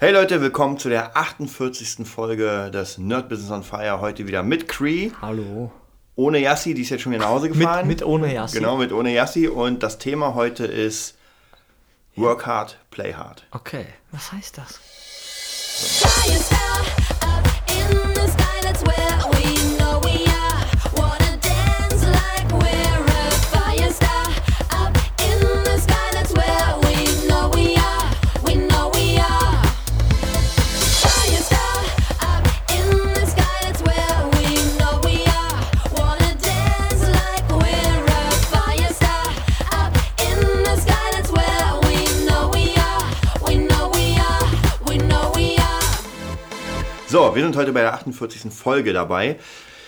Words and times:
Hey 0.00 0.12
Leute, 0.12 0.40
willkommen 0.40 0.78
zu 0.78 0.88
der 0.88 1.16
48. 1.16 2.06
Folge 2.06 2.70
des 2.70 2.98
Nerd 2.98 3.28
Business 3.28 3.50
on 3.50 3.64
Fire. 3.64 4.00
Heute 4.00 4.28
wieder 4.28 4.44
mit 4.44 4.68
Cree. 4.68 5.10
Hallo. 5.20 5.72
Ohne 6.14 6.38
Yassi, 6.38 6.72
die 6.72 6.82
ist 6.82 6.90
jetzt 6.90 7.00
schon 7.00 7.10
wieder 7.10 7.24
nach 7.24 7.30
Hause 7.30 7.48
gefahren. 7.48 7.88
Mit, 7.88 7.98
mit 7.98 8.06
ohne 8.06 8.32
Yassi. 8.32 8.58
Genau, 8.58 8.76
mit 8.76 8.92
ohne 8.92 9.12
Yassi. 9.12 9.48
Und 9.48 9.82
das 9.82 9.98
Thema 9.98 10.36
heute 10.36 10.66
ist 10.66 11.16
Work 12.14 12.46
hard, 12.46 12.78
play 12.92 13.12
hard. 13.12 13.44
Okay, 13.50 13.86
was 14.12 14.30
heißt 14.30 14.58
das? 14.58 14.78
Fly 14.78 17.17
So, 47.10 47.34
wir 47.34 47.42
sind 47.42 47.56
heute 47.56 47.72
bei 47.72 47.80
der 47.80 47.94
48. 47.94 48.52
Folge 48.52 48.92
dabei. 48.92 49.36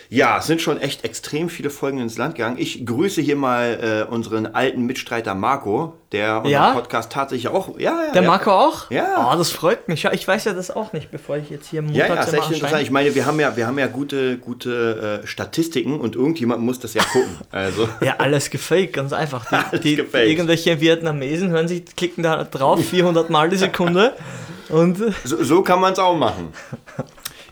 Ja, 0.08 0.38
es 0.38 0.46
sind 0.46 0.60
schon 0.62 0.80
echt 0.80 1.04
extrem 1.04 1.50
viele 1.50 1.68
Folgen 1.68 1.98
ins 1.98 2.16
Land 2.16 2.34
gegangen. 2.34 2.56
Ich 2.58 2.84
grüße 2.84 3.20
hier 3.20 3.36
mal 3.36 4.06
äh, 4.08 4.10
unseren 4.10 4.46
alten 4.46 4.86
Mitstreiter 4.86 5.34
Marco, 5.34 5.92
der 6.12 6.38
unseren 6.38 6.50
Ja? 6.50 6.72
Podcast 6.72 7.12
tatsächlich 7.12 7.48
auch. 7.48 7.78
Ja, 7.78 8.06
ja, 8.06 8.12
Der 8.14 8.22
ja. 8.22 8.28
Marco 8.28 8.50
auch? 8.50 8.90
Ja. 8.90 9.30
Oh, 9.32 9.36
das 9.36 9.50
freut 9.50 9.86
mich. 9.86 10.02
Ja, 10.02 10.12
ich 10.12 10.26
weiß 10.26 10.46
ja 10.46 10.54
das 10.54 10.70
auch 10.70 10.94
nicht, 10.94 11.10
bevor 11.10 11.36
ich 11.36 11.50
jetzt 11.50 11.68
hier 11.68 11.82
Ja, 11.82 12.08
montags 12.08 12.08
ja, 12.08 12.22
ist 12.22 12.28
immer 12.32 12.42
echt 12.42 12.52
interessant. 12.52 12.82
Ich 12.82 12.90
meine, 12.90 13.14
wir 13.14 13.26
haben 13.26 13.38
ja, 13.38 13.54
wir 13.54 13.66
haben 13.66 13.78
ja 13.78 13.86
gute, 13.86 14.38
gute 14.38 15.20
äh, 15.22 15.26
Statistiken 15.26 16.00
und 16.00 16.16
irgendjemand 16.16 16.62
muss 16.62 16.80
das 16.80 16.94
ja 16.94 17.04
gucken. 17.04 17.36
Also. 17.52 17.86
Ja, 18.00 18.14
alles 18.16 18.48
gefaked, 18.48 18.94
ganz 18.94 19.12
einfach. 19.12 19.44
Die, 19.44 19.54
Alles 19.70 19.80
die, 19.82 19.96
gefaked. 19.96 20.26
Irgendwelche 20.26 20.80
Vietnamesen 20.80 21.50
hören 21.50 21.68
sich, 21.68 21.84
klicken 21.94 22.22
da 22.24 22.42
drauf, 22.44 22.82
400 22.82 23.28
Mal 23.28 23.50
die 23.50 23.56
Sekunde. 23.58 24.14
Und 24.70 24.98
So, 25.24 25.42
so 25.42 25.62
kann 25.62 25.80
man 25.80 25.92
es 25.94 25.98
auch 25.98 26.16
machen. 26.16 26.52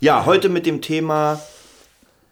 Ja, 0.01 0.27
heute 0.27 0.49
mit 0.49 0.67
dem 0.67 0.81
Thema 0.81 1.41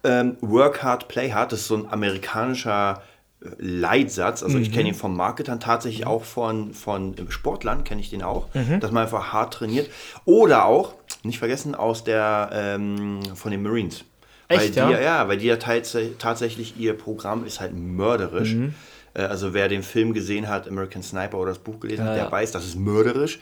ähm, 0.04 0.36
Work 0.40 0.82
hard, 0.82 1.08
play 1.08 1.32
hard. 1.32 1.52
Das 1.52 1.60
ist 1.60 1.66
so 1.68 1.76
ein 1.76 1.88
amerikanischer 1.90 3.02
äh, 3.42 3.48
Leitsatz. 3.58 4.42
Also 4.42 4.58
ich 4.58 4.72
kenne 4.72 4.88
ihn 4.90 4.94
von 4.94 5.16
Marketern, 5.16 5.58
tatsächlich 5.58 6.06
auch 6.06 6.24
von, 6.24 6.72
von 6.74 7.16
äh, 7.18 7.30
Sportlern 7.30 7.82
kenne 7.84 8.00
ich 8.00 8.10
den 8.10 8.22
auch, 8.22 8.48
dass 8.80 8.92
man 8.92 9.02
einfach 9.04 9.32
hart 9.32 9.54
trainiert. 9.54 9.90
Oder 10.24 10.64
auch, 10.66 10.94
nicht 11.24 11.38
vergessen, 11.38 11.74
aus 11.74 12.04
der 12.04 12.50
ähm, 12.52 13.20
von 13.34 13.50
den 13.50 13.62
Marines. 13.62 14.04
weil 14.48 14.58
Echt, 14.60 14.76
die, 14.76 14.78
ja? 14.78 15.00
ja? 15.00 15.28
weil 15.28 15.38
die 15.38 15.46
ja 15.46 15.56
teils, 15.56 15.96
tatsächlich 16.18 16.76
ihr 16.78 16.92
Programm 16.96 17.44
ist 17.44 17.60
halt 17.60 17.74
mörderisch. 17.74 18.52
Mhm. 18.54 18.74
Äh, 19.14 19.22
Also 19.22 19.54
wer 19.54 19.66
den 19.68 19.82
Film 19.82 20.12
gesehen 20.14 20.48
hat, 20.48 20.68
American 20.68 21.02
Sniper 21.02 21.38
oder 21.38 21.50
das 21.50 21.58
Buch 21.58 21.80
gelesen 21.80 22.04
hat, 22.04 22.10
Ja, 22.10 22.14
der 22.14 22.24
ja. 22.26 22.32
weiß, 22.32 22.52
das 22.52 22.64
ist 22.64 22.76
mörderisch. 22.76 23.40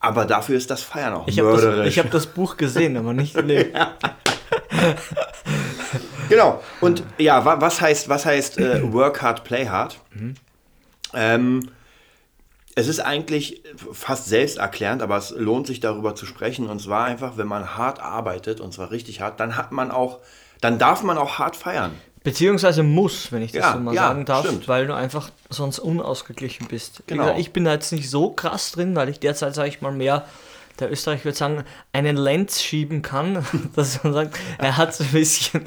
Aber 0.00 0.24
dafür 0.24 0.56
ist 0.56 0.70
das 0.70 0.82
Feiern 0.82 1.14
auch 1.14 1.26
ich 1.26 1.38
habe 1.38 1.52
das, 1.52 1.62
mörderisch. 1.62 1.88
ich 1.88 1.98
hab 1.98 2.10
das 2.10 2.26
Buch 2.26 2.56
gesehen, 2.56 2.96
aber 2.96 3.12
nicht 3.12 3.34
gelesen. 3.34 3.72
Genau. 6.28 6.62
Und 6.80 7.02
ja, 7.18 7.44
wa 7.44 7.60
was 7.60 7.80
heißt, 7.80 8.08
was 8.08 8.26
heißt 8.26 8.58
äh, 8.58 8.92
Work 8.92 9.22
hard, 9.22 9.44
play 9.44 9.66
hard? 9.66 9.98
Ähm, 11.14 11.70
es 12.74 12.88
ist 12.88 13.00
eigentlich 13.00 13.62
fast 13.92 14.26
selbsterklärend, 14.26 15.02
aber 15.02 15.16
es 15.16 15.30
lohnt 15.30 15.66
sich 15.66 15.80
darüber 15.80 16.14
zu 16.14 16.26
sprechen. 16.26 16.68
Und 16.68 16.80
zwar 16.80 17.04
einfach, 17.04 17.36
wenn 17.36 17.46
man 17.46 17.76
hart 17.76 18.00
arbeitet, 18.00 18.60
und 18.60 18.72
zwar 18.72 18.90
richtig 18.90 19.20
hart, 19.22 19.40
dann 19.40 19.56
hat 19.56 19.72
man 19.72 19.90
auch, 19.90 20.20
dann 20.60 20.78
darf 20.78 21.02
man 21.02 21.16
auch 21.16 21.38
hart 21.38 21.56
feiern. 21.56 21.92
Beziehungsweise 22.26 22.82
muss, 22.82 23.30
wenn 23.30 23.40
ich 23.40 23.52
das 23.52 23.62
Ja, 23.62 23.72
so 23.74 23.78
mal 23.78 23.94
ja, 23.94 24.08
sagen 24.08 24.24
darf, 24.24 24.44
stimmt. 24.44 24.66
weil 24.66 24.88
du 24.88 24.96
einfach 24.96 25.30
sonst 25.48 25.78
unausgeglichen 25.78 26.66
bist. 26.66 27.04
Genau. 27.06 27.22
gesagt, 27.22 27.38
ich 27.38 27.52
bin 27.52 27.64
da 27.64 27.72
jetzt 27.72 27.92
nicht 27.92 28.10
so 28.10 28.30
krass 28.30 28.72
drin, 28.72 28.96
weil 28.96 29.08
ich 29.08 29.20
derzeit, 29.20 29.54
sage 29.54 29.68
ich 29.68 29.80
mal, 29.80 29.92
mehr, 29.92 30.26
der 30.80 30.90
Österreich 30.90 31.24
würde 31.24 31.38
sagen, 31.38 31.62
einen 31.92 32.16
Lenz 32.16 32.60
schieben 32.60 33.02
kann. 33.02 33.46
dass 33.76 34.02
man 34.02 34.12
sagt, 34.12 34.36
er 34.58 34.76
hat 34.76 34.92
so 34.92 35.04
ein 35.04 35.12
bisschen, 35.12 35.64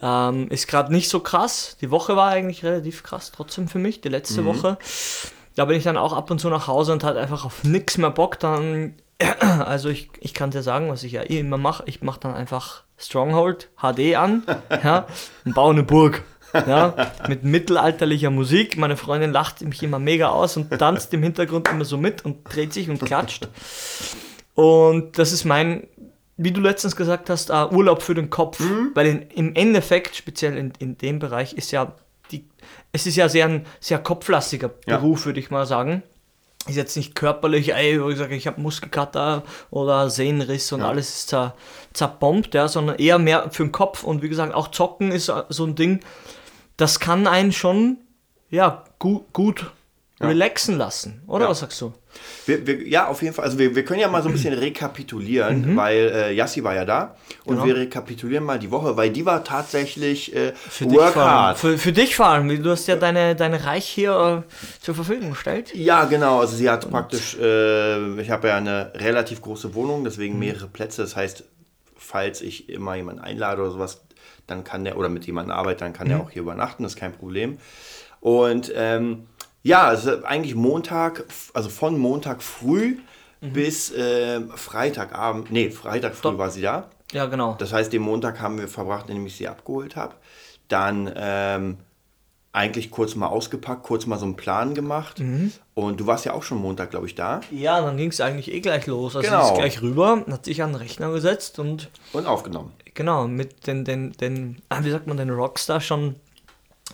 ähm, 0.00 0.46
ist 0.50 0.68
gerade 0.68 0.92
nicht 0.92 1.08
so 1.08 1.18
krass. 1.18 1.76
Die 1.80 1.90
Woche 1.90 2.14
war 2.14 2.30
eigentlich 2.30 2.64
relativ 2.64 3.02
krass 3.02 3.32
trotzdem 3.34 3.66
für 3.66 3.80
mich, 3.80 4.00
die 4.00 4.08
letzte 4.08 4.44
Woche. 4.44 4.78
Da 5.56 5.64
bin 5.64 5.76
ich 5.76 5.82
dann 5.82 5.96
auch 5.96 6.12
ab 6.12 6.30
und 6.30 6.38
zu 6.38 6.48
nach 6.48 6.68
Hause 6.68 6.92
und 6.92 7.02
hatte 7.02 7.18
einfach 7.18 7.44
auf 7.44 7.64
nichts 7.64 7.98
mehr 7.98 8.10
Bock. 8.10 8.38
Dann, 8.38 8.94
also 9.40 9.88
ich, 9.88 10.10
ich 10.20 10.34
kann 10.34 10.50
dir 10.50 10.62
sagen, 10.62 10.88
was 10.88 11.02
ich 11.02 11.12
ja 11.12 11.22
eh 11.22 11.40
immer 11.40 11.58
mache. 11.58 11.82
Ich 11.86 12.02
mache 12.02 12.20
dann 12.20 12.34
einfach 12.34 12.84
Stronghold 12.96 13.70
HD 13.76 14.16
an 14.16 14.42
ja, 14.82 15.06
und 15.44 15.54
baue 15.54 15.72
eine 15.72 15.82
Burg. 15.82 16.24
Ja, 16.54 17.12
mit 17.28 17.44
mittelalterlicher 17.44 18.30
Musik. 18.30 18.78
Meine 18.78 18.96
Freundin 18.96 19.32
lacht 19.32 19.60
mich 19.60 19.82
immer 19.82 19.98
mega 19.98 20.28
aus 20.28 20.56
und 20.56 20.70
tanzt 20.70 21.12
im 21.12 21.22
Hintergrund 21.22 21.68
immer 21.68 21.84
so 21.84 21.98
mit 21.98 22.24
und 22.24 22.38
dreht 22.44 22.72
sich 22.72 22.88
und 22.88 23.04
klatscht. 23.04 23.48
Und 24.54 25.18
das 25.18 25.32
ist 25.32 25.44
mein, 25.44 25.86
wie 26.38 26.50
du 26.50 26.62
letztens 26.62 26.96
gesagt 26.96 27.28
hast, 27.28 27.50
äh, 27.50 27.66
Urlaub 27.70 28.00
für 28.00 28.14
den 28.14 28.30
Kopf. 28.30 28.62
Weil 28.94 29.06
in, 29.06 29.22
im 29.22 29.54
Endeffekt, 29.54 30.16
speziell 30.16 30.56
in, 30.56 30.72
in 30.78 30.96
dem 30.96 31.18
Bereich, 31.18 31.52
ist 31.52 31.70
ja 31.70 31.94
die, 32.30 32.48
es 32.92 33.06
ist 33.06 33.16
ja 33.16 33.28
sehr 33.28 33.44
ein 33.44 33.66
sehr 33.78 33.98
kopflastiger 33.98 34.70
Ja. 34.86 34.96
Beruf, 34.96 35.26
würde 35.26 35.40
ich 35.40 35.50
mal 35.50 35.66
sagen. 35.66 36.02
Ist 36.68 36.76
jetzt 36.76 36.96
nicht 36.96 37.14
körperlich, 37.14 37.72
ey, 37.74 38.02
wo 38.02 38.10
ich 38.10 38.18
sage, 38.18 38.34
ich 38.36 38.46
habe 38.46 38.60
Muskelkater 38.60 39.42
oder 39.70 40.10
Sehnenriss 40.10 40.70
und 40.72 40.82
alles 40.82 41.08
ist 41.08 41.28
zer, 41.28 41.54
zerbombt, 41.94 42.54
ja, 42.54 42.68
sondern 42.68 42.96
eher 42.96 43.18
mehr 43.18 43.50
für 43.50 43.64
den 43.64 43.72
Kopf. 43.72 44.04
Und 44.04 44.22
wie 44.22 44.28
gesagt, 44.28 44.54
auch 44.54 44.68
Zocken 44.68 45.10
ist 45.10 45.28
äh, 45.28 45.44
so 45.48 45.64
ein 45.64 45.74
Ding, 45.74 46.00
das 46.76 47.00
kann 47.00 47.26
einen 47.26 47.52
schon, 47.52 47.98
ja, 48.50 48.84
gut, 48.98 49.32
gut 49.32 49.70
relaxen 50.20 50.76
lassen, 50.76 51.22
oder 51.26 51.44
Ja. 51.44 51.50
was 51.50 51.60
sagst 51.60 51.80
du? 51.80 51.92
Wir, 52.46 52.66
wir, 52.66 52.88
ja, 52.88 53.08
auf 53.08 53.20
jeden 53.22 53.34
Fall. 53.34 53.44
Also 53.44 53.58
wir, 53.58 53.74
wir 53.76 53.84
können 53.84 54.00
ja 54.00 54.08
mal 54.08 54.22
so 54.22 54.28
ein 54.28 54.32
bisschen 54.32 54.54
rekapitulieren, 54.54 55.76
weil 55.76 55.96
äh, 56.14 56.32
Yassi 56.34 56.64
war 56.64 56.74
ja 56.74 56.84
da. 56.84 57.14
Und 57.44 57.56
Genau. 57.56 57.66
wir 57.66 57.76
rekapitulieren 57.76 58.44
mal 58.44 58.58
die 58.58 58.70
Woche, 58.70 58.96
weil 58.96 59.10
die 59.10 59.24
war 59.26 59.44
tatsächlich 59.44 60.34
äh, 60.34 60.52
Für 60.54 60.86
dich, 60.86 60.96
Work 60.98 61.12
vor 61.14 61.22
allem. 61.22 61.30
hard. 61.32 61.58
Für, 61.58 61.78
für 61.78 61.92
dich 61.92 62.16
vor 62.16 62.26
allem, 62.26 62.62
du 62.62 62.70
hast 62.70 62.86
ja 62.88 62.96
deine, 62.96 63.34
deine 63.36 63.64
Reich 63.64 63.86
hier 63.86 64.44
äh, 64.46 64.82
zur 64.82 64.94
Verfügung 64.94 65.30
gestellt. 65.30 65.74
Ja, 65.74 66.04
genau. 66.04 66.40
Also 66.40 66.56
sie 66.56 66.68
hat 66.70 66.90
praktisch, 66.90 67.36
äh, 67.38 68.20
ich 68.20 68.30
habe 68.30 68.48
ja 68.48 68.56
eine 68.56 68.92
relativ 68.94 69.40
große 69.42 69.74
Wohnung, 69.74 70.04
deswegen 70.04 70.34
Mhm. 70.34 70.40
mehrere 70.40 70.66
Plätze. 70.68 71.02
Das 71.02 71.16
heißt, 71.16 71.44
falls 71.96 72.40
ich 72.40 72.68
immer 72.70 72.94
jemanden 72.94 73.20
einlade 73.20 73.60
oder 73.62 73.70
sowas, 73.72 74.00
dann 74.46 74.64
kann 74.64 74.84
der, 74.84 74.96
oder 74.96 75.10
mit 75.10 75.26
jemandem 75.26 75.52
arbeite, 75.54 75.80
dann 75.80 75.92
kann 75.92 76.06
Mhm. 76.06 76.10
der 76.12 76.20
auch 76.20 76.30
hier 76.30 76.42
übernachten, 76.42 76.82
das 76.82 76.92
ist 76.92 76.98
kein 76.98 77.12
Problem. 77.12 77.58
Und 78.20 78.72
ähm, 78.74 79.26
ja, 79.62 79.84
also 79.84 80.24
eigentlich 80.24 80.54
Montag, 80.54 81.24
also 81.54 81.68
von 81.68 81.98
Montag 81.98 82.42
früh 82.42 82.98
Mhm. 83.40 83.52
bis 83.52 83.92
ähm, 83.96 84.50
Freitagabend, 84.56 85.52
nee, 85.52 85.70
Freitag 85.70 86.16
früh 86.16 86.30
Doch. 86.32 86.38
war 86.38 86.50
sie 86.50 86.62
da. 86.62 86.88
Ja, 87.12 87.26
genau. 87.26 87.54
Das 87.60 87.72
heißt, 87.72 87.92
den 87.92 88.02
Montag 88.02 88.40
haben 88.40 88.58
wir 88.58 88.66
verbracht, 88.66 89.08
indem 89.08 89.26
ich 89.26 89.36
sie 89.36 89.46
abgeholt 89.46 89.94
habe. 89.94 90.16
Dann 90.66 91.08
ähm, 91.14 91.76
eigentlich 92.52 92.90
kurz 92.90 93.14
mal 93.14 93.28
ausgepackt, 93.28 93.84
kurz 93.84 94.06
mal 94.06 94.18
so 94.18 94.24
einen 94.24 94.34
Plan 94.34 94.74
gemacht. 94.74 95.20
Mhm. 95.20 95.52
Und 95.74 96.00
du 96.00 96.06
warst 96.08 96.24
ja 96.24 96.32
auch 96.32 96.42
schon 96.42 96.58
Montag, 96.58 96.90
glaube 96.90 97.06
ich, 97.06 97.14
da 97.14 97.40
Ja, 97.52 97.80
dann 97.80 97.96
ging 97.96 98.08
es 98.10 98.20
eigentlich 98.20 98.52
eh 98.52 98.58
gleich 98.58 98.86
los. 98.88 99.14
Also 99.14 99.28
Genau. 99.28 99.46
ist 99.52 99.54
gleich 99.54 99.82
rüber, 99.82 100.24
hat 100.28 100.44
sich 100.44 100.60
an 100.62 100.70
den 100.72 100.76
Rechner 100.76 101.12
gesetzt 101.12 101.60
und 101.60 101.90
und 102.12 102.26
aufgenommen. 102.26 102.72
genau, 102.94 103.28
mit 103.28 103.68
den, 103.68 103.84
den, 103.84 104.12
den 104.14 104.60
ah, 104.68 104.80
wie 104.82 104.90
sagt 104.90 105.06
man, 105.06 105.16
den 105.16 105.30
Rockstar 105.30 105.80
schon 105.80 106.16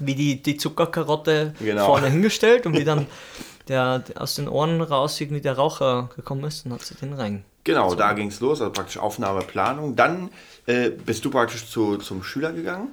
wie 0.00 0.14
die, 0.14 0.42
die 0.42 0.56
Zuckerkarotte 0.56 1.54
Genau. 1.60 1.86
vorne 1.86 2.08
hingestellt 2.08 2.66
und 2.66 2.76
wie 2.76 2.84
dann 2.84 3.06
der, 3.68 4.00
der 4.00 4.22
aus 4.22 4.34
den 4.34 4.48
Ohren 4.48 4.80
raus 4.80 5.20
irgendwie 5.20 5.40
der 5.40 5.54
Raucher 5.54 6.10
gekommen 6.16 6.44
ist 6.44 6.66
und 6.66 6.72
hat 6.72 6.82
sie 6.82 6.94
den 6.94 7.12
rein. 7.12 7.44
Genau, 7.64 7.94
da 7.94 8.12
ging 8.12 8.28
es 8.28 8.40
los, 8.40 8.60
also 8.60 8.72
praktisch 8.72 8.98
Aufnahme, 8.98 9.40
Planung. 9.40 9.96
Dann 9.96 10.28
äh, 10.66 10.90
bist 10.90 11.24
du 11.24 11.30
praktisch 11.30 11.66
zu, 11.70 11.96
zum 11.96 12.22
Schüler 12.22 12.52
gegangen. 12.52 12.88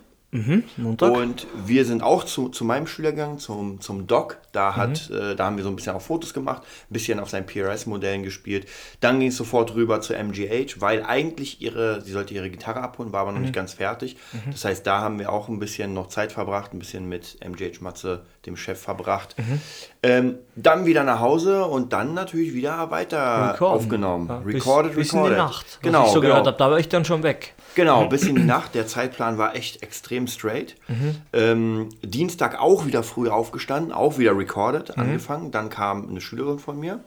Montag. 0.77 1.11
Und 1.11 1.45
wir 1.65 1.83
sind 1.85 2.03
auch 2.03 2.23
zu, 2.23 2.47
zu 2.49 2.63
meinem 2.63 2.87
Schüler 2.87 3.11
gegangen, 3.11 3.37
zum, 3.37 3.81
zum 3.81 4.07
Doc. 4.07 4.37
Da, 4.53 4.75
hat, 4.77 5.09
äh, 5.09 5.35
da 5.35 5.45
haben 5.45 5.57
wir 5.57 5.63
so 5.63 5.69
ein 5.69 5.75
bisschen 5.75 5.93
auch 5.93 6.01
Fotos 6.01 6.33
gemacht, 6.33 6.61
ein 6.63 6.93
bisschen 6.93 7.19
auf 7.19 7.29
seinen 7.29 7.45
PRS-Modellen 7.45 8.23
gespielt. 8.23 8.67
Dann 9.01 9.19
ging 9.19 9.27
es 9.29 9.37
sofort 9.37 9.75
rüber 9.75 9.99
zu 10.01 10.13
MGH, 10.13 10.79
weil 10.79 11.03
eigentlich 11.03 11.61
ihre, 11.61 12.01
sie 12.01 12.11
sollte 12.11 12.33
ihre 12.33 12.49
Gitarre 12.49 12.81
abholen, 12.81 13.11
war 13.11 13.21
aber 13.21 13.33
noch 13.33 13.39
nicht 13.39 13.53
ganz 13.53 13.73
fertig. 13.73 14.15
Das 14.49 14.63
heißt, 14.65 14.87
da 14.87 15.01
haben 15.01 15.19
wir 15.19 15.31
auch 15.31 15.49
ein 15.49 15.59
bisschen 15.59 15.93
noch 15.93 16.07
Zeit 16.07 16.31
verbracht, 16.31 16.73
ein 16.73 16.79
bisschen 16.79 17.09
mit 17.09 17.37
MGH 17.45 17.81
Matze, 17.81 18.21
dem 18.45 18.55
Chef, 18.55 18.79
verbracht. 18.81 19.35
Ähm, 20.03 20.35
dann 20.55 20.85
wieder 20.85 21.03
nach 21.03 21.19
Hause 21.19 21.65
und 21.65 21.93
dann 21.93 22.13
natürlich 22.13 22.53
wieder 22.53 22.89
weiter 22.91 23.53
Recorden. 23.53 23.77
aufgenommen. 23.77 24.27
Ja, 24.29 24.37
recorded, 24.39 24.95
bis, 24.95 25.09
bis 25.09 25.13
recorded. 25.13 25.31
in 25.31 25.35
die 25.35 25.41
Nacht. 25.41 25.65
Was 25.67 25.81
Genau, 25.81 26.05
ich 26.05 26.11
so 26.11 26.21
genau. 26.21 26.31
gehört 26.33 26.47
habe, 26.47 26.57
da 26.57 26.71
war 26.71 26.79
ich 26.79 26.89
dann 26.89 27.05
schon 27.05 27.23
weg. 27.23 27.53
Genau, 27.75 28.05
bis 28.07 28.23
in 28.27 28.35
die 28.35 28.43
Nacht. 28.43 28.75
Der 28.75 28.87
Zeitplan 28.87 29.37
war 29.37 29.55
echt 29.55 29.81
extrem 29.83 30.27
straight. 30.27 30.75
Mhm. 30.87 31.15
Ähm, 31.33 31.89
Dienstag 32.01 32.59
auch 32.59 32.85
wieder 32.85 33.03
früh 33.03 33.29
aufgestanden, 33.29 33.91
auch 33.93 34.17
wieder 34.17 34.37
recorded, 34.37 34.95
Mhm. 34.97 35.03
angefangen. 35.03 35.51
Dann 35.51 35.69
kam 35.69 36.09
eine 36.09 36.21
Schülerin 36.21 36.59
von 36.59 36.79
mir, 36.79 36.99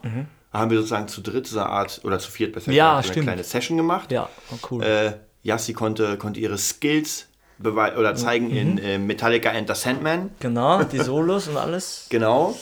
haben 0.51 0.71
wir 0.71 0.77
sozusagen 0.77 1.07
zu 1.07 1.21
dritt 1.21 1.47
so 1.47 1.59
eine 1.59 1.69
Art, 1.69 2.01
oder 2.03 2.17
zu 2.19 2.31
viert 2.31 2.53
besser 2.53 2.71
Ja, 2.71 2.97
gesagt, 3.01 3.17
eine 3.17 3.25
kleine 3.25 3.43
Session 3.43 3.77
gemacht. 3.77 4.11
Ja, 4.11 4.29
oh, 4.51 4.67
cool. 4.71 4.83
Äh, 4.83 5.13
Yassi 5.43 5.73
konnte, 5.73 6.17
konnte 6.17 6.39
ihre 6.39 6.57
Skills 6.57 7.27
oder 7.63 8.15
zeigen 8.15 8.47
Mhm. 8.49 8.57
in 8.57 8.77
äh, 8.79 8.97
Metallica 8.97 9.49
Enter 9.51 9.75
Sandman. 9.75 10.31
genau, 10.39 10.83
die 10.83 10.97
Solos 10.99 11.47
und 11.47 11.57
alles. 11.57 12.07
Genau. 12.09 12.57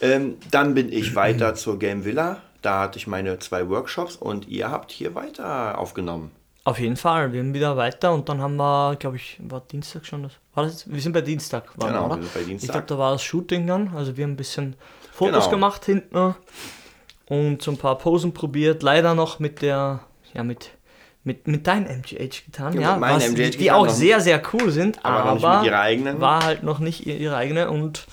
Ähm, 0.00 0.36
dann 0.52 0.74
bin 0.74 0.92
ich 0.92 1.14
weiter 1.16 1.54
zur 1.56 1.78
Game 1.78 2.04
Villa. 2.04 2.38
Da 2.62 2.80
hatte 2.80 2.98
ich 2.98 3.06
meine 3.06 3.38
zwei 3.40 3.68
Workshops 3.68 4.16
und 4.16 4.48
ihr 4.48 4.70
habt 4.70 4.90
hier 4.92 5.14
weiter 5.14 5.76
aufgenommen. 5.78 6.30
Auf 6.68 6.78
jeden 6.78 6.96
Fall, 6.96 7.32
wir 7.32 7.40
sind 7.40 7.54
wieder 7.54 7.76
weiter 7.78 8.12
und 8.12 8.28
dann 8.28 8.42
haben 8.42 8.56
wir, 8.56 8.96
glaube 8.96 9.16
ich, 9.16 9.38
war 9.40 9.60
Dienstag 9.62 10.04
schon 10.04 10.24
das? 10.24 10.32
War 10.54 10.64
das? 10.64 10.90
Wir 10.90 11.00
sind 11.00 11.12
bei 11.12 11.22
Dienstag, 11.22 11.64
waren 11.78 11.94
Genau, 11.94 12.08
wir, 12.10 12.16
oder? 12.18 12.26
bei 12.34 12.42
Dienstag. 12.42 12.66
Ich 12.66 12.70
glaube, 12.72 12.86
da 12.86 12.98
war 12.98 13.12
das 13.12 13.22
Shooting 13.22 13.66
dann, 13.66 13.94
also 13.96 14.16
wir 14.18 14.24
haben 14.24 14.32
ein 14.32 14.36
bisschen 14.36 14.76
Fotos 15.12 15.44
Genau. 15.44 15.50
gemacht 15.50 15.86
hinten 15.86 16.34
und 17.28 17.62
so 17.62 17.70
ein 17.70 17.78
paar 17.78 17.96
Posen 17.96 18.34
probiert, 18.34 18.82
leider 18.82 19.14
noch 19.14 19.38
mit 19.38 19.62
der, 19.62 20.00
ja 20.34 20.42
mit, 20.42 20.70
mit, 21.24 21.46
mit 21.48 21.66
deinen 21.66 21.86
MGH 21.86 22.44
getan, 22.46 22.74
Ja, 22.74 22.80
ja, 22.82 22.90
mit 22.92 23.00
meinen 23.00 23.16
was, 23.16 23.28
MGH 23.30 23.50
die 23.52 23.58
getan, 23.64 23.76
auch 23.76 23.88
sehr, 23.88 24.20
sehr 24.20 24.42
cool 24.52 24.70
sind, 24.70 25.02
Aber 25.06 25.24
aber, 25.24 25.62
war 26.20 26.44
halt 26.44 26.62
noch 26.64 26.80
nicht 26.80 27.06
ihr- 27.06 27.16
ihre 27.16 27.36
eigene 27.36 27.70
und 27.70 28.06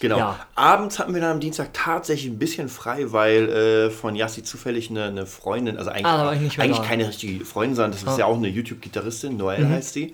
Genau. 0.00 0.18
Ja. 0.18 0.46
Abends 0.54 0.98
hatten 0.98 1.14
wir 1.14 1.20
dann 1.20 1.32
am 1.32 1.40
Dienstag 1.40 1.72
tatsächlich 1.72 2.30
ein 2.30 2.38
bisschen 2.38 2.68
frei, 2.68 3.12
weil 3.12 3.48
äh, 3.48 3.90
von 3.90 4.16
Yassi 4.16 4.42
zufällig 4.42 4.90
eine, 4.90 5.04
eine 5.04 5.26
Freundin, 5.26 5.76
also 5.78 5.90
eigentlich, 5.90 6.06
Ah, 6.06 6.28
eigentlich. 6.30 6.58
Ah. 6.60 6.82
Mhm. 6.82 6.84
keine 6.86 7.08
richtige 7.08 7.44
Freundin, 7.44 7.76
sondern 7.76 7.92
das 7.92 8.02
ist 8.02 8.18
ja 8.18 8.26
auch 8.26 8.36
eine 8.36 8.48
YouTube-Gitarristin, 8.48 9.36
Noelle 9.36 9.68
heißt 9.68 9.92
sie. 9.94 10.12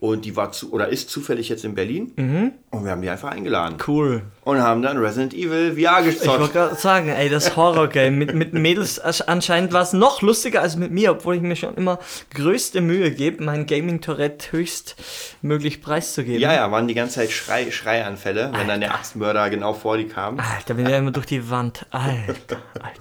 Und 0.00 0.24
die 0.24 0.34
war 0.34 0.50
zu 0.50 0.72
oder 0.72 0.88
ist 0.88 1.10
zufällig 1.10 1.50
jetzt 1.50 1.62
in 1.64 1.74
Berlin. 1.74 2.12
Mhm. 2.16 2.52
Und 2.70 2.84
wir 2.84 2.90
haben 2.92 3.02
die 3.02 3.10
einfach 3.10 3.30
eingeladen. 3.32 3.76
cool. 3.86 4.22
Und 4.44 4.62
haben 4.62 4.80
dann 4.80 4.96
Resident 4.96 5.34
Evil 5.34 5.72
VR 5.74 6.00
Ich 6.00 6.06
wollte 6.26 6.38
gezockt. 6.40 6.52
gerade 6.54 6.74
sagen, 6.76 7.08
ey, 7.10 7.28
das 7.28 7.54
Horror-Game 7.54 8.16
mit, 8.16 8.34
mit 8.34 8.54
Mädels 8.54 8.98
anscheinend 8.98 9.74
war 9.74 9.82
es 9.82 9.92
noch 9.92 10.22
lustiger 10.22 10.62
als 10.62 10.76
mit 10.76 10.90
mir, 10.90 11.12
obwohl 11.12 11.36
ich 11.36 11.42
mir 11.42 11.54
schon 11.54 11.74
immer 11.74 11.98
größte 12.34 12.80
Mühe 12.80 13.10
gebe, 13.10 13.44
mein 13.44 13.66
Gaming-Tourette 13.66 14.52
höchstmöglich 14.52 15.82
preiszugeben. 15.82 16.40
Ja, 16.40 16.54
ja, 16.54 16.70
waren 16.70 16.88
die 16.88 16.94
ganze 16.94 17.16
Zeit 17.16 17.30
Schrei, 17.30 17.70
Schreianfälle, 17.70 18.50
wenn 18.54 18.68
dann 18.68 18.80
der 18.80 18.94
Axtmörder 18.94 19.50
genau 19.50 19.74
vor 19.74 19.96
die 19.98 20.06
kam. 20.06 20.38
Alter, 20.40 20.74
bin 20.74 20.88
ja 20.88 20.96
immer 20.98 21.10
durch 21.12 21.26
die 21.26 21.50
Wand. 21.50 21.86
Alter, 21.90 22.58
Alter. 22.74 23.00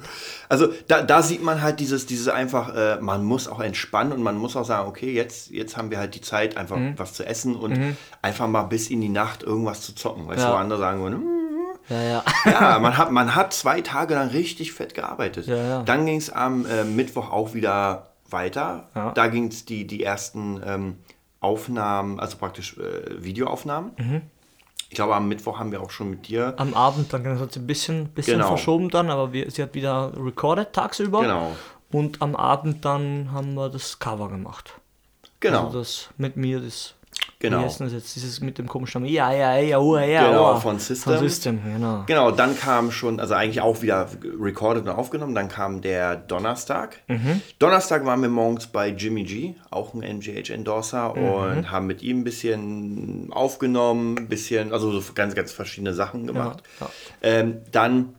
Also 0.51 0.67
da, 0.87 1.03
da 1.03 1.21
sieht 1.21 1.43
man 1.43 1.61
halt 1.61 1.79
dieses, 1.79 2.07
dieses 2.07 2.27
einfach, 2.27 2.75
äh, 2.75 2.97
man 2.99 3.23
muss 3.23 3.47
auch 3.47 3.59
entspannen 3.59 4.13
und 4.13 4.23
man 4.23 4.35
muss 4.35 4.55
auch 4.55 4.65
sagen, 4.65 4.87
okay, 4.89 5.13
jetzt, 5.13 5.51
jetzt 5.51 5.77
haben 5.77 5.91
wir 5.91 5.99
halt 5.99 6.15
die 6.15 6.21
Zeit, 6.21 6.57
einfach 6.57 6.75
Mhm. 6.77 6.88
Was 6.97 7.13
zu 7.13 7.25
essen 7.25 7.55
und 7.55 7.95
einfach 8.21 8.47
mal 8.47 8.63
bis 8.63 8.89
in 8.89 9.01
die 9.01 9.09
Nacht 9.09 9.43
irgendwas 9.43 9.81
zu 9.81 9.93
zocken. 9.95 10.27
Weißt 10.27 10.39
Ja. 10.39 10.47
du, 10.47 10.53
wo 10.53 10.57
andere 10.57 10.79
sagen 10.79 11.01
würden, 11.01 11.19
hm, 11.19 11.35
Ja, 11.89 12.01
ja. 12.03 12.23
ja, 12.45 12.79
man 12.79 12.97
hat, 12.97 13.11
man 13.11 13.33
hat 13.35 13.51
zwei 13.53 13.81
Tage 13.81 14.13
lang 14.13 14.29
richtig 14.29 14.73
fett 14.73 14.93
gearbeitet. 14.93 15.47
Ja, 15.47 15.55
ja. 15.55 15.81
Dann 15.83 16.05
ging 16.05 16.17
es 16.17 16.29
am 16.29 16.65
äh, 16.65 16.83
Mittwoch 16.83 17.31
auch 17.31 17.53
wieder 17.53 18.11
weiter. 18.29 18.89
Ja. 18.95 19.11
Da 19.11 19.27
ging 19.27 19.47
es 19.47 19.65
die, 19.65 19.87
die 19.87 20.03
ersten 20.03 20.61
ähm, 20.65 20.97
Aufnahmen, 21.39 22.19
also 22.19 22.37
praktisch 22.37 22.77
äh, 22.77 23.23
Videoaufnahmen. 23.23 23.91
Mhm. 23.97 24.21
Ich 24.89 24.95
glaube, 24.95 25.15
am 25.15 25.27
Mittwoch 25.27 25.59
haben 25.59 25.71
wir 25.71 25.81
auch 25.81 25.91
schon 25.91 26.09
mit 26.09 26.27
dir. 26.27 26.53
Am 26.57 26.73
Abend, 26.73 27.13
dann 27.13 27.39
hat 27.39 27.53
sie 27.53 27.59
ein 27.59 27.67
bisschen, 27.67 28.09
bisschen 28.09 28.35
Genau. 28.37 28.47
verschoben 28.49 28.89
dann, 28.89 29.09
aber 29.09 29.33
wir, 29.33 29.49
sie 29.51 29.61
hat 29.63 29.73
wieder 29.75 30.11
recorded 30.17 30.73
tagsüber. 30.73 31.21
Genau. 31.21 31.55
Und 31.91 32.21
am 32.21 32.35
Abend 32.35 32.85
dann 32.85 33.31
haben 33.31 33.53
wir 33.55 33.69
das 33.69 33.97
Cover 33.99 34.29
gemacht. 34.29 34.73
Genau. 35.39 35.67
Also 35.67 35.79
das 35.79 36.09
mit 36.17 36.35
mir, 36.37 36.59
das. 36.59 36.95
Genau. 37.39 37.59
Wie 37.61 37.63
heißt 37.65 37.81
das 37.81 37.93
jetzt? 37.93 38.15
Dieses 38.15 38.39
mit 38.41 38.57
dem 38.57 38.67
komischen 38.67 39.01
Namen. 39.01 39.13
Ja, 39.13 39.31
ja, 39.31 39.57
ja, 39.57 39.79
oh, 39.79 39.97
ja. 39.97 40.27
Genau, 40.29 40.55
oh. 40.55 40.59
von 40.59 40.77
System. 40.77 41.13
Von 41.13 41.19
System, 41.27 41.59
genau. 41.63 42.03
Genau, 42.05 42.31
dann 42.31 42.57
kam 42.57 42.91
schon, 42.91 43.19
also 43.19 43.33
eigentlich 43.33 43.61
auch 43.61 43.81
wieder 43.81 44.07
recorded 44.39 44.83
und 44.83 44.89
aufgenommen, 44.89 45.33
dann 45.35 45.47
kam 45.47 45.81
der 45.81 46.17
Donnerstag. 46.17 46.97
Mhm. 47.07 47.41
Donnerstag 47.57 48.05
waren 48.05 48.21
wir 48.21 48.29
morgens 48.29 48.67
bei 48.67 48.89
Jimmy 48.89 49.23
G, 49.23 49.55
auch 49.69 49.93
ein 49.93 50.03
MGH-Endorser, 50.03 51.15
Mhm. 51.15 51.23
und 51.23 51.71
haben 51.71 51.87
mit 51.87 52.01
ihm 52.03 52.19
ein 52.19 52.23
bisschen 52.25 53.29
aufgenommen, 53.31 54.17
ein 54.17 54.27
bisschen, 54.27 54.71
also 54.73 54.91
so 54.99 55.13
ganz, 55.13 55.33
ganz 55.33 55.51
verschiedene 55.51 55.93
Sachen 55.93 56.27
gemacht. 56.27 56.61
Ja, 56.79 56.85
ja. 56.85 56.91
Ähm, 57.21 57.61
dann 57.71 58.15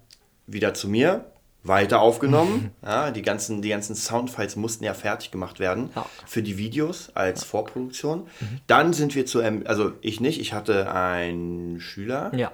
wieder 0.46 0.74
zu 0.74 0.88
mir, 0.88 1.26
weiter 1.62 2.00
aufgenommen. 2.00 2.70
ja, 2.82 3.10
die, 3.10 3.22
ganzen, 3.22 3.62
die 3.62 3.68
ganzen 3.68 3.94
Soundfiles 3.94 4.56
mussten 4.56 4.84
ja 4.84 4.94
fertig 4.94 5.30
gemacht 5.30 5.60
werden 5.60 5.90
Ja. 5.94 6.06
für 6.26 6.42
die 6.42 6.56
Videos 6.58 7.10
als 7.14 7.44
Vorproduktion. 7.44 8.26
Dann 8.66 8.92
sind 8.92 9.14
wir 9.14 9.26
zu, 9.26 9.40
M 9.40 9.64
also 9.66 9.92
ich 10.00 10.20
nicht, 10.20 10.40
ich 10.40 10.52
hatte 10.52 10.92
einen 10.92 11.80
Schüler. 11.80 12.32
Ja. 12.34 12.52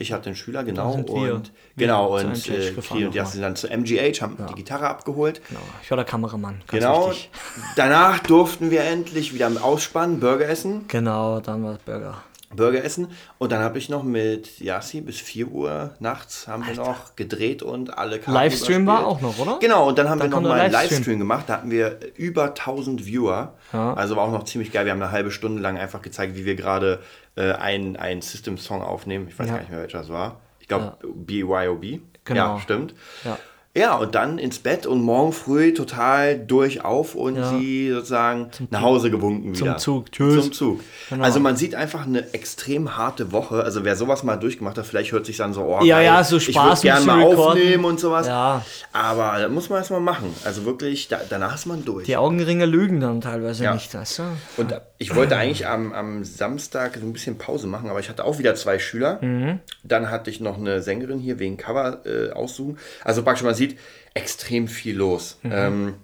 Ich 0.00 0.12
hatte 0.12 0.26
einen 0.26 0.36
Schüler, 0.36 0.62
genau. 0.62 0.94
wir 0.94 1.34
und 1.34 1.50
genau, 1.76 2.16
und 2.16 2.48
äh, 2.48 2.70
Kli 2.70 3.06
und 3.06 3.16
Jas 3.16 3.32
sind 3.32 3.42
dann 3.42 3.56
zu 3.56 3.66
MGH, 3.66 4.20
haben 4.22 4.36
die 4.48 4.54
Gitarre 4.54 4.86
abgeholt. 4.86 5.40
Genau. 5.48 5.60
Ich 5.82 5.90
war 5.90 5.96
der 5.96 6.04
Kameramann. 6.04 6.62
Genau. 6.68 7.10
Wichtig. 7.10 7.30
Danach 7.74 8.20
durften 8.20 8.70
wir 8.70 8.84
endlich 8.84 9.34
wieder 9.34 9.50
Ausspannen 9.60 10.20
Burger 10.20 10.48
essen. 10.48 10.84
Genau, 10.86 11.40
dann 11.40 11.64
war 11.64 11.72
es 11.72 11.78
Burger. 11.80 12.22
Burger 12.54 12.82
essen. 12.82 13.08
Und 13.36 13.52
dann 13.52 13.60
habe 13.62 13.76
ich 13.78 13.88
noch 13.90 14.02
mit 14.02 14.58
Yassi 14.60 15.00
bis 15.02 15.20
4 15.20 15.48
Uhr 15.48 15.94
nachts 16.00 16.48
haben 16.48 16.66
wir 16.66 16.74
noch 16.74 17.14
gedreht 17.14 17.62
und 17.62 17.96
alle 17.98 18.18
Karten 18.18 18.32
Livestream 18.32 18.86
war 18.86 19.06
auch 19.06 19.20
noch, 19.20 19.38
oder? 19.38 19.58
Genau, 19.60 19.88
und 19.88 19.98
dann 19.98 20.08
haben 20.08 20.18
Dann 20.18 20.28
wir 20.30 20.34
kam 20.34 20.42
noch 20.44 20.48
der 20.50 20.56
mal 20.58 20.62
einen 20.64 20.72
Livestream. 20.72 20.96
Livestream 20.98 21.18
gemacht. 21.18 21.44
Da 21.48 21.54
hatten 21.58 21.70
wir 21.70 21.98
über 22.16 22.44
1000 22.46 23.04
Viewer. 23.04 23.54
Ja. 23.72 23.92
Also 23.94 24.16
war 24.16 24.24
auch 24.24 24.32
noch 24.32 24.44
ziemlich 24.44 24.72
geil. 24.72 24.86
Wir 24.86 24.92
haben 24.92 25.02
eine 25.02 25.12
halbe 25.12 25.30
Stunde 25.30 25.60
lang 25.60 25.76
einfach 25.78 26.00
gezeigt, 26.00 26.36
wie 26.36 26.46
wir 26.46 26.54
gerade 26.54 27.00
äh, 27.36 27.52
einen, 27.52 27.96
einen 27.96 28.22
System-Song 28.22 28.80
aufnehmen. 28.82 29.28
Ich 29.28 29.38
weiß 29.38 29.46
Ja. 29.46 29.52
gar 29.54 29.60
nicht 29.60 29.70
mehr, 29.70 29.80
welcher 29.82 29.98
das 29.98 30.08
war. 30.08 30.40
Ich 30.60 30.68
glaube, 30.68 30.96
BYOB. 31.06 32.00
Genau. 32.24 32.54
Ja, 32.56 32.60
stimmt. 32.60 32.94
Ja. 33.24 33.38
Ja, 33.78 33.94
und 33.96 34.14
dann 34.14 34.38
ins 34.38 34.58
Bett 34.58 34.86
und 34.86 35.00
morgen 35.02 35.32
früh 35.32 35.72
total 35.72 36.36
durch 36.38 36.84
auf 36.84 37.14
und 37.14 37.36
Ja. 37.36 37.50
sie 37.50 37.90
sozusagen 37.92 38.48
nach 38.70 38.82
Hause 38.82 39.10
gewunken 39.10 39.54
Zum 39.54 39.68
wieder. 39.68 39.76
Zug. 39.78 40.10
Tschüss. 40.10 40.42
Zum 40.44 40.52
Zug. 40.52 40.80
Genau. 41.10 41.22
Also 41.24 41.38
man 41.40 41.56
sieht 41.56 41.74
einfach 41.74 42.06
eine 42.06 42.34
extrem 42.34 42.96
harte 42.96 43.30
Woche. 43.30 43.62
Also 43.62 43.84
wer 43.84 43.94
sowas 43.96 44.22
mal 44.24 44.36
durchgemacht 44.36 44.76
hat, 44.78 44.86
vielleicht 44.86 45.12
hört 45.12 45.26
sich 45.26 45.36
dann 45.36 45.52
so, 45.52 45.62
oh, 45.62 45.80
Ja, 45.84 45.96
geil, 45.98 46.06
ja, 46.06 46.24
so 46.24 46.38
ich 46.38 46.46
Spaß 46.46 46.82
würde 46.82 46.94
gerne 46.94 47.06
mal 47.06 47.18
recorden. 47.20 47.38
aufnehmen 47.38 47.84
und 47.84 48.00
sowas. 48.00 48.26
Ja. 48.26 48.64
Aber 48.92 49.38
das 49.38 49.50
muss 49.50 49.68
man 49.70 49.78
erstmal 49.78 50.00
machen. 50.00 50.34
Also 50.44 50.64
wirklich, 50.64 51.06
da, 51.08 51.20
danach 51.28 51.54
ist 51.54 51.66
man 51.66 51.84
durch. 51.84 52.06
Die 52.06 52.16
Augenringe 52.16 52.66
lügen 52.66 53.00
dann 53.00 53.20
teilweise 53.20 53.64
Ja. 53.64 53.74
nicht, 53.74 53.94
weißt 53.94 54.18
du? 54.18 54.22
Und 54.56 54.74
ich 54.98 55.14
wollte 55.14 55.36
eigentlich 55.36 55.66
am, 55.66 55.92
am 55.92 56.24
Samstag 56.24 56.96
so 57.00 57.06
ein 57.06 57.12
bisschen 57.12 57.38
Pause 57.38 57.66
machen, 57.68 57.88
aber 57.88 58.00
ich 58.00 58.08
hatte 58.08 58.24
auch 58.24 58.38
wieder 58.38 58.54
zwei 58.56 58.78
Schüler. 58.78 59.18
Mhm. 59.22 59.60
Dann 59.84 60.10
hatte 60.10 60.28
ich 60.30 60.40
noch 60.40 60.58
eine 60.58 60.82
Sängerin 60.82 61.18
hier 61.20 61.38
wegen 61.38 61.56
Cover 61.56 62.00
äh, 62.04 62.32
aussuchen. 62.32 62.78
Also 63.04 63.22
praktisch, 63.22 63.44
man 63.44 63.54
sieht 63.54 63.78
extrem 64.14 64.66
viel 64.68 64.96
los. 64.96 65.38
Mhm. 65.42 65.52
Ähm, 65.54 65.94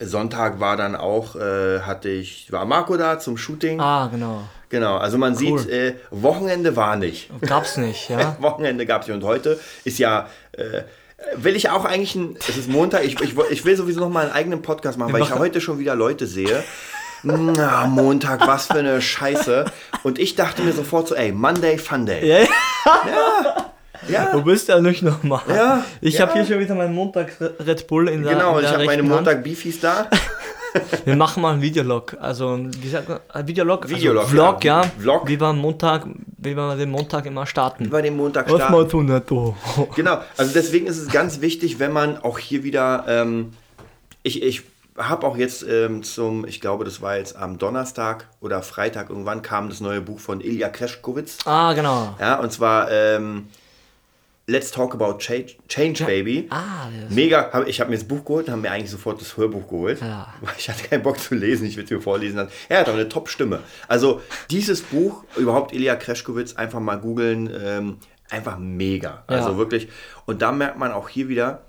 Sonntag 0.00 0.58
war 0.58 0.76
dann 0.76 0.96
auch, 0.96 1.36
äh, 1.36 1.80
hatte 1.80 2.08
ich, 2.08 2.50
war 2.50 2.64
Marco 2.64 2.96
da 2.96 3.20
zum 3.20 3.36
Shooting. 3.36 3.80
Ah, 3.80 4.08
genau. 4.10 4.42
Genau, 4.68 4.96
also 4.96 5.16
man 5.18 5.36
Cool. 5.40 5.58
sieht, 5.60 5.70
äh, 5.70 5.94
Wochenende 6.10 6.74
war 6.76 6.96
nicht. 6.96 7.30
Gab's 7.42 7.76
nicht, 7.76 8.08
ja? 8.08 8.36
Wochenende 8.40 8.84
gab 8.86 9.02
es 9.02 9.08
nicht. 9.08 9.16
Und 9.16 9.22
heute 9.24 9.60
ist 9.84 9.98
ja, 9.98 10.28
äh, 10.52 10.82
will 11.36 11.54
ich 11.54 11.70
auch 11.70 11.84
eigentlich, 11.84 12.16
ein, 12.16 12.36
es 12.48 12.56
ist 12.56 12.68
Montag, 12.68 13.04
ich, 13.04 13.20
ich, 13.20 13.36
ich 13.50 13.64
will 13.64 13.76
sowieso 13.76 14.00
noch 14.00 14.08
mal 14.08 14.24
einen 14.24 14.32
eigenen 14.32 14.62
Podcast 14.62 14.98
machen, 14.98 15.12
weil 15.12 15.22
ich 15.22 15.28
machen- 15.28 15.38
heute 15.38 15.60
schon 15.60 15.78
wieder 15.78 15.94
Leute 15.94 16.26
sehe. 16.26 16.64
Na, 17.22 17.86
Montag, 17.86 18.46
was 18.46 18.66
für 18.66 18.78
eine 18.78 19.00
Scheiße. 19.00 19.64
Und 20.02 20.18
ich 20.18 20.34
dachte 20.34 20.62
mir 20.62 20.72
sofort 20.72 21.08
so, 21.08 21.14
ey, 21.14 21.32
Monday, 21.32 21.78
Funday. 21.78 22.26
Ja, 22.28 22.46
Ja, 24.08 24.32
Du 24.32 24.42
bist 24.42 24.68
ja 24.68 24.80
nicht 24.80 25.02
normal. 25.02 25.42
Ja, 25.48 25.84
Ich 26.00 26.14
ja. 26.14 26.22
habe 26.22 26.32
hier 26.32 26.44
schon 26.44 26.58
wieder 26.58 26.74
meinen 26.74 26.94
Montag 26.94 27.32
Red 27.40 27.86
Bull 27.86 28.08
in 28.08 28.22
der 28.24 28.34
genau, 28.34 28.56
in 28.56 28.62
der 28.62 28.70
ich 28.70 28.76
habe 28.76 28.84
meine. 28.86 29.02
Montag 29.04 29.44
Beefies 29.44 29.80
da. 29.80 30.08
Wir 31.04 31.16
machen 31.16 31.42
mal 31.42 31.52
einen 31.52 31.60
Videolog. 31.62 32.16
Also, 32.18 32.58
wie 32.58 32.88
sagt 32.88 33.06
man? 33.08 33.20
Ein 33.30 33.46
Videolog? 33.46 33.88
Videolog, 33.88 34.22
also 34.22 34.34
Vlog, 34.34 34.64
ja. 34.64 34.82
ja. 34.82 34.90
Vlog. 34.98 35.28
Wie 35.28 35.38
wir 35.38 35.48
am 35.48 35.58
Montag, 35.58 36.06
wie 36.38 36.56
wir 36.56 36.76
den 36.76 36.90
Montag 36.90 37.26
immer 37.26 37.44
starten. 37.44 37.84
Über 37.84 38.00
den 38.00 38.16
Montag 38.16 38.48
Was 38.48 38.56
starten. 38.56 38.72
mal 38.72 38.88
tun, 38.88 39.04
netto. 39.06 39.54
Genau, 39.94 40.20
also 40.36 40.50
deswegen 40.54 40.86
ist 40.86 40.96
es 40.96 41.08
ganz 41.08 41.42
wichtig, 41.42 41.78
wenn 41.78 41.92
man 41.92 42.16
auch 42.16 42.38
hier 42.38 42.64
wieder, 42.64 43.04
ähm, 43.06 43.52
ich, 44.22 44.42
ich 44.42 44.62
habe 44.98 45.26
auch 45.26 45.36
jetzt 45.36 45.62
ähm, 45.62 46.02
zum, 46.02 46.46
ich 46.46 46.60
glaube, 46.60 46.84
das 46.84 47.00
war 47.00 47.16
jetzt 47.16 47.36
am 47.36 47.58
Donnerstag 47.58 48.28
oder 48.40 48.62
Freitag 48.62 49.08
irgendwann 49.10 49.42
kam 49.42 49.68
das 49.68 49.80
neue 49.80 50.00
Buch 50.00 50.20
von 50.20 50.40
Ilya 50.40 50.68
Kreschkowitz. 50.68 51.38
Ah, 51.46 51.72
genau. 51.72 52.14
Ja, 52.20 52.38
und 52.38 52.52
zwar 52.52 52.90
ähm, 52.90 53.48
Let's 54.46 54.70
Talk 54.72 54.92
About 54.94 55.18
Change, 55.18 55.54
Change 55.68 56.04
Baby. 56.04 56.48
Ah, 56.50 56.88
das 57.00 57.10
Mega, 57.14 57.50
hab, 57.52 57.66
ich 57.68 57.80
habe 57.80 57.90
mir 57.90 57.96
das 57.96 58.06
Buch 58.06 58.24
geholt 58.24 58.46
und 58.46 58.52
habe 58.52 58.62
mir 58.62 58.70
eigentlich 58.72 58.90
sofort 58.90 59.20
das 59.20 59.36
Hörbuch 59.36 59.68
geholt. 59.68 60.00
Ja. 60.00 60.34
Weil 60.40 60.54
ich 60.58 60.68
hatte 60.68 60.88
keinen 60.88 61.02
Bock 61.02 61.18
zu 61.18 61.34
lesen, 61.34 61.64
ich 61.66 61.76
will 61.76 61.84
es 61.84 61.90
mir 61.90 62.00
vorlesen. 62.00 62.48
Er 62.68 62.80
hat 62.80 62.88
auch 62.88 62.94
eine 62.94 63.08
Top-Stimme. 63.08 63.60
Also 63.88 64.20
dieses 64.50 64.82
Buch, 64.82 65.24
überhaupt 65.36 65.72
Ilya 65.72 65.94
Kreschkowitz, 65.96 66.54
einfach 66.56 66.80
mal 66.80 66.96
googeln, 66.96 67.50
ähm, 67.64 67.98
einfach 68.30 68.58
mega. 68.58 69.22
Also 69.26 69.50
Ja. 69.52 69.56
wirklich. 69.56 69.88
Und 70.26 70.42
da 70.42 70.50
merkt 70.52 70.78
man 70.78 70.90
auch 70.92 71.08
hier 71.08 71.28
wieder, 71.28 71.62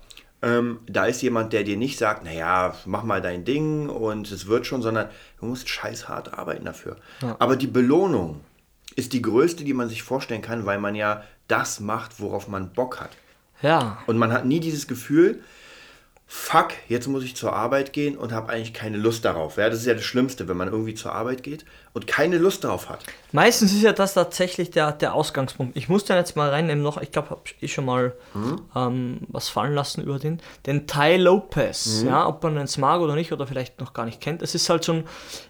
ähm, 0.44 0.80
da 0.86 1.06
ist 1.06 1.22
jemand, 1.22 1.52
der 1.52 1.64
dir 1.64 1.76
nicht 1.76 1.98
sagt, 1.98 2.24
naja, 2.24 2.74
mach 2.84 3.02
mal 3.02 3.22
dein 3.22 3.44
Ding 3.44 3.88
und 3.88 4.30
es 4.30 4.46
wird 4.46 4.66
schon, 4.66 4.82
sondern 4.82 5.08
du 5.40 5.46
musst 5.46 5.68
scheiß 5.68 6.08
hart 6.08 6.34
arbeiten 6.34 6.66
dafür. 6.66 6.96
Aber 7.38 7.56
die 7.56 7.66
Belohnung 7.66 8.40
ist 8.94 9.14
die 9.14 9.22
größte, 9.22 9.64
die 9.64 9.72
man 9.72 9.88
sich 9.88 10.02
vorstellen 10.02 10.42
kann, 10.42 10.66
weil 10.66 10.78
man 10.78 10.94
ja 10.94 11.24
das 11.48 11.80
macht, 11.80 12.20
worauf 12.20 12.46
man 12.46 12.72
Bock 12.72 13.00
hat. 13.00 13.10
Ja. 13.62 13.98
Und 14.06 14.18
man 14.18 14.32
hat 14.32 14.44
nie 14.44 14.60
dieses 14.60 14.86
Gefühl, 14.86 15.42
fuck, 16.36 16.70
jetzt 16.88 17.06
muss 17.06 17.22
ich 17.22 17.36
zur 17.36 17.52
Arbeit 17.52 17.92
gehen 17.92 18.16
und 18.18 18.32
habe 18.32 18.50
eigentlich 18.52 18.74
keine 18.74 18.96
Lust 18.96 19.24
darauf. 19.24 19.56
Ja, 19.56 19.70
das 19.70 19.78
ist 19.78 19.86
ja 19.86 19.94
das 19.94 20.02
Schlimmste, 20.02 20.48
wenn 20.48 20.56
man 20.56 20.66
irgendwie 20.68 20.94
zur 20.94 21.12
Arbeit 21.14 21.44
geht 21.44 21.64
und 21.92 22.08
keine 22.08 22.38
Lust 22.38 22.64
darauf 22.64 22.88
hat. 22.88 22.98
Meistens 23.30 23.72
ist 23.72 23.82
ja 23.82 23.92
das 23.92 24.14
tatsächlich 24.14 24.72
der, 24.72 24.90
der 24.90 25.14
Ausgangspunkt. 25.14 25.76
Ich 25.76 25.88
muss 25.88 26.04
dann 26.04 26.16
jetzt 26.16 26.34
mal 26.34 26.50
reinnehmen 26.50 26.82
noch, 26.82 27.00
ich 27.00 27.12
glaube, 27.12 27.30
habe 27.30 27.40
ich 27.60 27.72
schon 27.72 27.84
mal 27.84 28.14
ähm, 28.74 29.20
was 29.28 29.48
fallen 29.48 29.74
lassen 29.74 30.02
über 30.02 30.18
den. 30.18 30.40
Den 30.66 30.88
Ty 30.88 31.16
Lopez, 31.18 32.02
ja, 32.04 32.26
ob 32.26 32.42
man 32.42 32.56
es 32.58 32.78
mag 32.78 33.00
oder 33.00 33.14
nicht 33.14 33.32
oder 33.32 33.46
vielleicht 33.46 33.78
noch 33.80 33.92
gar 33.92 34.04
nicht 34.04 34.20
kennt. 34.20 34.42
Es 34.42 34.56
ist 34.56 34.68
halt 34.68 34.82
so 34.82 34.92
ein, 34.92 35.04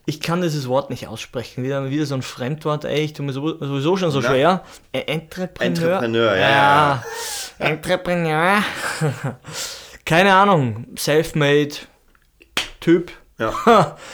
ich 0.05 0.21
kann 0.21 0.43
dieses 0.43 0.69
Wort 0.69 0.91
nicht 0.91 1.09
aussprechen, 1.09 1.65
wieder, 1.65 1.89
wieder 1.89 2.05
so 2.05 2.15
ein 2.15 2.23
Fremdwort, 2.23 2.85
ey, 2.85 3.01
ich 3.01 3.15
tue 3.15 3.25
mir 3.25 3.33
so- 3.33 3.59
sowieso 3.59 3.97
schon 3.97 4.11
so 4.11 4.21
Na. 4.21 4.29
schwer. 4.29 4.65
Äh, 4.93 5.01
Entrepreneur. 5.01 5.67
Entrepreneur, 5.95 6.37
ja, 6.37 6.51
ja, 6.51 7.05
Entrepreneur. 7.59 8.63
Keine 10.05 10.35
Ahnung, 10.35 10.87
self-made 10.97 11.75
Typ. 12.81 13.13
Ja. 13.39 13.97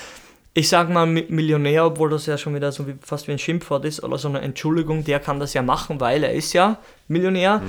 Ich 0.53 0.69
sag 0.69 0.91
mal 0.91 1.07
Mi- 1.07 1.27
Millionär, 1.29 1.87
obwohl 1.87 2.11
das 2.11 2.27
ja 2.27 2.37
schon 2.37 2.57
wieder 2.57 2.73
so 2.73 2.85
wie, 2.89 2.97
fast 3.01 3.29
wie 3.29 3.33
ein 3.33 3.39
Schimpfwort 3.39 3.85
ist 3.85 4.03
oder 4.03 4.19
so 4.19 4.27
eine 4.27 4.41
Entschuldigung, 4.41 5.05
der 5.05 5.21
kann 5.21 5.39
das 5.39 5.55
ja 5.55 5.63
machen, 5.63 6.01
weil 6.01 6.25
er 6.25 6.33
ist 6.33 6.53
ja 6.55 6.79
Millionär. 7.07 7.63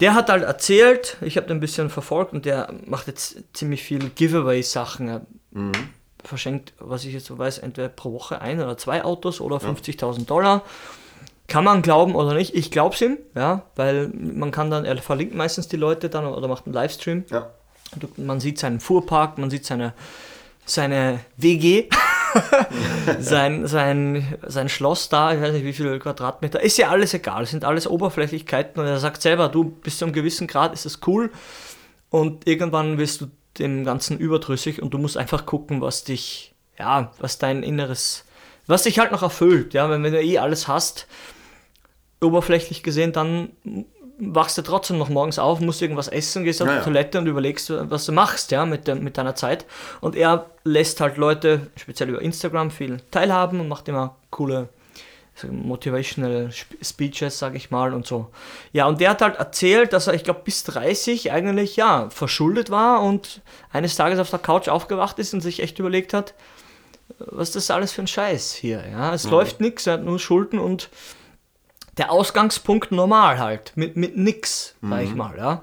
Der 0.00 0.14
hat 0.14 0.30
halt 0.30 0.42
erzählt, 0.42 1.18
ich 1.20 1.36
habe 1.36 1.46
den 1.48 1.58
ein 1.58 1.60
bisschen 1.60 1.90
verfolgt 1.90 2.32
und 2.32 2.46
der 2.46 2.72
macht 2.86 3.08
jetzt 3.08 3.36
ziemlich 3.52 3.82
viel 3.82 4.08
Giveaway-Sachen. 4.08 5.08
Er 5.08 5.26
verschenkt, 6.24 6.72
was 6.78 7.04
ich 7.04 7.12
jetzt 7.12 7.26
so 7.26 7.36
weiß, 7.36 7.58
entweder 7.58 7.90
pro 7.90 8.14
Woche 8.14 8.40
ein 8.40 8.58
oder 8.62 8.78
zwei 8.78 9.04
Autos 9.04 9.42
oder 9.42 9.56
50.000 9.58 10.24
Dollar. 10.24 10.62
Kann 11.52 11.64
man 11.64 11.82
glauben 11.82 12.14
oder 12.14 12.32
nicht? 12.32 12.54
Ich 12.54 12.70
glaube 12.70 12.94
es 12.94 13.02
ihm, 13.02 13.18
ja, 13.34 13.66
weil 13.76 14.08
man 14.08 14.50
kann 14.52 14.70
dann, 14.70 14.86
er 14.86 14.96
verlinkt 14.96 15.34
meistens 15.34 15.68
die 15.68 15.76
Leute 15.76 16.08
dann 16.08 16.24
oder 16.24 16.48
macht 16.48 16.64
einen 16.64 16.72
Livestream. 16.72 17.24
Ja. 17.28 17.50
Man 18.16 18.40
sieht 18.40 18.58
seinen 18.58 18.80
Fuhrpark, 18.80 19.36
man 19.36 19.50
sieht 19.50 19.66
seine, 19.66 19.92
seine 20.64 21.20
WG, 21.36 21.90
sein, 23.20 23.66
sein, 23.66 24.38
sein 24.46 24.70
Schloss 24.70 25.10
da, 25.10 25.34
ich 25.34 25.42
weiß 25.42 25.52
nicht 25.52 25.66
wie 25.66 25.74
viele 25.74 25.98
Quadratmeter, 25.98 26.58
ist 26.62 26.78
ja 26.78 26.88
alles 26.88 27.12
egal, 27.12 27.42
es 27.42 27.50
sind 27.50 27.66
alles 27.66 27.86
Oberflächlichkeiten 27.86 28.80
und 28.80 28.88
er 28.88 28.98
sagt 28.98 29.20
selber, 29.20 29.50
du 29.50 29.64
bis 29.64 29.98
zu 29.98 30.06
einem 30.06 30.14
gewissen 30.14 30.46
Grad 30.46 30.72
ist 30.72 30.86
das 30.86 31.00
cool 31.06 31.30
und 32.08 32.46
irgendwann 32.46 32.96
wirst 32.96 33.20
du 33.20 33.26
dem 33.58 33.84
Ganzen 33.84 34.16
überdrüssig 34.16 34.80
und 34.80 34.94
du 34.94 34.96
musst 34.96 35.18
einfach 35.18 35.44
gucken, 35.44 35.82
was 35.82 36.04
dich, 36.04 36.54
ja, 36.78 37.12
was 37.18 37.36
dein 37.36 37.62
Inneres, 37.62 38.24
was 38.66 38.84
dich 38.84 38.98
halt 38.98 39.12
noch 39.12 39.22
erfüllt, 39.22 39.74
ja, 39.74 39.90
wenn, 39.90 40.02
wenn 40.02 40.14
du 40.14 40.22
eh 40.22 40.38
alles 40.38 40.66
hast, 40.66 41.06
oberflächlich 42.22 42.82
gesehen, 42.82 43.12
dann 43.12 43.50
wachst 44.18 44.56
du 44.58 44.62
trotzdem 44.62 44.98
noch 44.98 45.08
morgens 45.08 45.38
auf, 45.38 45.58
musst 45.60 45.82
irgendwas 45.82 46.06
essen, 46.08 46.44
gehst 46.44 46.62
auf 46.62 46.68
Ja, 46.68 46.78
die. 46.78 46.84
Toilette 46.84 47.18
und 47.18 47.26
überlegst, 47.26 47.72
was 47.90 48.06
du 48.06 48.12
machst, 48.12 48.50
ja, 48.52 48.64
mit, 48.66 48.86
de, 48.86 48.94
mit 48.94 49.18
deiner 49.18 49.34
Zeit. 49.34 49.64
Und 50.00 50.14
er 50.14 50.46
lässt 50.64 51.00
halt 51.00 51.16
Leute, 51.16 51.66
speziell 51.76 52.10
über 52.10 52.22
Instagram, 52.22 52.70
viel 52.70 52.98
teilhaben 53.10 53.58
und 53.60 53.68
macht 53.68 53.88
immer 53.88 54.16
coole 54.30 54.68
motivational 55.50 56.48
Sp- 56.52 56.76
Speeches, 56.82 57.38
sag 57.38 57.54
ich 57.54 57.70
mal, 57.70 57.94
und 57.94 58.06
so. 58.06 58.28
Ja, 58.72 58.86
und 58.86 59.00
der 59.00 59.10
hat 59.10 59.22
halt 59.22 59.36
erzählt, 59.36 59.92
dass 59.92 60.06
er, 60.06 60.14
ich 60.14 60.24
glaube, 60.24 60.40
bis 60.44 60.62
30 60.64 61.32
eigentlich, 61.32 61.76
ja, 61.76 62.08
verschuldet 62.10 62.70
war 62.70 63.02
und 63.02 63.40
eines 63.72 63.96
Tages 63.96 64.18
auf 64.18 64.30
der 64.30 64.38
Couch 64.38 64.68
aufgewacht 64.68 65.18
ist 65.18 65.32
und 65.34 65.40
sich 65.40 65.60
echt 65.62 65.78
überlegt 65.78 66.12
hat, 66.14 66.34
was 67.18 67.48
ist 67.48 67.56
das 67.56 67.70
alles 67.70 67.92
für 67.92 68.02
ein 68.02 68.06
Scheiß 68.06 68.52
hier, 68.54 68.82
ja. 68.90 69.12
Es 69.14 69.24
läuft 69.28 69.60
nichts, 69.60 69.86
er 69.86 69.94
hat 69.94 70.04
nur 70.04 70.18
Schulden 70.18 70.58
und 70.58 70.90
der 71.98 72.10
Ausgangspunkt 72.10 72.92
normal 72.92 73.38
halt, 73.38 73.72
mit, 73.76 73.96
mit 73.96 74.16
nix, 74.16 74.74
sag 74.82 75.02
ich 75.02 75.14
mal, 75.14 75.36
ja. 75.36 75.62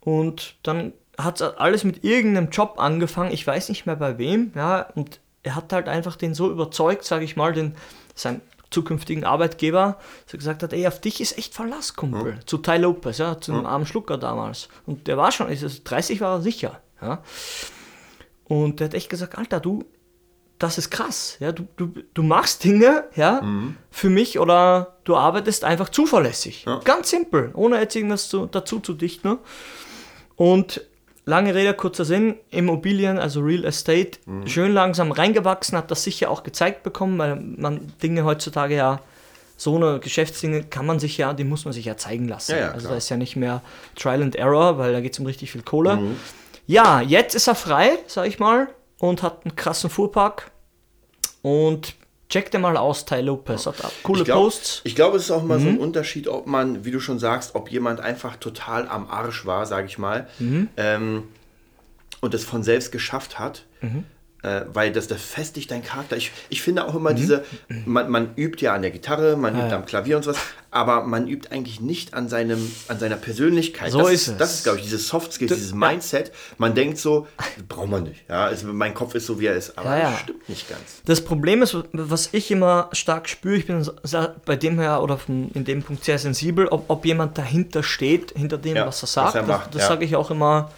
Und 0.00 0.56
dann 0.62 0.92
hat 1.18 1.42
alles 1.42 1.84
mit 1.84 2.02
irgendeinem 2.02 2.50
Job 2.50 2.74
angefangen, 2.78 3.32
ich 3.32 3.46
weiß 3.46 3.68
nicht 3.68 3.86
mehr 3.86 3.96
bei 3.96 4.18
wem, 4.18 4.52
ja, 4.54 4.88
und 4.94 5.20
er 5.42 5.54
hat 5.54 5.72
halt 5.72 5.88
einfach 5.88 6.16
den 6.16 6.34
so 6.34 6.50
überzeugt, 6.50 7.04
sag 7.04 7.22
ich 7.22 7.36
mal, 7.36 7.52
den, 7.52 7.74
sein 8.14 8.40
zukünftigen 8.70 9.24
Arbeitgeber, 9.24 9.98
er 10.30 10.38
gesagt 10.38 10.62
hat, 10.62 10.72
ey, 10.72 10.86
auf 10.86 11.00
dich 11.00 11.20
ist 11.20 11.36
echt 11.36 11.54
Verlass, 11.54 11.96
Kumpel. 11.96 12.38
Zu 12.46 12.58
Ty 12.58 12.76
Lopez, 12.76 13.18
ja, 13.18 13.40
zu 13.40 13.52
einem 13.52 13.66
armen 13.66 13.86
Schlucker 13.86 14.16
damals. 14.16 14.68
Und 14.86 15.08
der 15.08 15.16
war 15.16 15.32
schon, 15.32 15.48
also 15.48 15.68
30 15.82 16.20
war 16.20 16.36
er 16.36 16.42
sicher, 16.42 16.80
ja. 17.02 17.22
Und 18.44 18.80
der 18.80 18.86
hat 18.86 18.94
echt 18.94 19.10
gesagt, 19.10 19.38
Alter, 19.38 19.60
du, 19.60 19.84
das 20.60 20.78
ist 20.78 20.90
krass. 20.90 21.36
Ja, 21.40 21.52
du, 21.52 21.66
du, 21.76 21.92
du 22.14 22.22
machst 22.22 22.62
Dinge, 22.62 23.04
ja, 23.16 23.42
für 23.90 24.10
mich 24.10 24.38
oder 24.38 24.98
du 25.04 25.16
arbeitest 25.16 25.64
einfach 25.64 25.88
zuverlässig. 25.88 26.64
Ja. 26.66 26.80
Ganz 26.84 27.10
simpel, 27.10 27.50
ohne 27.54 27.80
jetzt 27.80 27.96
irgendwas 27.96 28.28
zu, 28.28 28.46
dazu 28.46 28.78
zu 28.78 28.92
dichten. 28.92 29.38
Und 30.36 30.82
lange 31.24 31.54
Rede, 31.54 31.72
kurzer 31.72 32.04
Sinn, 32.04 32.36
Immobilien, 32.50 33.18
also 33.18 33.40
Real 33.40 33.64
Estate, 33.64 34.18
schön 34.44 34.72
langsam 34.72 35.12
reingewachsen, 35.12 35.78
hat 35.78 35.90
das 35.90 36.04
sicher 36.04 36.30
auch 36.30 36.42
gezeigt 36.42 36.82
bekommen, 36.82 37.18
weil 37.18 37.36
man 37.36 37.92
Dinge 38.02 38.24
heutzutage 38.24 38.76
ja, 38.76 39.00
so 39.56 39.76
eine 39.76 39.98
Geschäftsdinge 39.98 40.64
kann 40.64 40.86
man 40.86 40.98
sich 40.98 41.18
ja, 41.18 41.32
die 41.32 41.44
muss 41.44 41.64
man 41.64 41.72
sich 41.72 41.86
ja 41.86 41.96
zeigen 41.96 42.28
lassen. 42.28 42.52
Ja, 42.52 42.58
ja, 42.58 42.70
also 42.72 42.88
da 42.88 42.96
ist 42.96 43.08
ja 43.08 43.16
nicht 43.16 43.36
mehr 43.36 43.62
Trial 43.94 44.22
and 44.22 44.36
Error, 44.36 44.78
weil 44.78 44.92
da 44.92 45.00
geht 45.00 45.14
es 45.14 45.18
um 45.18 45.26
richtig 45.26 45.52
viel 45.52 45.62
Kohle. 45.62 45.98
Ja, 46.66 47.00
jetzt 47.00 47.34
ist 47.34 47.46
er 47.46 47.54
frei, 47.54 47.98
sag 48.06 48.26
ich 48.26 48.38
mal, 48.38 48.68
und 48.98 49.22
hat 49.22 49.44
einen 49.44 49.56
krassen 49.56 49.90
Fuhrpark. 49.90 50.49
Und 51.42 51.94
check 52.28 52.50
dir 52.50 52.58
mal 52.58 52.76
aus, 52.76 53.04
Ty 53.04 53.20
Lopez. 53.20 53.66
Hat 53.66 53.76
coole 54.02 54.20
ich 54.20 54.24
glaub, 54.26 54.44
Posts. 54.44 54.82
Ich 54.84 54.94
glaube, 54.94 55.16
es 55.16 55.24
ist 55.24 55.30
auch 55.30 55.42
mal 55.42 55.58
so 55.60 55.68
ein 55.68 55.78
Unterschied, 55.78 56.28
ob 56.28 56.46
man, 56.46 56.84
wie 56.84 56.90
du 56.90 57.00
schon 57.00 57.18
sagst, 57.18 57.54
ob 57.54 57.70
jemand 57.70 58.00
einfach 58.00 58.36
total 58.36 58.88
am 58.88 59.08
Arsch 59.08 59.46
war, 59.46 59.66
sage 59.66 59.86
ich 59.86 59.98
mal, 59.98 60.28
ähm, 60.76 61.24
und 62.20 62.34
es 62.34 62.44
von 62.44 62.62
selbst 62.62 62.92
geschafft 62.92 63.38
hat. 63.38 63.64
Äh, 64.42 64.62
weil 64.72 64.90
das, 64.90 65.06
das 65.06 65.20
festigt 65.20 65.70
deinen 65.70 65.84
Charakter. 65.84 66.16
Ich, 66.16 66.32
ich 66.48 66.62
finde 66.62 66.86
auch 66.86 66.94
immer 66.94 67.12
diese, 67.12 67.44
man, 67.84 68.10
man 68.10 68.30
übt 68.36 68.64
ja 68.64 68.74
an 68.74 68.80
der 68.80 68.90
Gitarre, 68.90 69.36
man 69.36 69.54
übt 69.54 69.74
am 69.74 69.84
Klavier 69.84 70.16
und 70.16 70.22
sowas, 70.22 70.38
aber 70.70 71.04
man 71.04 71.28
übt 71.28 71.50
eigentlich 71.50 71.80
nicht 71.80 72.14
an, 72.14 72.28
seinem, 72.28 72.70
an 72.88 72.98
seiner 72.98 73.16
Persönlichkeit. 73.16 73.90
So 73.90 73.98
das 73.98 74.12
ist 74.12 74.28
es. 74.28 74.36
Das 74.38 74.54
ist, 74.54 74.62
glaube 74.62 74.78
ich, 74.78 74.84
dieses 74.84 75.08
Soft 75.08 75.32
Skills, 75.32 75.52
dieses. 75.52 75.74
Mindset. 75.74 76.32
Man 76.56 76.74
denkt 76.74 76.96
so, 76.98 77.26
braucht 77.68 77.88
man 77.90 78.04
nicht. 78.04 78.22
Ja, 78.28 78.44
also 78.44 78.68
mein 78.68 78.94
Kopf 78.94 79.14
ist 79.14 79.26
so, 79.26 79.40
wie 79.40 79.46
er 79.46 79.56
ist. 79.56 79.76
Aber 79.76 79.98
Ja, 79.98 80.10
das 80.10 80.20
stimmt 80.20 80.48
nicht 80.48 80.68
ganz. 80.68 81.02
Das 81.04 81.20
Problem 81.22 81.62
ist, 81.62 81.76
was 81.92 82.30
ich 82.32 82.50
immer 82.50 82.88
stark 82.92 83.28
spüre, 83.28 83.56
ich 83.56 83.66
bin 83.66 83.86
bei 84.46 84.56
dem 84.56 84.78
her 84.78 85.02
oder 85.02 85.18
von, 85.18 85.50
in 85.52 85.64
dem 85.64 85.82
Punkt 85.82 86.04
sehr 86.04 86.18
sensibel, 86.18 86.66
ob, 86.68 86.88
ob 86.88 87.04
jemand 87.04 87.36
dahinter 87.36 87.82
steht, 87.82 88.32
hinter 88.36 88.56
dem, 88.56 88.76
was 88.76 89.00
er 89.00 89.02
was 89.02 89.12
sagt. 89.12 89.34
er 89.34 89.42
das 89.42 89.48
macht, 89.48 89.74
das 89.74 89.82
ja. 89.82 89.88
sage 89.88 90.04
ich 90.04 90.16
auch 90.16 90.30
immer, 90.30 90.70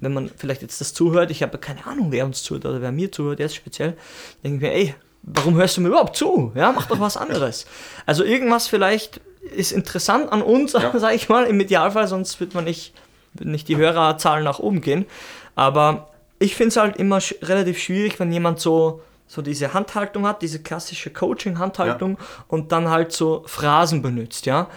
wenn 0.00 0.12
man 0.12 0.30
vielleicht 0.36 0.62
jetzt 0.62 0.80
das 0.80 0.94
zuhört. 0.94 1.30
Ich 1.30 1.42
habe 1.42 1.58
keine 1.58 1.86
Ahnung, 1.86 2.10
wer 2.10 2.24
uns 2.24 2.42
zuhört 2.42 2.66
oder 2.66 2.80
wer 2.80 2.92
mir 2.92 3.12
zuhört, 3.12 3.38
jetzt 3.38 3.54
speziell. 3.54 3.96
Denke 4.42 4.56
ich 4.56 4.62
mir, 4.62 4.72
ey, 4.72 4.94
warum 5.22 5.54
hörst 5.56 5.76
du 5.76 5.82
mir 5.82 5.88
überhaupt 5.88 6.16
zu? 6.16 6.52
Ja, 6.54 6.72
mach 6.72 6.86
doch 6.86 7.00
was 7.00 7.16
anderes. 7.16 7.66
Also 8.06 8.24
irgendwas 8.24 8.66
vielleicht 8.66 9.20
ist 9.54 9.72
interessant 9.72 10.32
an 10.32 10.42
uns, 10.42 10.72
Ja. 10.72 10.90
sage 10.98 11.14
ich 11.14 11.28
mal, 11.28 11.44
im 11.44 11.60
Idealfall, 11.60 12.08
sonst 12.08 12.40
wird 12.40 12.54
man 12.54 12.64
nicht, 12.64 12.94
würden 13.34 13.52
nicht 13.52 13.68
die 13.68 13.76
Hörerzahlen 13.76 14.44
nach 14.44 14.58
oben 14.58 14.80
gehen. 14.80 15.06
Aber 15.54 16.08
ich 16.38 16.56
finde 16.56 16.68
es 16.68 16.76
halt 16.76 16.96
immer 16.96 17.20
sch 17.20 17.34
relativ 17.42 17.78
schwierig, 17.78 18.18
wenn 18.18 18.32
jemand 18.32 18.60
so, 18.60 19.02
so 19.26 19.42
diese 19.42 19.74
Handhaltung 19.74 20.26
hat, 20.26 20.42
diese 20.42 20.60
klassische 20.62 21.10
Coaching-Handhaltung 21.10 22.18
und 22.48 22.72
dann 22.72 22.88
halt 22.88 23.12
so 23.12 23.42
Phrasen 23.46 24.02
benutzt, 24.02 24.46
ja. 24.46 24.68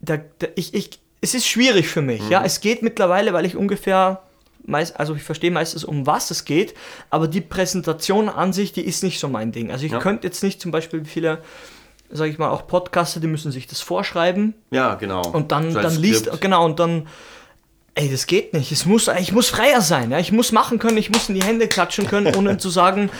Da, 0.00 0.18
da, 0.38 0.46
ich, 0.54 0.72
ich, 0.74 1.00
es 1.20 1.34
ist 1.34 1.46
schwierig 1.46 1.88
für 1.88 2.02
mich, 2.02 2.28
ja. 2.30 2.44
Es 2.44 2.60
geht 2.60 2.82
mittlerweile, 2.82 3.32
weil 3.32 3.44
ich 3.44 3.56
ungefähr, 3.56 4.22
meist, 4.66 4.98
also 4.98 5.14
ich 5.14 5.22
verstehe 5.22 5.50
meistens, 5.50 5.84
um 5.84 6.06
was 6.06 6.30
es 6.30 6.44
geht, 6.44 6.74
aber 7.10 7.28
die 7.28 7.40
Präsentation 7.40 8.28
an 8.28 8.52
sich, 8.52 8.72
die 8.72 8.82
ist 8.84 9.02
nicht 9.02 9.18
so 9.20 9.28
mein 9.28 9.52
Ding. 9.52 9.70
Also 9.70 9.86
ich 9.86 9.92
Ja. 9.92 9.98
könnte 9.98 10.26
jetzt 10.26 10.42
nicht 10.42 10.60
zum 10.60 10.70
Beispiel 10.70 11.04
wie 11.04 11.08
viele, 11.08 11.42
sage 12.10 12.30
ich 12.30 12.38
mal, 12.38 12.50
auch 12.50 12.66
Podcaster, 12.66 13.20
die 13.20 13.26
müssen 13.26 13.52
sich 13.52 13.66
das 13.66 13.80
vorschreiben, 13.80 14.54
Ja, 14.70 14.94
genau. 14.94 15.22
und 15.30 15.52
dann, 15.52 15.72
So 15.72 15.80
dann 15.80 15.96
liest, 15.96 16.26
Skript. 16.26 16.40
genau, 16.40 16.64
und 16.64 16.78
dann, 16.80 17.06
ey, 17.94 18.10
das 18.10 18.26
geht 18.26 18.52
nicht. 18.52 18.72
Es 18.72 18.86
muss, 18.86 19.08
ich 19.20 19.32
muss 19.32 19.48
freier 19.48 19.80
sein, 19.80 20.10
ja. 20.10 20.18
Ich 20.18 20.32
muss 20.32 20.52
machen 20.52 20.78
können, 20.78 20.98
ich 20.98 21.10
muss 21.10 21.28
in 21.28 21.34
die 21.34 21.42
Hände 21.44 21.66
klatschen 21.68 22.06
können, 22.06 22.34
ohne 22.34 22.56
zu 22.58 22.68
sagen, 22.70 23.10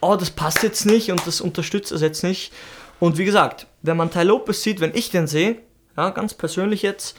oh, 0.00 0.16
das 0.16 0.30
passt 0.30 0.62
jetzt 0.62 0.86
nicht 0.86 1.10
und 1.10 1.26
das 1.26 1.40
unterstützt 1.40 1.90
es 1.92 2.00
jetzt 2.02 2.22
nicht. 2.22 2.52
Und 3.00 3.18
wie 3.18 3.24
gesagt, 3.24 3.66
wenn 3.82 3.96
man 3.96 4.10
Ty 4.10 4.22
Lopez 4.22 4.62
sieht, 4.62 4.80
wenn 4.80 4.94
ich 4.94 5.10
den 5.10 5.26
sehe, 5.26 5.56
ja, 5.96 6.10
ganz 6.10 6.34
persönlich 6.34 6.82
jetzt, 6.82 7.16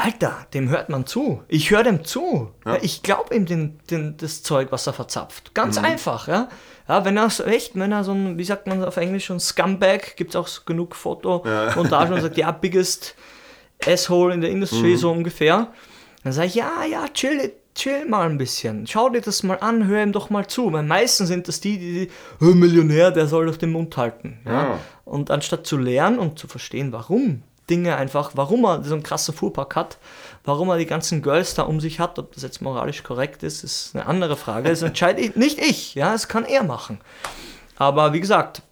Alter, 0.00 0.46
dem 0.54 0.68
hört 0.68 0.90
man 0.90 1.06
zu. 1.06 1.42
Ich 1.48 1.70
höre 1.72 1.82
dem 1.82 2.04
zu. 2.04 2.52
Ja. 2.64 2.78
ich 2.82 3.02
glaube 3.02 3.34
ihm 3.34 3.46
den, 3.46 3.80
den, 3.90 4.16
das 4.16 4.44
Zeug, 4.44 4.68
was 4.70 4.86
er 4.86 4.92
verzapft. 4.92 5.54
Ganz 5.54 5.76
einfach, 5.76 6.28
ja. 6.28 6.48
Ja, 6.86 7.04
wenn 7.04 7.16
er 7.16 7.28
so 7.30 7.42
echt, 7.42 7.74
wenn 7.74 7.90
er 7.90 8.04
so 8.04 8.12
ein, 8.12 8.38
wie 8.38 8.44
sagt 8.44 8.68
man 8.68 8.82
auf 8.84 8.96
Englisch, 8.96 9.26
so 9.26 9.34
ein 9.34 9.40
Scumbag, 9.40 10.16
gibt 10.16 10.30
es 10.30 10.36
auch 10.36 10.48
genug 10.64 10.94
Fotomontagen 10.94 12.14
und 12.14 12.20
sagt, 12.20 12.36
ja, 12.38 12.52
biggest 12.52 13.16
asshole 13.84 14.34
in 14.34 14.40
der 14.40 14.50
Industry, 14.50 14.96
so 14.96 15.10
ungefähr. 15.10 15.72
Dann 16.22 16.32
sage 16.32 16.46
ich, 16.46 16.54
ja, 16.54 16.84
ja, 16.88 17.06
chill, 17.08 17.52
chill 17.74 18.06
mal 18.06 18.28
ein 18.30 18.38
bisschen. 18.38 18.86
Schau 18.86 19.08
dir 19.08 19.20
das 19.20 19.42
mal 19.42 19.58
an, 19.60 19.86
hör 19.88 20.02
ihm 20.02 20.12
doch 20.12 20.30
mal 20.30 20.46
zu. 20.46 20.72
Weil 20.72 20.84
meistens 20.84 21.26
sind 21.28 21.48
das 21.48 21.58
die, 21.60 21.76
die, 21.78 21.92
die 22.06 22.10
"Hör, 22.38 22.54
Millionär, 22.54 23.10
der 23.10 23.26
soll 23.26 23.46
doch 23.46 23.56
den 23.56 23.72
Mund 23.72 23.96
halten. 23.96 24.38
Ja? 24.46 24.52
Ja. 24.52 24.78
Und 25.04 25.30
anstatt 25.32 25.66
zu 25.66 25.76
lernen 25.76 26.18
und 26.20 26.38
zu 26.38 26.46
verstehen, 26.46 26.92
warum 26.92 27.42
Dinge 27.70 27.96
einfach, 27.96 28.32
warum 28.34 28.64
er 28.64 28.82
so 28.84 28.94
einen 28.94 29.02
krassen 29.02 29.34
Fuhrpark 29.34 29.76
hat, 29.76 29.98
warum 30.44 30.68
er 30.70 30.78
die 30.78 30.86
ganzen 30.86 31.22
Girls 31.22 31.54
da 31.54 31.62
um 31.62 31.80
sich 31.80 32.00
hat, 32.00 32.18
ob 32.18 32.32
das 32.32 32.42
jetzt 32.42 32.62
moralisch 32.62 33.02
korrekt 33.02 33.42
ist, 33.42 33.64
ist 33.64 33.94
eine 33.94 34.06
andere 34.06 34.36
Frage. 34.36 34.68
Das 34.68 34.82
entscheide 34.82 35.20
ich, 35.20 35.36
nicht 35.36 35.58
ich, 35.58 35.94
ja, 35.94 36.12
das 36.12 36.28
kann 36.28 36.44
er 36.44 36.64
machen. 36.64 37.00
Aber 37.76 38.12
wie 38.12 38.20
gesagt, 38.20 38.62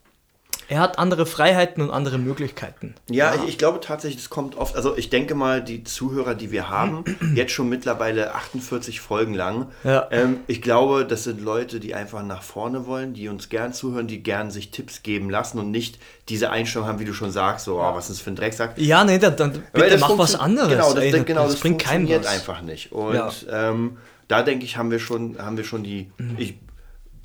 er 0.68 0.80
hat 0.80 0.98
andere 0.98 1.26
Freiheiten 1.26 1.82
und 1.82 1.90
andere 1.90 2.18
Möglichkeiten. 2.18 2.94
Ja, 3.10 3.34
Ich, 3.34 3.48
ich 3.50 3.58
glaube 3.58 3.80
tatsächlich, 3.80 4.22
das 4.22 4.30
kommt 4.30 4.56
oft. 4.56 4.74
Also 4.76 4.96
ich 4.96 5.10
denke 5.10 5.34
mal, 5.34 5.62
die 5.62 5.84
Zuhörer, 5.84 6.34
die 6.34 6.50
wir 6.50 6.68
haben, 6.70 7.04
jetzt 7.34 7.52
schon 7.52 7.68
mittlerweile 7.68 8.34
48 8.34 9.00
Folgen 9.00 9.34
lang. 9.34 9.66
Ja. 9.84 10.08
Ähm, 10.10 10.38
ich 10.46 10.62
glaube, 10.62 11.04
das 11.04 11.24
sind 11.24 11.40
Leute, 11.40 11.78
die 11.80 11.94
einfach 11.94 12.22
nach 12.22 12.42
vorne 12.42 12.86
wollen, 12.86 13.14
die 13.14 13.28
uns 13.28 13.48
gern 13.48 13.72
zuhören, 13.72 14.06
die 14.08 14.22
gern 14.22 14.50
sich 14.50 14.70
Tipps 14.70 15.02
geben 15.02 15.30
lassen 15.30 15.58
und 15.58 15.70
nicht 15.70 15.98
diese 16.28 16.50
Einstellung 16.50 16.88
haben, 16.88 16.98
wie 16.98 17.04
du 17.04 17.14
schon 17.14 17.30
sagst, 17.30 17.64
so, 17.64 17.78
oh, 17.80 17.94
was 17.94 18.10
ist 18.10 18.18
das 18.18 18.20
für 18.20 18.30
ein 18.30 18.36
Drecksack. 18.36 18.74
Ja, 18.78 19.04
nee, 19.04 19.18
dann, 19.18 19.36
dann 19.36 19.52
bitte 19.72 19.90
das 19.90 20.00
mach 20.00 20.18
was 20.18 20.34
anderes. 20.34 20.68
Genau, 20.70 20.92
das, 20.92 21.04
ey, 21.04 21.22
genau, 21.24 21.46
das, 21.46 21.60
bringt 21.60 21.80
keinem 21.82 22.06
funktioniert 22.06 22.26
einfach 22.26 22.62
nicht. 22.62 22.92
Und 22.92 23.14
Ja. 23.14 23.30
ähm, 23.50 23.98
da 24.28 24.42
denke 24.42 24.64
ich, 24.64 24.76
haben 24.76 24.90
wir 24.90 24.98
schon, 24.98 25.38
haben 25.38 25.56
wir 25.56 25.64
schon 25.64 25.84
die 25.84 26.10
ich, 26.36 26.54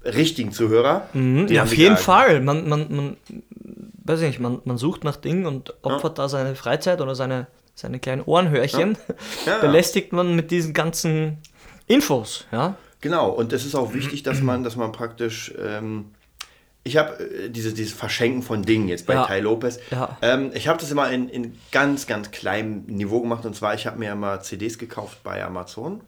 richtigen 0.03 0.51
Zuhörer. 0.51 1.09
Mhm. 1.13 1.47
Ja, 1.47 1.63
auf 1.63 1.75
jeden. 1.75 1.97
Fall. 1.97 2.41
Man, 2.41 2.67
man, 2.67 2.95
man, 2.95 3.17
weiß 4.03 4.21
ich 4.21 4.27
nicht, 4.27 4.39
man, 4.39 4.61
man 4.65 4.77
sucht 4.77 5.03
nach 5.03 5.15
Dingen 5.15 5.45
und 5.45 5.73
opfert 5.83 6.17
da 6.17 6.29
seine 6.29 6.55
Freizeit 6.55 7.01
oder 7.01 7.15
seine, 7.15 7.47
seine 7.75 7.99
kleinen 7.99 8.21
Ohrenhörchen. 8.23 8.97
Ja. 9.45 9.57
Belästigt 9.59 10.13
man 10.13 10.35
mit 10.35 10.51
diesen 10.51 10.73
ganzen 10.73 11.37
Infos, 11.87 12.45
ja. 12.51 12.75
Genau, 13.01 13.29
und 13.29 13.51
es 13.53 13.65
ist 13.65 13.73
auch 13.73 13.93
wichtig, 13.93 14.23
dass 14.23 14.41
man, 14.43 14.63
dass 14.63 14.75
man 14.75 14.91
praktisch. 14.91 15.53
Ähm, 15.59 16.05
ich 16.83 16.97
habe 16.97 17.23
äh, 17.23 17.49
diese, 17.49 17.73
dieses 17.73 17.93
Verschenken 17.93 18.41
von 18.41 18.63
Dingen 18.63 18.87
jetzt 18.87 19.05
bei 19.05 19.13
Ja. 19.13 19.25
Tai 19.25 19.39
Lopez. 19.41 19.79
Ja. 19.91 20.17
Ähm, 20.21 20.51
ich 20.53 20.67
habe 20.67 20.79
das 20.79 20.89
immer 20.89 21.11
in, 21.11 21.29
in 21.29 21.53
ganz, 21.71 22.07
ganz 22.07 22.31
kleinem 22.31 22.85
Niveau 22.87 23.21
gemacht. 23.21 23.45
Und 23.45 23.55
zwar, 23.55 23.75
ich 23.75 23.85
habe 23.85 23.99
mir 23.99 24.11
immer 24.11 24.41
CDs 24.41 24.79
gekauft 24.79 25.19
bei 25.23 25.43
Amazon. 25.43 26.01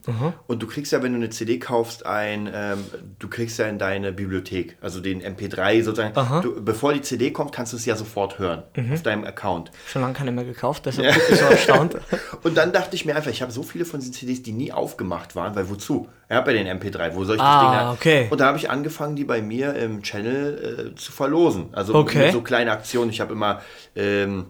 Und 0.48 0.64
du 0.64 0.68
kriegst 0.68 0.92
ja, 0.92 1.04
wenn 1.04 1.12
du 1.12 1.18
eine 1.18 1.30
CD 1.30 1.60
kaufst, 1.60 2.06
ein, 2.06 2.50
ähm, 2.54 2.84
du 3.20 3.28
kriegst 3.28 3.60
ja 3.60 3.68
in 3.68 3.78
deine 3.78 4.12
Bibliothek, 4.12 4.78
also 4.82 5.00
den 5.00 5.22
MP3 5.22 5.84
sozusagen. 5.84 6.14
Mhm. 6.20 6.42
Du, 6.42 6.64
bevor 6.64 6.94
die 6.94 7.02
CD 7.02 7.32
kommt, 7.32 7.52
kannst 7.52 7.74
du 7.74 7.78
es 7.78 7.86
ja 7.86 7.96
sofort 7.96 8.40
hören 8.40 8.64
auf 8.92 9.04
deinem 9.04 9.26
Account. 9.26 9.72
Schon 9.88 10.02
lange 10.02 10.14
keine 10.14 10.32
mehr 10.32 10.46
gekauft, 10.46 10.86
deshalb 10.88 11.14
bin 11.14 11.24
ich 11.30 11.40
so 11.40 11.46
erstaunt. 11.46 11.98
Und 12.44 12.58
dann 12.58 12.72
dachte 12.72 12.96
ich 12.96 13.06
mir 13.06 13.16
einfach, 13.16 13.32
ich 13.32 13.42
habe 13.42 13.52
so 13.52 13.62
viele 13.64 13.86
von 13.86 14.00
diesen 14.00 14.14
CDs, 14.14 14.42
die 14.42 14.52
nie 14.52 14.72
aufgemacht 14.72 15.36
waren, 15.36 15.56
weil 15.56 15.70
wozu? 15.70 16.08
Ja 16.30 16.42
den 16.42 16.68
MP3, 16.68 17.14
wo 17.14 17.26
soll 17.26 17.36
ich 17.36 17.42
Ah, 17.42 17.92
das 17.92 18.00
Ding 18.00 18.12
okay. 18.14 18.28
Und 18.32 18.40
da 18.40 18.48
habe 18.48 18.58
ich 18.58 18.70
angefangen, 18.70 19.16
die 19.16 19.24
bei 19.24 19.42
mir 19.42 19.76
im 19.76 20.02
Channel 20.02 20.58
äh, 20.64 20.96
zu 20.96 21.12
verlosen. 21.12 21.70
Also 21.74 21.94
Okay. 21.96 22.32
so 22.32 22.42
kleine 22.42 22.72
Aktionen. 22.72 23.10
Ich 23.12 23.22
habe 23.22 23.34
immer, 23.34 23.62
ähm, 23.96 24.48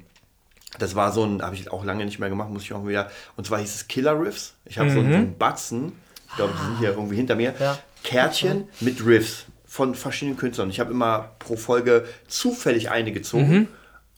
das 0.79 0.95
war 0.95 1.11
so 1.11 1.23
ein, 1.25 1.41
habe 1.41 1.55
ich 1.55 1.71
auch 1.71 1.83
lange 1.85 2.05
nicht 2.05 2.19
mehr 2.19 2.29
gemacht, 2.29 2.49
muss 2.49 2.63
ich 2.63 2.73
auch 2.73 2.87
wieder. 2.87 3.09
Und 3.35 3.45
zwar 3.47 3.59
hieß 3.59 3.73
es 3.75 3.87
Killer 3.87 4.19
Riffs. 4.19 4.55
Ich 4.65 4.77
habe 4.79 4.89
so, 4.89 4.95
so 4.95 5.05
einen 5.05 5.37
Batzen, 5.37 5.93
ich 6.29 6.35
glaube, 6.35 6.53
die 6.59 6.65
sind 6.65 6.79
hier 6.79 6.89
irgendwie 6.89 7.15
hinter 7.15 7.35
mir. 7.35 7.51
Mhm. 7.51 7.57
Ja. 7.59 7.77
Kärtchen 8.03 8.67
mit 8.79 9.05
Riffs 9.05 9.45
von 9.65 9.95
verschiedenen 9.95 10.37
Künstlern. 10.37 10.69
Ich 10.69 10.79
habe 10.79 10.91
immer 10.91 11.31
pro 11.39 11.55
Folge 11.55 12.05
zufällig 12.27 12.89
eine 12.91 13.11
gezogen 13.11 13.49
Mhm. 13.49 13.67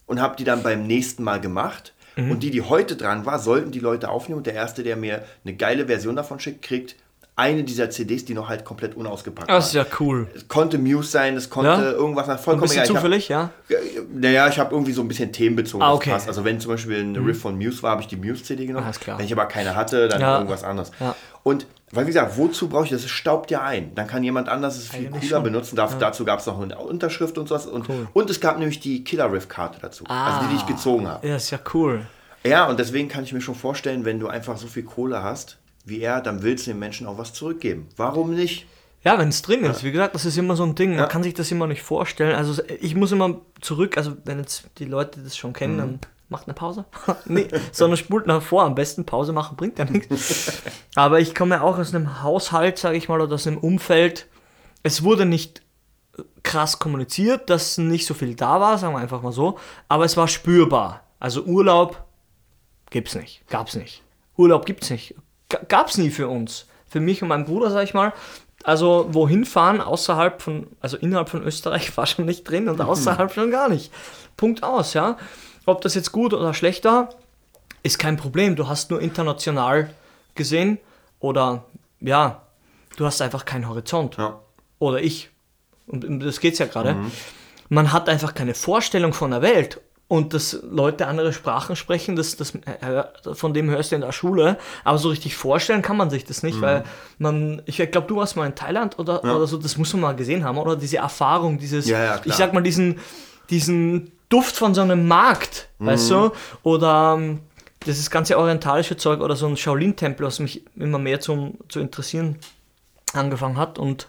und 0.06 0.22
habe 0.22 0.36
die 0.36 0.44
dann 0.44 0.64
beim 0.64 0.86
nächsten 0.88 1.24
Mal 1.24 1.40
gemacht. 1.42 1.94
Und 2.18 2.44
die, 2.44 2.50
die 2.50 2.62
heute 2.62 2.96
dran 2.96 3.26
war, 3.26 3.40
sollten 3.40 3.72
die 3.72 3.82
Leute 3.82 4.08
aufnehmen. 4.08 4.38
Und 4.38 4.48
der 4.48 4.54
Erste, 4.54 4.84
der 4.84 4.96
mir 4.96 5.26
eine 5.44 5.54
geile 5.54 5.88
Version 5.88 6.16
davon 6.16 6.40
schickt, 6.40 6.62
kriegt 6.62 6.96
eine 7.38 7.64
dieser 7.64 7.90
CDs, 7.90 8.24
die 8.24 8.34
noch 8.34 8.48
halt 8.48 8.64
komplett 8.64 8.96
unausgepackt 8.96 9.50
Das 9.50 9.68
ist 9.68 9.76
war. 9.76 9.84
ja 9.84 9.90
cool. 10.00 10.28
Es 10.34 10.48
konnte 10.48 10.78
Muse 10.78 11.10
sein, 11.10 11.36
es 11.36 11.50
konnte 11.50 11.70
Ja? 11.70 11.92
irgendwas 11.92 12.28
nach 12.28 12.38
Ein 12.38 12.44
vollkommen 12.44 12.62
bisschen 12.70 12.84
egal. 12.84 12.96
Hab- 12.96 13.02
zufällig, 13.02 13.28
ja. 13.28 13.50
ja, 13.68 13.78
Naja, 14.14 14.48
ich 14.48 14.58
habe 14.58 14.74
irgendwie 14.74 14.94
so 14.94 15.02
ein 15.02 15.08
bisschen 15.10 15.34
themenbezogen. 15.34 15.84
Ah, 15.86 15.94
okay. 15.94 16.12
Mhm. 16.12 16.28
Also 16.28 16.46
wenn 16.46 16.60
zum 16.62 16.72
Beispiel 16.72 16.98
ein 17.04 17.16
Riff 17.18 17.42
von 17.42 17.58
Muse 17.58 17.84
war, 17.84 17.92
habe 17.92 18.02
ich 18.02 18.08
die 18.08 18.16
Muse-CD 18.16 18.66
genommen. 18.66 18.90
Klar. 19.00 19.18
Wenn 19.18 19.26
ich 19.26 19.34
aber 19.34 19.46
keine 19.48 19.76
hatte, 19.76 20.08
dann 20.08 20.22
Ja. 20.22 20.36
irgendwas 20.38 20.64
anderes. 20.64 20.92
Ja. 21.02 21.14
Und 21.44 21.68
weil 21.92 22.06
wie 22.06 22.10
gesagt, 22.12 22.38
wozu 22.38 22.68
brauche 22.70 22.86
ich 22.86 22.90
das? 22.90 23.04
Es 23.04 23.10
staubt 23.12 23.52
ja 23.52 23.62
ein. 23.64 23.94
Dann 23.96 24.08
kann 24.08 24.24
jemand 24.24 24.48
anders 24.50 24.78
es 24.78 24.88
viel 24.88 25.10
cooler 25.10 25.42
benutzen. 25.42 25.76
Darf, 25.76 25.98
Dazu 25.98 26.24
gab 26.26 26.40
es 26.40 26.46
noch 26.46 26.60
eine 26.62 26.78
Unterschrift 26.78 27.38
und 27.38 27.48
sowas. 27.48 27.68
Und, 27.68 27.86
und 28.14 28.30
es 28.30 28.40
gab 28.42 28.58
nämlich 28.60 28.80
die 28.80 29.04
Killer-Riff-Karte 29.04 29.80
dazu. 29.82 30.04
Also 30.08 30.46
die, 30.48 30.54
die 30.54 30.56
ich 30.56 30.66
gezogen 30.66 31.08
habe. 31.08 31.26
Ja, 31.28 31.36
ist 31.36 31.52
ja 31.52 31.60
cool. 31.74 32.02
Ja, 32.46 32.66
und 32.68 32.80
deswegen 32.80 33.08
kann 33.10 33.24
ich 33.24 33.34
mir 33.34 33.42
schon 33.42 33.56
vorstellen, 33.56 34.06
wenn 34.06 34.20
du 34.20 34.28
einfach 34.28 34.58
so 34.58 34.68
viel 34.68 34.84
Kohle 34.84 35.22
hast 35.24 35.58
wie 35.86 36.02
er, 36.02 36.22
dann 36.22 36.42
willst 36.44 36.66
du 36.68 36.72
den 36.72 36.80
Menschen 36.80 37.08
auch 37.08 37.18
was 37.18 37.34
zurückgeben. 37.34 37.88
Warum 37.96 38.34
nicht? 38.36 38.66
Ja, 39.04 39.20
wenn 39.20 39.30
es 39.30 39.42
drin 39.44 39.64
ist. 39.66 39.84
Wie 39.84 39.92
gesagt, 39.92 40.16
das 40.16 40.26
ist 40.26 40.38
immer 40.38 40.56
so 40.56 40.64
ein 40.64 40.74
Ding. 40.76 40.92
Man 40.92 41.00
Ja. 41.00 41.06
kann 41.06 41.22
sich 41.24 41.36
das 41.36 41.52
immer 41.52 41.68
nicht 41.68 41.84
vorstellen. 41.84 42.36
Also 42.36 42.62
ich 42.82 42.96
muss 42.96 43.12
immer 43.12 43.40
zurück, 43.62 43.98
also 43.98 44.14
wenn 44.26 44.40
jetzt 44.40 44.66
die 44.80 44.86
Leute 44.86 45.20
das 45.22 45.38
schon 45.38 45.54
kennen, 45.54 45.76
Mhm. 45.76 45.80
dann 45.80 46.00
macht 46.30 46.48
eine 46.48 46.56
Pause. 46.56 46.86
nee, 47.26 47.48
sondern 47.72 47.98
spult 47.98 48.26
nach 48.26 48.42
vor. 48.42 48.64
Am 48.64 48.74
besten 48.74 49.06
Pause 49.06 49.32
machen 49.32 49.56
bringt 49.58 49.78
ja 49.78 49.86
nichts. 49.86 50.54
Aber 50.96 51.20
ich 51.20 51.36
komme 51.36 51.56
ja 51.56 51.62
auch 51.62 51.78
aus 51.78 51.94
einem 51.94 52.24
Haushalt, 52.24 52.80
sage 52.80 52.98
ich 52.98 53.08
mal, 53.08 53.22
oder 53.22 53.36
aus 53.36 53.46
einem 53.46 53.60
Umfeld. 53.60 54.26
Es 54.82 55.04
wurde 55.04 55.26
nicht 55.28 55.62
krass 56.42 56.80
kommuniziert, 56.80 57.50
dass 57.52 57.78
nicht 57.78 58.08
so 58.08 58.14
viel 58.16 58.34
da 58.36 58.60
war, 58.60 58.78
sagen 58.80 58.94
wir 58.96 59.00
einfach 59.00 59.22
mal 59.22 59.32
so. 59.34 59.60
Aber 59.88 60.06
es 60.06 60.18
war 60.18 60.28
spürbar. 60.28 61.04
Also 61.20 61.44
Urlaub 61.44 62.04
gibt's 62.90 63.14
nicht, 63.16 63.44
gab's 63.50 63.76
nicht. 63.76 64.02
Urlaub 64.38 64.66
gibt's 64.66 64.90
nicht, 64.90 65.14
G 65.50 65.58
gab's 65.68 65.98
nie 65.98 66.10
für 66.10 66.28
uns. 66.28 66.66
Für 66.88 67.00
mich 67.00 67.22
und 67.22 67.28
meinen 67.28 67.46
Bruder, 67.46 67.72
sag 67.72 67.84
ich 67.84 67.94
mal. 67.94 68.14
Also 68.64 69.08
wohin 69.12 69.46
fahren 69.46 69.80
außerhalb 69.80 70.42
von, 70.42 70.68
also 70.82 70.98
innerhalb 70.98 71.30
von 71.30 71.44
Österreich 71.44 71.96
war 71.98 72.06
schon 72.06 72.26
nicht 72.26 72.44
drin 72.44 72.68
und 72.68 72.82
außerhalb 72.82 73.32
schon 73.34 73.52
gar 73.52 73.70
nicht. 73.70 73.92
Punkt 74.38 74.64
aus, 74.64 74.94
ja. 74.94 75.18
Ob 75.66 75.82
das 75.82 75.96
jetzt 75.96 76.12
gut 76.12 76.34
oder 76.34 76.54
schlecht 76.54 76.86
war, 76.86 77.10
ist 77.84 78.00
kein 78.00 78.18
Problem. 78.18 78.56
Du 78.56 78.68
hast 78.68 78.92
nur 78.92 79.02
international 79.02 79.92
gesehen 80.34 80.80
oder 81.20 81.66
ja, 82.00 82.42
du 82.98 83.06
hast 83.06 83.22
einfach 83.22 83.46
keinen 83.46 83.68
Horizont. 83.70 84.18
Ja. 84.18 84.40
Oder 84.80 85.02
ich. 85.02 85.30
Und 85.88 86.04
um 86.04 86.20
das 86.20 86.40
geht's 86.40 86.60
ja 86.60 86.66
gerade. 86.66 86.96
Man 87.70 87.92
hat 87.92 88.10
einfach 88.10 88.34
keine 88.34 88.54
Vorstellung 88.54 89.14
von 89.14 89.32
der 89.32 89.42
Welt. 89.42 89.82
Und 90.08 90.36
dass 90.36 90.60
Leute 90.62 91.08
andere 91.08 91.34
Sprachen 91.34 91.76
sprechen, 91.76 92.16
das, 92.16 92.36
das, 92.38 92.54
äh, 92.54 93.04
von 93.34 93.56
dem 93.56 93.72
hörst 93.72 93.92
du 93.92 93.96
in 93.96 94.02
der 94.02 94.12
Schule. 94.12 94.58
Aber 94.84 95.00
so 95.00 95.10
richtig 95.10 95.36
vorstellen 95.36 95.82
kann 95.82 95.98
man 95.98 96.12
sich 96.12 96.26
das 96.26 96.44
nicht, 96.44 96.62
weil 96.62 96.84
man, 97.18 97.64
ich 97.66 97.78
glaube, 97.78 98.06
du 98.08 98.18
warst 98.18 98.36
mal 98.36 98.46
in 98.46 98.54
Thailand 98.54 99.00
oder, 99.00 99.24
oder 99.24 99.48
so, 99.48 99.58
das 99.58 99.78
muss 99.78 99.94
man 99.94 100.02
mal 100.04 100.16
gesehen 100.16 100.44
haben, 100.44 100.60
oder 100.60 100.76
diese 100.76 100.98
Erfahrung, 100.98 101.58
dieses, 101.58 101.88
Ja, 101.88 102.04
ja, 102.04 102.22
ich 102.24 102.36
sag 102.36 102.54
mal, 102.54 102.62
diesen, 102.62 103.00
diesen 103.50 104.12
Duft 104.30 104.56
von 104.56 104.76
so 104.76 104.82
einem 104.82 105.08
Markt, 105.08 105.70
weißt 105.80 106.12
du? 106.12 106.32
Oder 106.62 107.16
ähm, 107.18 107.40
dieses 107.86 108.10
ganze 108.10 108.38
orientalische 108.38 108.98
Zeug 108.98 109.22
oder 109.22 109.36
so 109.36 109.48
ein 109.48 109.58
Shaolin-Tempel, 109.58 110.26
was 110.26 110.40
mich 110.40 110.64
immer 110.76 111.00
mehr 111.00 111.20
zum, 111.20 111.56
zu 111.70 111.80
interessieren 111.80 112.38
angefangen 113.14 113.58
hat. 113.58 113.80
Und 113.80 114.08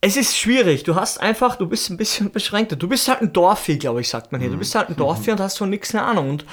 es 0.00 0.16
ist 0.16 0.36
schwierig. 0.36 0.84
Du 0.84 0.94
hast 0.94 1.20
einfach, 1.20 1.56
du 1.56 1.66
bist 1.68 1.90
ein 1.90 1.96
bisschen 1.96 2.30
beschränkter. 2.30 2.76
Du 2.76 2.88
bist 2.88 3.08
halt 3.08 3.20
ein 3.20 3.32
Dorfi, 3.32 3.76
glaube 3.76 4.00
ich, 4.00 4.08
sagt 4.08 4.32
man 4.32 4.40
hier. 4.40 4.50
Du 4.50 4.56
bist 4.56 4.74
halt 4.74 4.88
ein 4.88 4.96
Dorfi 4.96 5.30
und 5.32 5.40
hast 5.40 5.58
von 5.58 5.68
nichts 5.70 5.94
eine 5.94 6.04
Ahnung. 6.04 6.30
Und 6.30 6.44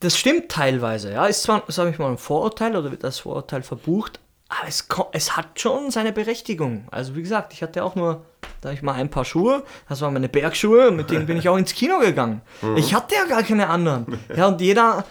das 0.00 0.18
stimmt 0.18 0.50
teilweise. 0.50 1.12
Ja, 1.12 1.26
ist 1.26 1.42
zwar, 1.42 1.62
sage 1.68 1.90
ich 1.90 1.98
mal, 1.98 2.10
ein 2.10 2.18
Vorurteil 2.18 2.76
oder 2.76 2.90
wird 2.90 3.04
das 3.04 3.20
Vorurteil 3.20 3.62
verbucht, 3.62 4.20
aber 4.50 4.68
es, 4.68 4.86
es 5.12 5.36
hat 5.36 5.58
schon 5.58 5.90
seine 5.90 6.12
Berechtigung. 6.12 6.86
Also 6.90 7.16
wie 7.16 7.22
gesagt, 7.22 7.54
ich 7.54 7.62
hatte 7.62 7.82
auch 7.82 7.94
nur, 7.94 8.26
sag 8.62 8.74
ich 8.74 8.82
mal, 8.82 8.92
ein 8.92 9.08
paar 9.08 9.24
Schuhe. 9.24 9.62
Das 9.88 10.02
waren 10.02 10.12
meine 10.12 10.28
Bergschuhe 10.28 10.88
und 10.88 10.96
mit 10.96 11.10
denen 11.10 11.24
bin 11.26 11.38
ich 11.38 11.48
auch 11.48 11.56
ins 11.56 11.72
Kino 11.74 12.00
gegangen. 12.00 12.42
Ich 12.76 12.92
hatte 12.94 13.14
ja 13.14 13.24
gar 13.24 13.42
keine 13.42 13.68
anderen. 13.68 14.18
Ja, 14.36 14.48
und 14.48 14.60
jeder 14.60 15.04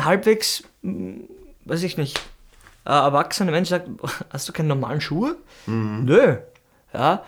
halbwegs, 0.00 0.64
mh, 0.82 1.20
weiß 1.66 1.84
ich 1.84 1.96
nicht, 1.96 2.18
äh, 2.84 2.90
erwachsene 2.90 3.52
Mensch 3.52 3.68
sagt, 3.68 3.88
hast 4.30 4.48
du 4.48 4.52
keine 4.52 4.68
normalen 4.70 5.00
Schuhe? 5.00 5.36
Nö. 5.66 6.38
Ja. 6.92 7.24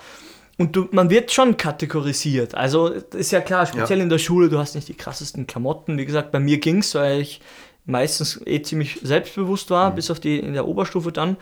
Und 0.59 0.77
du, 0.77 0.89
man 0.91 1.09
wird 1.09 1.33
schon 1.33 1.57
kategorisiert. 1.57 2.55
Also 2.55 2.89
ist 2.89 3.31
ja 3.31 3.41
klar, 3.41 3.65
speziell 3.67 3.99
Ja. 3.99 4.03
in 4.03 4.11
der 4.11 4.19
Schule, 4.19 4.49
du 4.51 4.59
hast 4.59 4.75
nicht 4.75 4.89
die 4.89 4.95
krassesten 4.95 5.47
Klamotten. 5.47 5.97
Wie 5.97 6.05
gesagt, 6.05 6.33
bei 6.33 6.41
mir 6.41 6.59
ging 6.59 6.79
es, 6.79 6.95
weil 6.95 7.21
ich 7.21 7.41
meistens 7.87 8.41
eh 8.45 8.61
ziemlich 8.63 9.01
selbstbewusst 9.03 9.71
war, 9.71 9.91
bis 9.93 10.11
auf 10.11 10.21
die 10.21 10.39
in 10.39 10.53
der 10.53 10.69
Oberstufe 10.69 11.13
dann. 11.13 11.37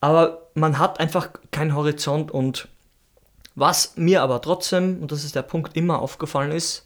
Aber 0.00 0.48
man 0.54 0.78
hat 0.78 1.00
einfach 1.00 1.30
keinen 1.50 1.74
Horizont 1.74 2.30
und 2.30 2.68
was 3.54 3.94
mir 3.96 4.22
aber 4.22 4.42
trotzdem, 4.42 4.98
und 5.00 5.12
das 5.12 5.24
ist 5.24 5.34
der 5.34 5.42
Punkt, 5.42 5.74
immer 5.76 6.00
aufgefallen 6.00 6.52
ist, 6.52 6.84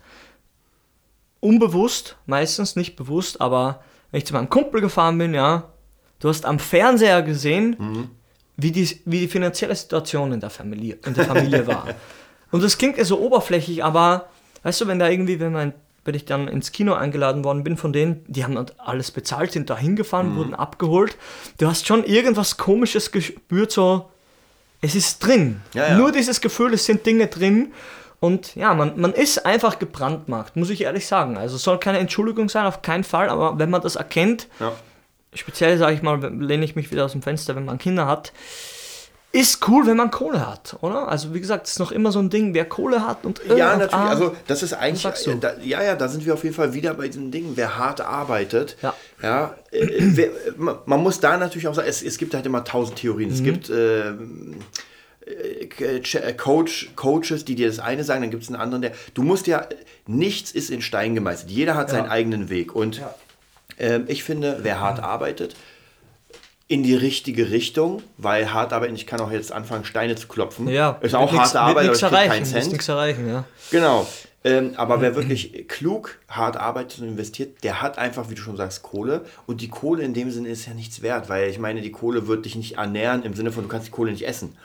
unbewusst, 1.41 2.17
meistens 2.27 2.77
nicht 2.77 2.97
bewusst, 2.97 3.41
aber 3.41 3.83
wenn 4.11 4.19
ich 4.19 4.27
zu 4.27 4.35
meinem 4.35 4.51
Kumpel 4.51 4.81
gefahren 4.81 5.19
bin, 5.19 5.35
ja, 5.35 5.65
du 6.21 6.29
hast 6.29 6.45
am 6.45 6.59
Fernseher 6.59 7.23
gesehen, 7.23 8.11
wie, 8.61 8.73
die, 8.73 9.01
wie 9.05 9.21
die 9.21 9.29
finanzielle 9.29 9.75
Situation 9.75 10.33
in 10.33 10.41
der 10.41 10.51
Familie, 10.51 10.99
in 11.07 11.15
der 11.15 11.25
Familie 11.25 11.67
war. 11.67 11.87
Und 12.51 12.63
das 12.63 12.79
klingt 12.79 12.99
ja 12.99 13.05
so 13.05 13.21
oberflächlich, 13.21 13.85
aber 13.85 14.29
weißt 14.65 14.81
du, 14.81 14.87
wenn 14.87 14.99
da 14.99 15.09
irgendwie, 15.09 15.39
wenn 15.39 15.53
man 15.53 15.73
wenn 16.05 16.15
ich 16.15 16.25
dann 16.25 16.49
ins 16.49 16.73
Kino 16.73 16.95
eingeladen 16.95 17.45
worden 17.45 17.63
bin 17.63 17.77
von 17.77 17.93
denen, 17.93 18.25
die 18.27 18.43
haben 18.43 18.55
dann 18.55 18.67
alles 18.79 19.11
bezahlt, 19.11 19.53
sind 19.53 19.69
da 19.69 19.77
hingefahren, 19.77 20.35
wurden 20.35 20.55
abgeholt. 20.55 21.17
Du 21.59 21.67
hast 21.67 21.87
schon 21.87 22.05
irgendwas 22.05 22.57
komisches 22.57 23.13
gespürt, 23.13 23.71
so, 23.71 24.09
es 24.81 24.95
ist 24.95 25.19
drin. 25.21 25.61
Ja, 25.75 25.89
ja. 25.89 25.99
Nur 25.99 26.11
dieses 26.11 26.41
Gefühl, 26.41 26.73
es 26.73 26.87
sind 26.87 27.05
Dinge 27.05 27.27
drin 27.27 27.73
Und 28.19 28.55
ja, 28.55 28.75
man, 28.75 29.01
man 29.01 29.13
ist 29.13 29.45
einfach 29.47 29.79
gebrandmarkt, 29.79 30.57
muss 30.57 30.71
ich 30.71 30.83
ehrlich 30.83 31.07
sagen. 31.07 31.37
Also 31.39 31.57
es 31.57 31.63
soll 31.63 31.79
keine 31.79 31.99
Entschuldigung 31.99 32.49
sein, 32.49 32.67
auf 32.67 32.83
keinen 32.83 33.05
Fall, 33.05 33.29
aber 33.29 33.59
wenn 33.59 33.71
man 33.71 33.81
das 33.81 33.97
erkennt, 33.97 34.49
Ja. 34.59 34.73
Speziell 35.35 35.79
sage 35.79 35.95
ich 35.95 36.03
mal, 36.03 36.19
lehne 36.41 36.65
ich 36.65 36.77
mich 36.77 36.91
wieder 36.91 37.05
aus 37.05 37.13
dem 37.13 37.23
Fenster, 37.23 37.55
wenn 37.57 37.65
man 37.65 37.79
Kinder 37.79 38.07
hat, 38.07 38.33
ist 39.33 39.69
cool, 39.69 39.87
wenn 39.87 39.97
man 39.97 40.11
Kohle 40.11 40.45
hat, 40.45 40.77
oder? 40.81 41.07
Also 41.07 41.33
wie 41.33 41.39
gesagt, 41.41 41.67
es 41.67 41.75
ist 41.75 41.79
noch 41.79 41.93
immer 41.93 42.11
so 42.11 42.19
ein 42.19 42.31
Ding, 42.31 42.53
wer 42.53 42.65
Kohle 42.65 43.07
hat 43.07 43.25
und 43.25 43.41
Ja, 43.47 43.77
natürlich. 43.77 43.95
ah, 43.95 44.09
Also 44.09 44.35
das 44.49 44.65
ist 44.65 44.73
eigentlich, 44.73 45.05
äh, 45.29 45.37
da, 45.41 45.53
ja, 45.63 45.81
ja, 45.85 45.95
da 45.95 46.09
sind 46.09 46.27
wir 46.27 46.35
auf 46.35 46.43
jeden 46.43 46.57
Fall 46.57 46.75
wieder 46.75 46.95
bei 46.95 47.07
diesem 47.07 47.31
Ding, 47.31 47.53
wer 47.55 47.79
hart 47.79 48.01
arbeitet. 48.01 48.77
Ja. 48.83 48.93
ja 49.23 49.55
äh, 49.71 49.87
wer, 50.01 50.31
man, 50.57 50.79
man 50.85 51.01
muss 51.01 51.21
da 51.21 51.37
natürlich 51.37 51.69
auch 51.69 51.75
sagen, 51.77 51.87
es, 51.89 52.03
es 52.03 52.19
gibt 52.19 52.35
halt 52.35 52.45
immer 52.45 52.65
tausend 52.65 52.99
Theorien. 52.99 53.29
Mhm. 53.29 53.35
Es 53.37 53.43
gibt 53.45 53.71
äh, 53.71 54.09
äh, 54.11 56.01
Ch- 56.01 56.19
äh, 56.19 56.33
Coach, 56.33 56.91
Coaches, 56.97 57.45
die 57.45 57.55
dir 57.55 57.69
das 57.69 57.79
eine 57.79 58.03
sagen, 58.03 58.23
dann 58.23 58.31
gibt 58.31 58.43
es 58.43 58.49
einen 58.49 58.61
anderen, 58.61 58.83
der. 58.83 58.93
Du 59.15 59.23
musst 59.23 59.47
ja, 59.47 59.65
nichts 60.09 60.51
ist 60.51 60.71
in 60.71 60.83
Stein 60.83 61.15
gemeißelt. 61.15 61.53
Jeder 61.53 61.77
hat 61.77 61.91
seinen 61.91 62.09
eigenen 62.09 62.49
Weg. 62.51 62.75
Und 62.75 63.01
ähm, 63.81 64.05
ich 64.07 64.23
finde, 64.23 64.59
wer 64.63 64.81
hart 64.81 65.01
arbeitet, 65.03 65.57
in 66.69 66.85
die 66.85 66.95
richtige 66.95 67.51
Richtung, 67.51 68.01
weil 68.17 68.53
hart 68.53 68.73
arbeiten, 68.73 68.95
ich 68.95 69.07
kann 69.07 69.21
auch 69.21 69.33
jetzt 69.33 69.51
anfangen, 69.51 69.85
Steine 69.85 70.15
zu 70.15 70.29
klopfen. 70.29 70.69
ja, 70.69 70.99
ist 71.01 71.17
auch 71.17 71.33
nix- 71.33 71.43
harte 71.47 71.61
Arbeit, 71.61 71.77
aber 71.77 71.83
nichts 71.83 71.99
ich 71.99 72.03
erreichen, 72.05 72.31
keinen 72.31 72.45
Cent. 72.45 72.69
nichts 72.73 72.89
erreichen, 72.89 73.29
ja. 73.29 73.45
Genau. 73.73 74.07
Ähm, 74.43 74.73
aber 74.77 75.01
wer 75.03 75.17
wirklich 75.17 75.67
klug 75.69 76.19
hart 76.29 76.57
arbeitet 76.57 77.01
und 77.01 77.09
investiert, 77.09 77.63
der 77.65 77.83
hat 77.83 77.99
einfach, 77.99 78.31
wie 78.31 78.35
du 78.37 78.41
schon 78.41 78.57
sagst, 78.57 78.83
Kohle. 78.83 79.25
Und 79.47 79.61
die 79.61 79.69
Kohle 79.69 80.03
in 80.03 80.15
dem 80.15 80.31
Sinne 80.31 80.49
ist 80.49 80.65
ja 80.67 80.73
nichts 80.73 81.03
wert, 81.03 81.29
weil 81.29 81.51
ich 81.51 81.59
meine, 81.59 81.83
die 81.83 81.91
Kohle 81.93 82.27
wird 82.27 82.45
dich 82.47 82.55
nicht 82.57 82.79
ernähren 82.79 83.23
im 83.25 83.35
Sinne 83.35 83.53
von, 83.53 83.65
du 83.65 83.69
kannst 83.69 83.89
die 83.89 83.91
Kohle 83.91 84.13
nicht 84.13 84.27
essen. 84.27 84.57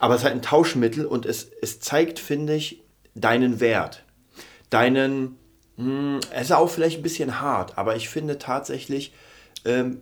Aber 0.00 0.14
es 0.14 0.22
ist 0.22 0.24
halt 0.24 0.34
ein 0.34 0.42
Tauschmittel 0.42 1.04
und 1.06 1.24
es, 1.24 1.48
es 1.62 1.78
zeigt, 1.80 2.18
finde 2.18 2.54
ich, 2.54 2.80
deinen 3.14 3.60
Wert. 3.60 4.02
Deinen, 4.70 5.36
mh, 5.76 6.20
es 6.32 6.42
ist 6.46 6.52
auch 6.52 6.68
vielleicht 6.68 6.98
ein 6.98 7.02
bisschen 7.02 7.40
hart, 7.40 7.76
aber 7.78 7.96
ich 7.96 8.08
finde 8.08 8.38
tatsächlich, 8.38 9.12
ähm, 9.64 9.98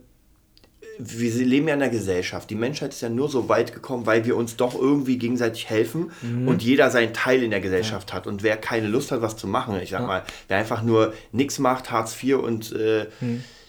wir 0.97 1.29
leben 1.45 1.67
ja 1.67 1.73
in 1.73 1.81
einer 1.81 1.91
Gesellschaft. 1.91 2.49
Die 2.49 2.55
Menschheit 2.55 2.93
ist 2.93 3.01
ja 3.01 3.09
nur 3.09 3.27
so 3.27 3.49
weit 3.49 3.73
gekommen, 3.73 4.05
weil 4.05 4.23
wir 4.23 4.37
uns 4.37 4.55
doch 4.55 4.75
irgendwie 4.79 5.17
gegenseitig 5.17 5.69
helfen 5.69 6.11
und 6.47 6.63
jeder 6.63 6.89
seinen 6.89 7.13
Teil 7.13 7.43
in 7.43 7.51
der 7.51 7.59
Gesellschaft 7.59 8.13
hat. 8.13 8.27
Und 8.27 8.43
wer 8.43 8.55
keine 8.55 8.87
Lust 8.87 9.11
hat, 9.11 9.21
was 9.21 9.35
zu 9.35 9.45
machen, 9.45 9.77
ich 9.81 9.89
sag 9.89 10.07
mal, 10.07 10.23
wer 10.47 10.57
einfach 10.57 10.83
nur 10.83 11.13
nichts 11.33 11.59
macht, 11.59 11.91
Hartz 11.91 12.15
IV 12.23 12.37
und 12.37 12.71
äh, 12.71 13.07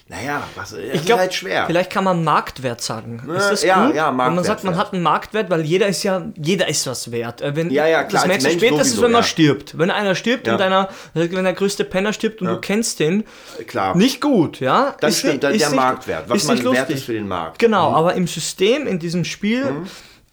naja, 0.08 0.42
was 0.54 0.70
das 0.70 0.78
Ich 0.78 0.94
ist 0.94 1.06
glaube, 1.06 1.22
halt 1.22 1.34
schwer. 1.34 1.66
vielleicht 1.66 1.90
kann 1.90 2.04
man 2.04 2.22
Marktwert 2.22 2.80
sagen. 2.80 3.20
Ist 3.36 3.50
das 3.50 3.62
ja, 3.64 3.86
gut? 3.86 3.94
ja, 3.96 4.08
Wenn 4.08 4.16
man 4.16 4.34
Marktwert 4.36 4.46
sagt, 4.46 4.64
man 4.64 4.76
hat 4.76 4.92
einen 4.92 5.02
Marktwert, 5.02 5.50
weil 5.50 5.62
jeder 5.62 5.88
ist 5.88 6.04
ja, 6.04 6.22
jeder 6.36 6.68
ist 6.68 6.86
was 6.86 7.10
wert. 7.10 7.40
Äh, 7.42 7.56
Wenn, 7.56 7.70
Ja, 7.70 7.86
ja, 7.88 8.04
klar, 8.04 8.22
Das 8.22 8.28
merkst 8.28 8.46
du 8.46 8.50
spätestens, 8.52 8.88
sowieso, 8.90 9.02
wenn 9.02 9.12
man 9.12 9.22
ja. 9.22 9.26
stirbt. 9.26 9.76
Wenn 9.78 9.90
einer 9.90 10.14
stirbt 10.14 10.46
Ja. 10.46 10.54
und 10.54 10.60
einer, 10.62 10.88
wenn 11.14 11.44
der 11.44 11.52
größte 11.54 11.84
Penner 11.84 12.12
stirbt 12.12 12.40
und 12.40 12.46
du 12.46 12.56
kennst 12.60 13.00
den, 13.00 13.24
Klar. 13.66 13.96
nicht 13.96 14.20
gut, 14.20 14.60
ja? 14.60 14.94
Das 15.00 15.14
Ist 15.14 15.18
stimmt, 15.18 15.32
nicht- 15.34 15.42
der- 15.42 15.50
ist 15.50 15.66
nicht- 15.66 15.74
Marktwert, 15.76 16.28
was 16.28 16.38
ist 16.42 16.46
man 16.48 16.56
wert 16.58 16.64
lustig. 16.66 16.96
ist 16.96 17.04
für 17.04 17.12
den 17.14 17.26
Markt. 17.26 17.58
Genau, 17.58 17.90
Mhm. 17.90 17.96
aber 17.96 18.14
im 18.14 18.26
System, 18.28 18.86
in 18.86 19.00
diesem 19.00 19.24
Spiel, 19.24 19.66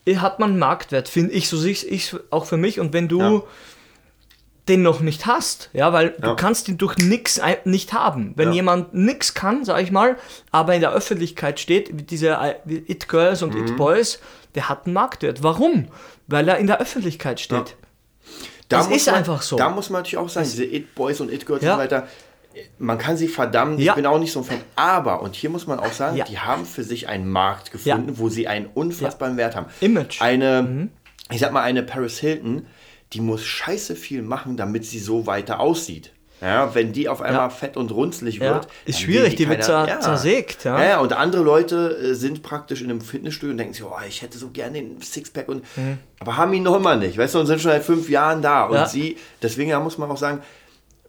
äh, 0.06 0.18
hat 0.18 0.40
man 0.40 0.60
Marktwert, 0.60 1.10
finde 1.10 1.32
ich, 1.34 1.50
so 1.50 1.58
sehe 1.58 1.72
ich 1.72 2.16
auch 2.30 2.46
für 2.46 2.58
mich. 2.58 2.80
Und 2.80 2.94
wenn 2.94 3.08
du 3.08 3.20
Ja. 3.20 3.42
Den 4.70 4.82
noch 4.82 5.02
nicht 5.02 5.26
hast, 5.26 5.70
ja, 5.74 5.92
weil 5.92 6.16
Ja. 6.22 6.30
du 6.30 6.36
kannst 6.38 6.70
ihn 6.70 6.78
durch 6.78 6.98
nix 6.98 7.38
ein- 7.40 7.58
nicht 7.66 7.92
haben. 7.92 8.34
Wenn 8.38 8.50
Ja. 8.50 8.56
jemand 8.56 8.94
nix 8.94 9.34
kann, 9.34 9.66
sag 9.66 9.82
ich 9.82 9.92
mal, 9.92 10.16
aber 10.52 10.74
in 10.76 10.82
der 10.82 10.94
Öffentlichkeit 10.94 11.60
steht, 11.60 11.98
wie 11.98 12.04
diese 12.04 12.38
It 12.68 13.10
Girls 13.10 13.42
und 13.44 13.54
Mhm. 13.54 13.66
It 13.66 13.78
Boys, 13.78 14.20
der 14.56 14.70
hat 14.70 14.86
einen 14.86 14.94
Marktwert. 14.94 15.44
Warum? 15.44 15.88
Weil 16.28 16.48
er 16.48 16.58
in 16.60 16.68
der 16.68 16.80
Öffentlichkeit 16.80 17.42
steht. 17.42 17.76
Da 18.70 18.78
Das 18.78 18.88
muss 18.88 18.98
ist 18.98 19.06
man, 19.08 19.16
einfach 19.16 19.42
so. 19.42 19.58
Da 19.58 19.70
muss 19.70 19.90
man 19.90 20.00
natürlich 20.00 20.18
auch 20.18 20.30
sagen, 20.30 20.48
diese 20.50 20.64
It-Boys 20.66 21.20
und 21.20 21.32
It-Girls 21.32 21.62
Ja. 21.64 21.74
und 21.74 21.80
so 21.80 21.84
weiter, 21.84 22.08
man 22.80 22.98
kann 22.98 23.18
sie 23.18 23.28
verdammen, 23.28 23.78
Ja. 23.80 23.92
ich 23.92 23.96
bin 23.98 24.06
auch 24.06 24.18
nicht 24.20 24.32
so 24.32 24.40
ein 24.40 24.46
Fan, 24.46 24.62
aber, 24.78 25.22
und 25.22 25.36
hier 25.36 25.50
muss 25.50 25.68
man 25.68 25.80
auch 25.80 25.92
sagen, 25.92 26.16
Ja. 26.16 26.24
die 26.24 26.40
haben 26.40 26.66
für 26.66 26.84
sich 26.84 27.10
einen 27.10 27.28
Markt 27.30 27.72
gefunden, 27.72 28.18
wo 28.18 28.30
sie 28.30 28.48
einen 28.48 28.68
unfassbaren 28.74 29.36
Wert 29.36 29.56
haben. 29.58 29.66
Image. 29.82 30.22
Mhm. 30.22 30.26
Eine, 30.26 30.90
ich 31.32 31.40
sag 31.40 31.52
mal, 31.52 31.62
eine 31.64 31.84
Paris 31.84 32.20
Hilton, 32.20 32.66
die 33.14 33.22
muss 33.22 33.44
scheiße 33.46 33.96
viel 33.96 34.22
machen, 34.22 34.58
damit 34.58 34.86
sie 34.86 35.00
so 35.00 35.26
weiter 35.28 35.60
aussieht. 35.60 36.12
Ja, 36.42 36.76
wenn 36.76 36.92
die 36.92 37.08
auf 37.08 37.22
einmal 37.22 37.44
Ja. 37.44 37.50
fett 37.50 37.78
und 37.78 37.90
runzlig 37.94 38.36
Ja. 38.40 38.56
wird. 38.56 38.68
Ist 38.84 39.00
schwierig, 39.00 39.32
will 39.32 39.38
die 39.38 39.50
wird 39.50 39.64
zer- 39.64 40.00
zersägt, 40.02 40.66
ja. 40.66 40.78
Ja. 40.78 40.90
ja, 40.90 41.00
und 41.00 41.14
andere 41.14 41.42
Leute 41.42 41.98
äh, 41.98 42.14
sind 42.16 42.44
praktisch 42.44 42.82
in 42.82 42.90
einem 42.90 43.00
Fitnessstudio 43.00 43.52
und 43.52 43.58
denken 43.60 43.74
sich, 43.74 43.84
oh, 43.86 43.96
ich 44.06 44.22
hätte 44.22 44.38
so 44.38 44.50
gerne 44.50 44.74
den 44.82 45.00
Sixpack 45.02 45.48
und 45.48 45.64
aber 46.20 46.36
haben 46.36 46.52
ihn 46.54 46.64
noch 46.64 46.76
immer 46.76 46.98
nicht, 46.98 47.18
weißt 47.18 47.36
du, 47.36 47.40
und 47.40 47.46
sind 47.46 47.62
schon 47.62 47.72
seit 47.72 47.84
fünf 47.84 48.10
Jahren 48.10 48.42
da. 48.42 48.66
Und 48.66 48.78
Mhm. 48.78 48.86
Sie, 48.88 49.18
deswegen 49.42 49.72
muss 49.84 49.98
man 49.98 50.12
auch 50.12 50.18
sagen, 50.18 50.42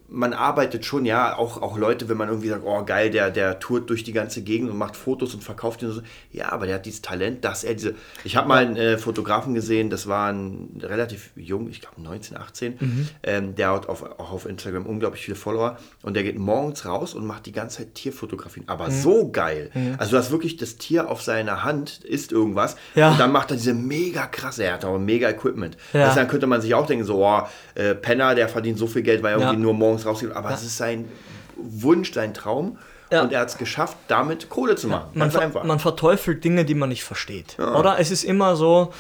man 0.09 0.33
arbeitet 0.35 0.85
schon, 0.85 1.05
ja, 1.07 1.37
auch, 1.37 1.61
auch 1.63 1.79
Leute, 1.79 2.09
wenn 2.09 2.17
man 2.17 2.29
irgendwie 2.29 2.49
sagt, 2.49 2.63
oh 2.65 2.85
geil, 2.85 3.11
der, 3.11 3.31
der 3.31 3.59
tourt 3.59 3.89
durch 3.91 4.05
die 4.05 4.13
ganze 4.13 4.43
Gegend 4.43 4.71
und 4.71 4.77
macht 4.77 4.97
Fotos 4.97 5.35
und 5.35 5.43
verkauft 5.43 5.83
ihn 5.83 5.89
und 5.89 5.95
so. 5.95 6.03
Ja, 6.31 6.53
aber 6.53 6.67
der 6.67 6.77
hat 6.77 6.87
dieses 6.87 7.01
Talent, 7.03 7.45
dass 7.45 7.65
er 7.65 7.75
diese. 7.75 7.95
Ich 8.23 8.37
habe 8.37 8.47
mal 8.47 8.65
einen 8.65 8.77
äh, 8.77 8.99
Fotografen 8.99 9.55
gesehen, 9.55 9.91
das 9.91 10.07
war 10.07 10.31
ein 10.33 10.79
relativ 10.83 11.31
jung, 11.37 11.69
ich 11.71 11.81
glaube 11.81 12.01
19, 12.03 12.37
18, 12.37 12.77
Mhm. 12.81 13.09
ähm, 13.23 13.55
der 13.57 13.73
hat 13.73 13.89
auf, 13.89 14.03
auch 14.03 14.33
auf 14.33 14.47
Instagram 14.47 14.85
unglaublich 14.87 15.25
viele 15.25 15.37
Follower 15.37 15.79
und 16.03 16.15
der 16.15 16.23
geht 16.23 16.39
morgens 16.39 16.85
raus 16.85 17.15
und 17.15 17.25
macht 17.27 17.47
die 17.47 17.53
ganze 17.53 17.79
Zeit 17.79 17.95
Tierfotografien. 17.95 18.65
Mhm. 18.67 18.71
Aber 18.71 18.91
so 18.91 19.31
geil. 19.31 19.71
Also 19.99 20.13
du 20.13 20.19
hast 20.19 20.31
wirklich 20.31 20.57
das 20.57 20.77
Tier 20.77 21.09
auf 21.11 21.23
seiner 21.23 21.65
Hand, 21.65 22.05
isst 22.05 22.31
irgendwas 22.31 22.77
Ja. 22.95 23.11
und 23.13 23.19
dann 23.21 23.33
macht 23.33 23.51
er 23.51 23.57
diese 23.57 23.75
mega 23.75 24.27
krasse, 24.27 24.65
er 24.65 24.75
hat 24.75 24.85
auch 24.85 24.99
mega 24.99 25.29
Equipment. 25.31 25.77
Ja. 25.93 26.05
Also 26.05 26.17
dann 26.17 26.29
könnte 26.29 26.47
man 26.47 26.61
sich 26.61 26.75
auch 26.75 26.87
denken, 26.87 27.05
so, 27.05 27.25
oh, 27.25 27.43
äh, 27.75 27.95
Penner, 27.95 28.35
der 28.35 28.49
verdient 28.49 28.79
so 28.79 28.87
viel 28.87 29.03
Geld, 29.03 29.23
weil 29.23 29.33
er 29.35 29.39
Ja. 29.41 29.47
irgendwie 29.47 29.63
nur 29.63 29.75
morgens 29.75 29.94
rausgeht. 30.07 30.33
Aber 30.33 30.51
es 30.51 30.63
ist 30.63 30.77
sein 30.77 31.09
Wunsch, 31.57 32.13
sein 32.13 32.35
Traum. 32.35 32.79
Ja. 33.13 33.23
Und 33.23 33.33
er 33.33 33.41
hat 33.41 33.49
es 33.49 33.59
geschafft, 33.59 33.97
damit 34.09 34.49
Kohle 34.49 34.77
zu 34.77 34.89
machen. 34.89 35.11
man, 35.15 35.31
ver 35.31 35.65
man 35.65 35.79
verteufelt 35.79 36.43
Dinge, 36.43 36.65
die 36.65 36.75
man 36.75 36.89
nicht 36.89 37.05
versteht. 37.05 37.57
Oder? 37.59 37.99
Es 38.01 38.11
ist 38.11 38.25
immer 38.25 38.57
so, 38.57 38.93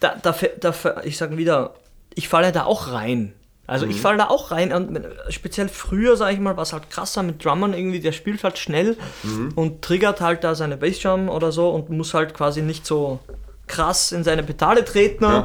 da, 0.00 0.14
da, 0.20 0.34
da, 0.60 0.74
ich 1.04 1.16
sage 1.16 1.36
wieder, 1.38 1.74
ich 2.14 2.28
falle 2.28 2.52
da 2.52 2.64
auch 2.64 2.92
rein. 2.92 3.32
Also 3.66 3.86
Mhm. 3.86 3.92
ich 3.92 4.00
falle 4.02 4.18
da 4.18 4.28
auch 4.28 4.50
rein 4.50 4.72
und 4.74 5.00
speziell 5.30 5.68
früher, 5.70 6.18
sage 6.18 6.34
ich 6.34 6.40
mal, 6.40 6.54
war 6.56 6.64
es 6.64 6.74
halt 6.74 6.90
krasser 6.90 7.22
mit 7.22 7.42
Drummern 7.42 7.72
irgendwie, 7.72 8.00
der 8.00 8.12
spielt 8.12 8.44
halt 8.44 8.58
schnell 8.58 8.98
Mhm. 9.22 9.52
und 9.54 9.80
triggert 9.80 10.20
halt 10.20 10.44
da 10.44 10.54
seine 10.54 10.76
Bassdrum 10.76 11.30
oder 11.30 11.50
so 11.50 11.70
und 11.70 11.88
muss 11.88 12.12
halt 12.12 12.34
quasi 12.34 12.60
nicht 12.60 12.84
so 12.84 13.20
krass 13.66 14.12
in 14.12 14.24
seine 14.24 14.42
Pedale 14.42 14.84
treten, 14.84 15.44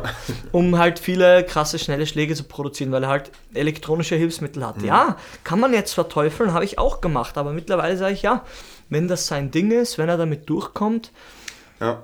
um 0.51 0.77
halt 0.77 0.99
viele 0.99 1.43
krasse, 1.45 1.79
schnelle 1.79 2.05
Schläge 2.05 2.35
zu 2.35 2.43
produzieren, 2.43 2.91
weil 2.91 3.03
er 3.03 3.09
halt 3.09 3.31
elektronische 3.53 4.15
Hilfsmittel 4.15 4.61
Mhm. 4.61 4.67
hat. 4.67 4.81
Ja, 4.81 5.17
kann 5.43 5.59
man 5.59 5.73
jetzt 5.73 5.93
verteufeln, 5.93 6.53
habe 6.53 6.65
ich 6.65 6.77
auch 6.77 6.99
gemacht, 7.01 7.37
aber 7.37 7.53
mittlerweile 7.53 7.95
sage 7.97 8.13
ich 8.13 8.21
ja, 8.21 8.43
wenn 8.89 9.07
das 9.07 9.27
sein 9.27 9.51
Ding 9.51 9.71
ist, 9.71 9.97
wenn 9.97 10.09
er 10.09 10.17
damit 10.17 10.49
durchkommt, 10.49 11.11
ja. 11.79 12.03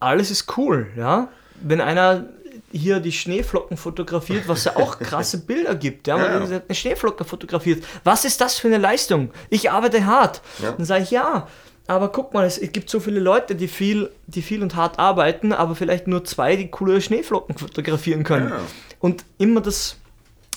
alles 0.00 0.30
ist 0.30 0.56
cool, 0.56 0.88
ja. 0.96 1.28
Wenn 1.60 1.80
einer 1.80 2.24
hier 2.72 3.00
die 3.00 3.12
Schneeflocken 3.12 3.76
fotografiert, 3.76 4.48
was 4.48 4.64
ja 4.64 4.76
auch 4.76 4.98
krasse 5.00 5.38
Bilder 5.44 5.74
gibt, 5.74 6.06
ja, 6.08 6.16
Ja, 6.16 6.22
man 6.40 6.50
ja. 6.50 6.56
hat 6.56 6.64
eine 6.68 6.74
Schneeflocke 6.74 7.24
fotografiert. 7.24 7.84
Was 8.04 8.24
ist 8.24 8.40
das 8.40 8.58
für 8.58 8.68
eine 8.68 8.78
Leistung? 8.78 9.30
Ich 9.50 9.70
arbeite 9.70 10.04
hart. 10.06 10.40
Ja. 10.62 10.72
Dann 10.72 10.84
sage 10.84 11.02
ich 11.04 11.10
ja, 11.10 11.46
aber 11.86 12.08
guck 12.08 12.32
mal, 12.32 12.46
es 12.46 12.60
gibt 12.72 12.88
so 12.88 12.98
viele 12.98 13.20
Leute, 13.20 13.54
die 13.54 13.68
viel, 13.68 14.10
die 14.26 14.42
viel 14.42 14.62
und 14.62 14.74
hart 14.74 14.98
arbeiten, 14.98 15.52
aber 15.52 15.74
vielleicht 15.74 16.06
nur 16.06 16.24
zwei, 16.24 16.56
die 16.56 16.68
coole 16.68 17.00
Schneeflocken 17.00 17.58
fotografieren 17.58 18.24
können. 18.24 18.48
Ja. 18.48 18.60
Und 19.00 19.24
immer 19.36 19.60
das, 19.60 19.96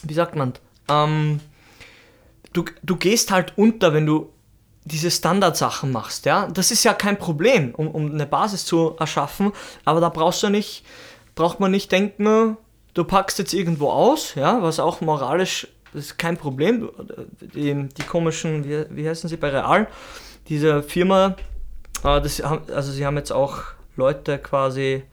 wie 0.03 0.13
sagt 0.13 0.35
man, 0.35 0.53
ähm, 0.89 1.41
du, 2.53 2.63
du 2.81 2.95
gehst 2.95 3.31
halt 3.31 3.53
unter, 3.57 3.93
wenn 3.93 4.05
du 4.05 4.31
diese 4.85 5.11
Standardsachen 5.11 5.91
machst, 5.91 6.25
ja. 6.25 6.47
Das 6.47 6.71
ist 6.71 6.85
ja 6.85 6.93
kein 6.93 7.17
Problem, 7.17 7.75
um, 7.75 7.89
um 7.89 8.11
eine 8.11 8.25
Basis 8.25 8.63
zu 8.63 8.95
erschaffen, 8.97 9.51
aber 9.83 9.99
da 9.99 10.07
brauchst 10.07 10.43
du 10.43 10.49
nicht, 10.49 10.85
braucht 11.35 11.59
man 11.59 11.71
nicht 11.71 11.91
denken, 11.91 12.55
du 12.93 13.03
packst 13.03 13.37
jetzt 13.37 13.53
irgendwo 13.53 13.89
aus, 13.89 14.35
ja, 14.35 14.61
was 14.61 14.79
auch 14.79 15.01
moralisch 15.01 15.67
ist 15.93 16.17
kein 16.17 16.37
Problem. 16.37 16.89
Die, 17.53 17.89
die 17.89 18.03
komischen, 18.03 18.63
wie, 18.63 18.85
wie 18.89 19.09
heißen 19.09 19.29
sie 19.29 19.37
bei 19.37 19.49
Real, 19.49 19.87
diese 20.49 20.83
Firma, 20.83 21.35
äh, 22.03 22.21
das, 22.21 22.41
also 22.41 22.91
sie 22.91 23.05
haben 23.05 23.17
jetzt 23.17 23.31
auch 23.31 23.59
Leute 23.95 24.37
quasi, 24.37 25.03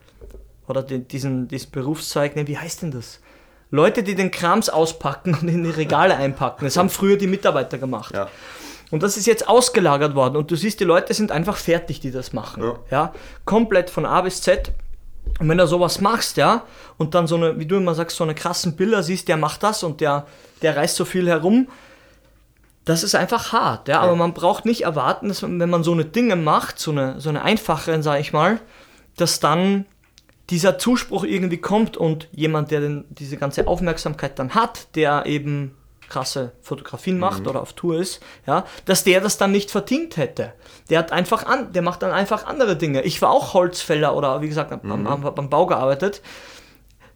oder 0.69 0.83
die, 0.83 1.01
diesen, 1.01 1.49
diesen 1.49 1.71
Berufszweig, 1.71 2.37
ne, 2.37 2.47
wie 2.47 2.59
heißt 2.59 2.83
denn 2.83 2.91
das? 2.91 3.21
Leute, 3.71 4.03
die 4.03 4.15
den 4.15 4.31
Krams 4.31 4.69
auspacken 4.69 5.37
und 5.41 5.49
in 5.49 5.65
die 5.65 5.71
Regale 5.71 6.17
einpacken. 6.17 6.65
Das 6.65 6.77
haben 6.77 6.91
früher 6.91 7.17
die 7.17 7.27
Mitarbeiter 7.27 7.79
gemacht. 7.79 8.15
Ja. 8.15 8.29
Und 8.91 9.03
das 9.03 9.17
ist 9.17 9.27
jetzt 9.27 9.49
ausgelagert 9.49 10.15
worden. 10.15 10.37
Und 10.37 10.51
du 10.51 10.57
siehst, 10.57 10.79
die 10.79 10.85
Leute 10.85 11.13
sind 11.15 11.33
einfach 11.33 11.57
fertig, 11.57 11.99
die 11.99 12.13
das 12.13 12.33
machen. 12.33 12.63
Ja. 12.63 12.79
Ja. 12.91 13.13
Komplett 13.45 13.91
von 13.91 14.07
A 14.07 14.21
bis 14.21 14.43
Z. 14.43 14.71
Und 15.41 15.49
wenn 15.49 15.59
du 15.59 15.67
sowas 15.67 16.01
machst, 16.01 16.37
ja, 16.37 16.63
und 16.99 17.15
dann 17.15 17.27
so 17.27 17.35
eine, 17.35 17.59
wie 17.59 17.67
du 17.67 17.77
immer 17.77 17.95
sagst, 17.95 18.17
so 18.17 18.23
eine 18.23 18.35
krassen 18.35 18.77
Bilder 18.77 19.03
siehst, 19.03 19.27
der 19.27 19.37
macht 19.37 19.63
das 19.63 19.83
und 19.83 20.01
der, 20.01 20.27
der 20.63 20.77
reißt 20.77 20.95
so 20.95 21.05
viel 21.05 21.27
herum, 21.27 21.67
das 22.85 23.03
ist 23.03 23.15
einfach 23.15 23.53
hart, 23.53 23.89
ja. 23.89 24.01
Aber 24.01 24.17
man 24.17 24.35
braucht 24.35 24.67
nicht 24.67 24.83
erwarten, 24.83 25.29
dass 25.29 25.43
man, 25.43 25.59
wenn 25.59 25.71
man 25.71 25.85
so 25.85 25.93
eine 25.93 26.05
Dinge 26.05 26.37
macht, 26.37 26.79
so 26.79 26.91
eine, 26.91 27.21
so 27.21 27.31
eine 27.31 27.43
einfache, 27.43 28.03
sag 28.03 28.21
ich 28.21 28.33
mal, 28.33 28.61
dass 29.17 29.41
dann 29.41 29.87
dieser 30.51 30.79
Zuspruch 30.79 31.25
irgendwie 31.25 31.57
kommt 31.57 31.97
und 31.97 32.29
jemand, 32.33 32.71
der 32.71 32.81
den, 32.81 33.05
diese 33.09 33.39
ganze 33.39 33.67
Aufmerksamkeit 33.67 34.39
dann 34.39 34.55
hat, 34.55 34.95
der 34.95 35.25
eben 35.25 35.75
krasse 36.09 36.53
Fotografien 36.61 37.19
macht 37.19 37.47
oder 37.47 37.63
auf 37.63 37.73
Tour 37.73 37.99
ist, 37.99 38.23
ja, 38.47 38.67
dass 38.85 39.05
der 39.05 39.23
das 39.23 39.39
dann 39.39 39.53
nicht 39.53 39.71
verdient 39.71 40.19
hätte. 40.19 40.53
Der 40.91 40.99
hat 40.99 41.13
einfach 41.13 41.47
an, 41.47 41.73
der 41.73 41.81
macht 41.81 42.03
dann 42.03 42.13
einfach 42.13 42.47
andere 42.47 42.77
Dinge. 42.77 43.03
Ich 43.03 43.23
war 43.23 43.31
auch 43.31 43.55
Holzfäller 43.55 44.15
oder 44.15 44.43
wie 44.43 44.49
gesagt 44.49 44.71
am, 44.71 45.07
am, 45.07 45.25
am 45.25 45.51
Bau 45.51 45.65
gearbeitet. 45.67 46.21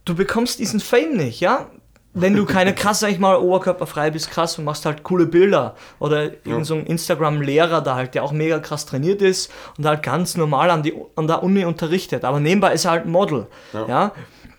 Du 0.06 0.14
bekommst 0.14 0.58
diesen 0.58 0.80
Fame 0.80 1.18
nicht, 1.18 1.40
ja. 1.40 1.70
Wenn 2.14 2.34
du 2.34 2.46
keine 2.46 2.74
krass, 2.74 3.00
sag 3.00 3.10
ich 3.10 3.18
mal, 3.18 3.36
oberkörperfrei 3.36 4.10
bist, 4.10 4.30
krass 4.30 4.58
und 4.58 4.64
machst 4.64 4.86
halt 4.86 5.02
coole 5.02 5.26
Bilder. 5.26 5.76
Oder 5.98 6.32
irgend 6.44 6.66
so 6.66 6.74
ein 6.74 6.86
Instagram-Lehrer 6.86 7.80
da 7.80 7.94
halt, 7.94 8.14
der 8.14 8.24
auch 8.24 8.32
mega 8.32 8.58
krass 8.58 8.86
trainiert 8.86 9.22
ist 9.22 9.50
und 9.76 9.86
halt 9.86 10.02
ganz 10.02 10.36
normal 10.36 10.70
an, 10.70 10.82
die, 10.82 10.94
an 11.16 11.26
der 11.26 11.42
Uni 11.42 11.64
unterrichtet. 11.64 12.24
Aber 12.24 12.40
nebenbei 12.40 12.72
ist 12.72 12.86
er 12.86 12.92
halt 12.92 13.04
ein 13.04 13.12
Model. 13.12 13.46
Ja. 13.72 14.12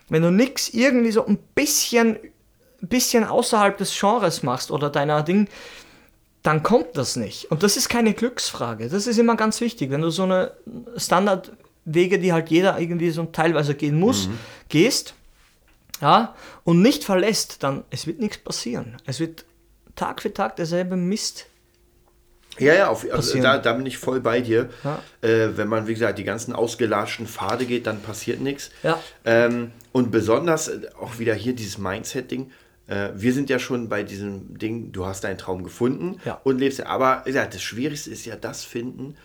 Wenn 0.08 0.22
du 0.22 0.30
nix 0.30 0.68
irgendwie 0.70 1.10
so 1.10 1.26
ein 1.26 1.38
bisschen, 1.54 2.18
bisschen 2.80 3.24
außerhalb 3.24 3.76
des 3.76 3.98
Genres 3.98 4.42
machst 4.42 4.70
oder 4.70 4.88
deiner 4.88 5.22
Ding, 5.22 5.48
dann 6.42 6.62
kommt 6.62 6.96
das 6.96 7.16
nicht. 7.16 7.50
Und 7.50 7.62
das 7.62 7.76
ist 7.76 7.88
keine 7.88 8.14
Glücksfrage. 8.14 8.88
Das 8.88 9.06
ist 9.06 9.18
immer 9.18 9.36
ganz 9.36 9.60
wichtig. 9.60 9.90
Wenn 9.90 10.00
du 10.00 10.10
so 10.10 10.22
eine 10.22 10.52
Standardwege, 10.96 12.18
die 12.18 12.32
halt 12.32 12.48
jeder 12.48 12.78
irgendwie 12.78 13.10
so 13.10 13.24
teilweise 13.24 13.74
gehen 13.74 13.98
muss, 13.98 14.28
gehst, 14.68 15.14
ja, 16.00 16.34
und 16.64 16.82
nicht 16.82 17.04
verlässt, 17.04 17.62
dann 17.62 17.84
es 17.90 18.06
wird 18.06 18.20
nichts 18.20 18.38
passieren. 18.38 18.96
Es 19.06 19.20
wird 19.20 19.44
Tag 19.96 20.22
für 20.22 20.32
Tag 20.32 20.56
derselbe 20.56 20.96
Mist. 20.96 21.46
Ja, 22.58 22.74
ja, 22.74 22.88
auf, 22.88 23.06
also 23.10 23.40
da, 23.40 23.58
da 23.58 23.72
bin 23.72 23.86
ich 23.86 23.96
voll 23.96 24.20
bei 24.20 24.40
dir. 24.40 24.70
Ja. 24.84 25.02
Äh, 25.22 25.56
wenn 25.56 25.68
man, 25.68 25.86
wie 25.86 25.94
gesagt, 25.94 26.18
die 26.18 26.24
ganzen 26.24 26.52
ausgelatschten 26.52 27.26
Pfade 27.26 27.64
geht, 27.64 27.86
dann 27.86 28.00
passiert 28.00 28.40
nichts. 28.40 28.70
Ja. 28.82 29.00
Ähm, 29.24 29.72
und 29.92 30.10
besonders 30.10 30.68
äh, 30.68 30.88
auch 31.00 31.18
wieder 31.18 31.34
hier 31.34 31.54
dieses 31.54 31.78
Mindset-Ding. 31.78 32.50
Äh, 32.86 33.10
wir 33.14 33.32
sind 33.32 33.50
ja 33.50 33.58
schon 33.58 33.88
bei 33.88 34.02
diesem 34.02 34.58
Ding, 34.58 34.92
du 34.92 35.06
hast 35.06 35.24
deinen 35.24 35.38
Traum 35.38 35.62
gefunden 35.62 36.20
Ja. 36.24 36.40
und 36.44 36.58
lebst. 36.58 36.84
Aber 36.86 37.22
gesagt, 37.24 37.54
das 37.54 37.62
Schwierigste 37.62 38.10
ist 38.10 38.26
ja 38.26 38.36
das 38.36 38.64
finden, 38.64 39.16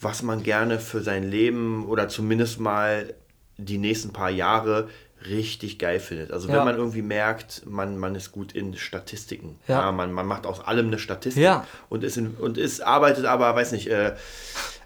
was 0.00 0.22
man 0.22 0.42
gerne 0.42 0.78
für 0.78 1.02
sein 1.02 1.22
Leben 1.22 1.86
oder 1.86 2.08
zumindest 2.08 2.60
mal 2.60 3.14
die 3.58 3.78
nächsten 3.78 4.12
paar 4.12 4.30
Jahre 4.30 4.88
richtig 5.28 5.78
geil 5.78 5.98
findet. 6.00 6.30
Also 6.32 6.48
wenn 6.48 6.56
Ja. 6.56 6.64
man 6.64 6.76
irgendwie 6.76 7.02
merkt, 7.02 7.62
man, 7.66 7.96
man 7.98 8.14
ist 8.14 8.32
gut 8.32 8.52
in 8.52 8.76
Statistiken. 8.76 9.58
Ja. 9.66 9.90
man, 9.92 10.12
man 10.12 10.26
macht 10.26 10.46
aus 10.46 10.60
allem 10.60 10.88
eine 10.88 10.98
Statistik 10.98 11.42
Ja. 11.42 11.66
und 11.88 12.04
ist, 12.04 12.16
in, 12.16 12.34
und 12.34 12.58
ist 12.58 12.80
arbeitet 12.80 13.24
aber, 13.24 13.54
weiß 13.56 13.72
nicht, 13.72 13.88
äh, 13.88 14.12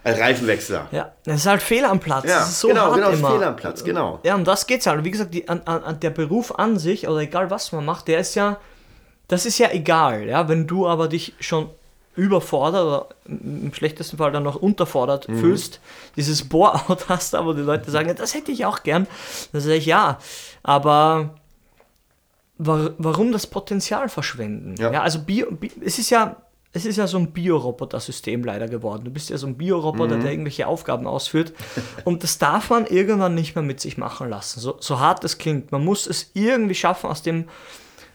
Reifenwechsler. 0.05 0.89
Ja, 0.93 1.13
das 1.25 1.37
ist 1.41 1.47
halt 1.47 1.61
Fehl 1.63 1.85
am 1.85 2.01
Platz. 2.01 2.25
Ja, 2.25 2.39
das 2.39 2.51
ist 2.51 2.61
so 2.61 2.69
genau, 2.69 2.93
genau, 2.93 3.11
immer. 3.11 3.33
Fehl 3.33 3.45
am 3.45 3.57
Platz, 3.57 3.85
genau. 3.85 4.21
Ja, 4.23 4.35
um 4.35 4.45
das 4.45 4.67
geht's 4.67 4.87
halt. 4.87 4.99
Und 4.99 5.05
Wie 5.05 5.11
gesagt, 5.11 5.35
die, 5.35 5.49
an, 5.49 5.61
an 5.67 6.01
der 6.01 6.11
Beruf 6.11 6.59
an 6.59 6.79
sich, 6.79 7.07
oder 7.07 7.19
egal 7.21 7.51
was 7.51 7.73
man 7.73 7.85
macht, 7.85 8.09
der 8.09 8.21
ist 8.21 8.35
ja, 8.35 8.59
das 9.29 9.45
ist 9.47 9.59
ja 9.59 9.71
egal, 9.73 10.25
ja, 10.27 10.49
wenn 10.49 10.67
du 10.67 10.89
aber 10.89 11.09
dich 11.09 11.35
schon 11.41 11.69
überfordert 12.17 12.85
oder 12.85 13.07
im 13.27 13.73
schlechtesten 13.73 14.17
Fall 14.19 14.33
dann 14.33 14.43
noch 14.43 14.57
unterfordert 14.57 15.29
Mhm. 15.29 15.39
fühlst, 15.39 15.81
dieses 16.17 16.49
Bore-out 16.49 17.09
hast, 17.09 17.35
aber 17.35 17.55
die 17.55 17.63
Leute 17.63 17.91
sagen, 17.91 18.15
das 18.17 18.35
hätte 18.35 18.51
ich 18.53 18.65
auch 18.67 18.83
gern. 18.83 19.07
Dann 19.53 19.61
sage 19.61 19.77
ich, 19.77 19.87
ja, 19.87 20.19
aber 20.63 21.35
wa 22.59 22.91
warum 22.99 23.33
das 23.33 23.47
Potenzial 23.47 24.09
verschwenden? 24.09 24.75
Ja. 24.79 24.93
Ja, 24.93 25.03
also 25.03 25.21
Bio, 25.21 25.47
Bi 25.51 25.71
es 25.85 25.99
ist 25.99 26.11
ja 26.11 26.37
es 26.73 26.85
ist 26.87 26.97
ja 26.99 27.09
so 27.09 27.19
ein 27.19 27.33
Bioroboter-System 27.33 28.45
leider 28.45 28.69
geworden. 28.69 29.03
Du 29.05 29.11
bist 29.11 29.29
ja 29.29 29.37
so 29.39 29.49
ein 29.49 29.57
Bioroboter, 29.57 30.17
Mhm. 30.17 30.21
der 30.23 30.31
irgendwelche 30.31 30.69
Aufgaben 30.69 31.09
ausführt. 31.09 31.53
Und 32.05 32.23
das 32.23 32.39
darf 32.39 32.71
man 32.71 32.87
irgendwann 32.87 33.35
nicht 33.35 33.57
mehr 33.57 33.65
mit 33.65 33.81
sich 33.81 33.99
machen 33.99 34.29
lassen. 34.31 34.61
So, 34.61 34.77
so 34.79 35.01
hart 35.01 35.25
es 35.25 35.39
klingt. 35.39 35.73
Man 35.73 35.85
muss 35.85 36.07
es 36.07 36.31
irgendwie 36.35 36.77
schaffen, 36.77 37.11
aus 37.11 37.23
dem 37.23 37.49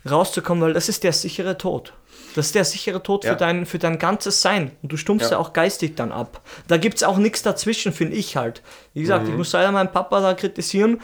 rauszukommen, 0.10 0.64
weil 0.64 0.72
das 0.74 0.88
ist 0.88 1.04
der 1.04 1.12
sichere 1.12 1.58
Tod. 1.58 1.92
Das 2.36 2.48
ist 2.48 2.56
der 2.56 2.66
sichere 2.66 3.02
Tod 3.02 3.24
Ja. 3.24 3.32
für, 3.32 3.38
dein, 3.38 3.66
für 3.66 3.80
dein 3.80 3.98
ganzes 3.98 4.42
Sein. 4.42 4.72
Und 4.84 4.92
du 4.92 4.98
stumpfst 4.98 5.32
ja, 5.32 5.38
Ja. 5.38 5.42
auch 5.42 5.54
geistig 5.54 5.96
dann 5.96 6.12
ab. 6.12 6.42
Da 6.68 6.78
gibt 6.78 6.98
es 6.98 7.04
auch 7.04 7.18
nichts 7.18 7.42
dazwischen, 7.44 7.94
finde 7.94 8.16
ich 8.18 8.36
halt. 8.36 8.62
Wie 8.94 9.02
gesagt, 9.02 9.24
Mhm. 9.26 9.32
ich 9.32 9.38
muss 9.38 9.54
leider 9.54 9.72
meinen 9.72 9.92
Papa 9.92 10.20
da 10.22 10.34
kritisieren. 10.34 11.00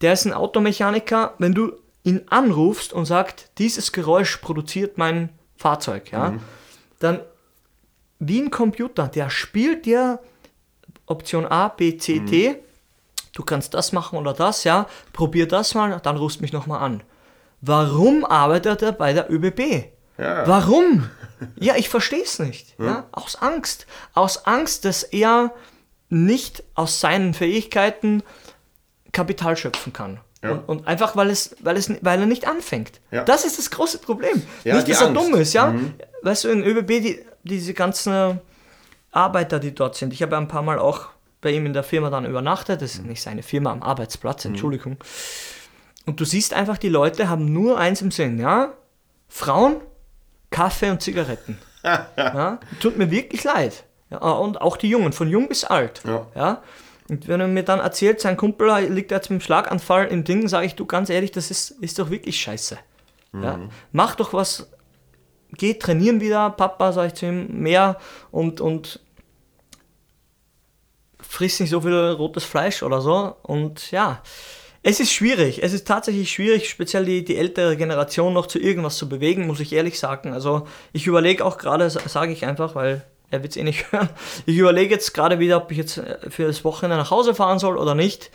Der 0.00 0.12
ist 0.12 0.24
ein 0.26 0.32
Automechaniker. 0.32 1.34
Wenn 1.38 1.54
du 1.54 1.72
ihn 2.04 2.22
anrufst 2.30 2.92
und 2.92 3.04
sagst, 3.04 3.50
dieses 3.58 3.92
Geräusch 3.92 4.36
produziert 4.38 4.96
mein 4.96 5.28
Fahrzeug, 5.56 6.12
ja, 6.12 6.30
Mhm. 6.30 6.40
dann 7.00 7.20
wie 8.20 8.40
ein 8.40 8.50
Computer, 8.50 9.08
der 9.08 9.28
spielt 9.28 9.86
dir 9.86 10.20
Option 11.06 11.46
A, 11.46 11.68
B, 11.68 11.96
C, 11.98 12.20
D. 12.20 12.56
Du 13.32 13.42
kannst 13.44 13.74
das 13.74 13.92
machen 13.92 14.18
oder 14.18 14.32
das, 14.34 14.64
ja. 14.64 14.86
Probier 15.12 15.48
das 15.48 15.74
mal, 15.74 15.98
dann 16.02 16.16
rufst 16.16 16.40
mich 16.40 16.52
nochmal 16.52 16.80
an. 16.82 17.02
Warum 17.60 18.24
arbeitet 18.24 18.82
er 18.82 18.92
bei 18.92 19.12
der 19.12 19.30
ÖBB? 19.30 19.86
Ja. 20.20 20.46
Warum? 20.46 21.08
Ja, 21.56 21.76
ich 21.76 21.88
verstehe 21.88 22.22
es 22.22 22.38
nicht. 22.38 22.74
Ja? 22.78 23.06
Aus 23.12 23.36
Angst. 23.36 23.86
Aus 24.14 24.44
Angst, 24.46 24.84
dass 24.84 25.02
er 25.02 25.52
nicht 26.10 26.62
aus 26.74 27.00
seinen 27.00 27.32
Fähigkeiten 27.32 28.22
Kapital 29.12 29.56
schöpfen 29.56 29.92
kann. 29.92 30.20
Ja. 30.42 30.52
Und, 30.52 30.68
und 30.68 30.86
einfach, 30.86 31.16
weil, 31.16 31.30
es, 31.30 31.56
weil, 31.60 31.76
es, 31.76 31.90
weil 32.02 32.20
er 32.20 32.26
nicht 32.26 32.46
anfängt. 32.46 33.00
Ja. 33.10 33.24
Das 33.24 33.44
ist 33.44 33.58
das 33.58 33.70
große 33.70 33.98
Problem. 33.98 34.42
Ja, 34.64 34.76
nicht, 34.76 34.88
dass 34.88 35.00
er 35.00 35.08
Angst. 35.08 35.22
dumm 35.22 35.34
ist, 35.34 35.52
ja. 35.52 35.74
Weißt 36.22 36.44
du, 36.44 36.48
in 36.48 36.62
ÖBB, 36.62 36.88
die, 36.88 37.24
diese 37.42 37.72
ganzen 37.74 38.40
Arbeiter, 39.10 39.58
die 39.58 39.74
dort 39.74 39.96
sind, 39.96 40.12
ich 40.12 40.22
habe 40.22 40.32
ja 40.32 40.38
ein 40.38 40.48
paar 40.48 40.62
Mal 40.62 40.78
auch 40.78 41.08
bei 41.40 41.52
ihm 41.52 41.64
in 41.64 41.72
der 41.72 41.82
Firma 41.82 42.10
dann 42.10 42.26
übernachtet. 42.26 42.82
Das 42.82 42.94
ist 42.94 43.04
nicht 43.04 43.22
seine 43.22 43.42
Firma 43.42 43.72
am 43.72 43.82
Arbeitsplatz, 43.82 44.44
Entschuldigung. 44.44 44.98
Und 46.06 46.20
du 46.20 46.24
siehst 46.24 46.54
einfach, 46.54 46.76
die 46.76 46.88
Leute 46.88 47.28
haben 47.28 47.52
nur 47.52 47.78
eins 47.78 48.02
im 48.02 48.10
Sinn, 48.10 48.38
ja? 48.38 48.74
Frauen, 49.28 49.76
Kaffee 50.50 50.90
und 50.90 51.02
Zigaretten. 51.02 51.58
ja? 51.84 52.58
Tut 52.80 52.98
mir 52.98 53.10
wirklich 53.10 53.44
leid. 53.44 53.84
Ja, 54.10 54.18
und 54.18 54.60
auch 54.60 54.76
die 54.76 54.88
Jungen, 54.88 55.12
von 55.12 55.28
jung 55.28 55.48
bis 55.48 55.64
alt. 55.64 56.02
Ja. 56.04 56.26
Ja? 56.34 56.62
Und 57.08 57.28
wenn 57.28 57.40
er 57.40 57.48
mir 57.48 57.64
dann 57.64 57.80
erzählt, 57.80 58.20
sein 58.20 58.36
Kumpel 58.36 58.70
liegt 58.88 59.10
jetzt 59.10 59.30
mit 59.30 59.40
dem 59.40 59.44
Schlaganfall 59.44 60.06
im 60.06 60.24
Ding, 60.24 60.48
sage 60.48 60.66
ich, 60.66 60.74
du 60.74 60.86
ganz 60.86 61.10
ehrlich, 61.10 61.32
das 61.32 61.50
ist, 61.50 61.70
ist 61.70 61.98
doch 61.98 62.10
wirklich 62.10 62.40
scheiße. 62.40 62.78
Ja? 63.32 63.60
Mach 63.92 64.16
doch 64.16 64.32
was, 64.32 64.68
geh 65.52 65.74
trainieren 65.74 66.20
wieder, 66.20 66.50
Papa, 66.50 66.92
sage 66.92 67.08
ich 67.08 67.14
zu 67.14 67.26
ihm, 67.26 67.62
mehr 67.62 67.98
und, 68.30 68.60
und 68.60 69.00
friss 71.20 71.60
nicht 71.60 71.70
so 71.70 71.80
viel 71.80 71.94
rotes 71.94 72.44
Fleisch 72.44 72.82
oder 72.82 73.00
so. 73.00 73.36
Und 73.42 73.90
ja, 73.90 74.22
es 74.82 75.00
ist 75.00 75.12
schwierig. 75.12 75.62
Es 75.62 75.72
ist 75.72 75.86
tatsächlich 75.86 76.30
schwierig, 76.30 76.68
speziell 76.68 77.04
die, 77.04 77.24
die 77.24 77.36
ältere 77.36 77.76
Generation 77.76 78.32
noch 78.32 78.46
zu 78.46 78.58
irgendwas 78.58 78.96
zu 78.96 79.08
bewegen, 79.08 79.46
muss 79.46 79.60
ich 79.60 79.72
ehrlich 79.72 79.98
sagen. 79.98 80.32
Also 80.32 80.66
ich 80.92 81.06
überlege 81.06 81.44
auch 81.44 81.58
gerade, 81.58 81.90
sage 81.90 82.32
ich 82.32 82.46
einfach, 82.46 82.74
weil 82.74 83.04
er 83.30 83.42
wird 83.42 83.52
es 83.52 83.56
eh 83.56 83.62
nicht 83.62 83.92
hören. 83.92 84.08
Ich 84.46 84.56
überlege 84.56 84.94
jetzt 84.94 85.12
gerade 85.12 85.38
wieder, 85.38 85.58
ob 85.58 85.70
ich 85.70 85.78
jetzt 85.78 85.98
äh, 85.98 86.30
für 86.30 86.46
das 86.46 86.64
Wochenende 86.64 86.96
nach 86.96 87.10
Hause 87.10 87.34
fahren 87.34 87.58
soll 87.58 87.76
oder 87.76 87.94
nicht. 87.94 88.30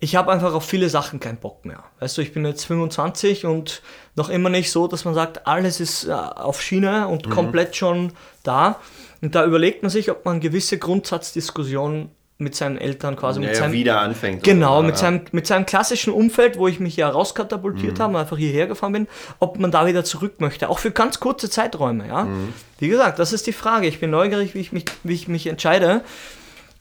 Ich 0.00 0.14
habe 0.14 0.30
einfach 0.30 0.54
auf 0.54 0.64
viele 0.64 0.88
Sachen 0.88 1.18
keinen 1.18 1.38
Bock 1.38 1.64
mehr. 1.64 1.82
Weißt 1.98 2.16
du, 2.16 2.22
ich 2.22 2.32
bin 2.32 2.46
jetzt 2.46 2.64
25 2.66 3.46
und 3.46 3.82
noch 4.14 4.28
immer 4.28 4.48
nicht 4.48 4.70
so, 4.70 4.86
dass 4.86 5.04
man 5.04 5.14
sagt, 5.14 5.46
alles 5.46 5.80
ist 5.80 6.04
äh, 6.04 6.12
auf 6.12 6.62
Schiene 6.62 7.08
und 7.08 7.28
komplett 7.28 7.76
schon 7.76 8.12
da. 8.42 8.80
Und 9.20 9.34
da 9.34 9.44
überlegt 9.44 9.82
man 9.82 9.90
sich, 9.90 10.10
ob 10.10 10.24
man 10.24 10.40
gewisse 10.40 10.78
Grundsatzdiskussionen 10.78 12.10
mit 12.40 12.54
seinen 12.54 12.78
Eltern 12.78 13.16
quasi 13.16 13.40
Ja, 13.42 13.48
mit 13.48 13.56
seinem 13.56 13.72
wieder 13.72 14.00
anfängt. 14.00 14.44
Genau, 14.44 14.78
oder? 14.78 14.86
mit 14.86 14.96
seinem, 14.96 15.22
mit 15.32 15.46
seinem 15.48 15.66
klassischen 15.66 16.12
Umfeld, 16.12 16.56
wo 16.56 16.68
ich 16.68 16.78
mich 16.78 16.96
ja 16.96 17.08
rauskatapultiert 17.08 17.98
habe 17.98 18.14
und 18.14 18.20
einfach 18.20 18.38
hierher 18.38 18.68
gefahren 18.68 18.92
bin, 18.92 19.08
ob 19.40 19.58
man 19.58 19.72
da 19.72 19.86
wieder 19.86 20.04
zurück 20.04 20.34
möchte. 20.40 20.68
Auch 20.68 20.78
für 20.78 20.92
ganz 20.92 21.18
kurze 21.18 21.50
Zeiträume, 21.50 22.06
ja. 22.06 22.28
Wie 22.78 22.88
gesagt, 22.88 23.18
das 23.18 23.32
ist 23.32 23.48
die 23.48 23.52
Frage. 23.52 23.88
Ich 23.88 23.98
bin 23.98 24.10
neugierig, 24.10 24.54
wie 24.54 24.60
ich 24.60 24.70
mich, 24.70 24.84
wie 25.02 25.14
ich 25.14 25.26
mich 25.26 25.48
entscheide. 25.48 26.02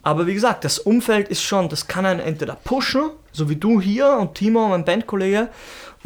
Aber 0.04 0.28
wie 0.28 0.36
gesagt, 0.36 0.64
das 0.64 0.78
Umfeld 0.78 1.28
ist 1.28 1.42
schon, 1.42 1.70
das 1.70 1.88
kann 1.88 2.06
einen 2.06 2.20
entweder 2.20 2.56
pushen, 2.64 3.10
so 3.32 3.50
wie 3.50 3.56
du 3.56 3.82
hier 3.82 4.10
und 4.12 4.36
Timo, 4.36 4.68
mein 4.70 4.86
Bandkollege, 4.86 5.50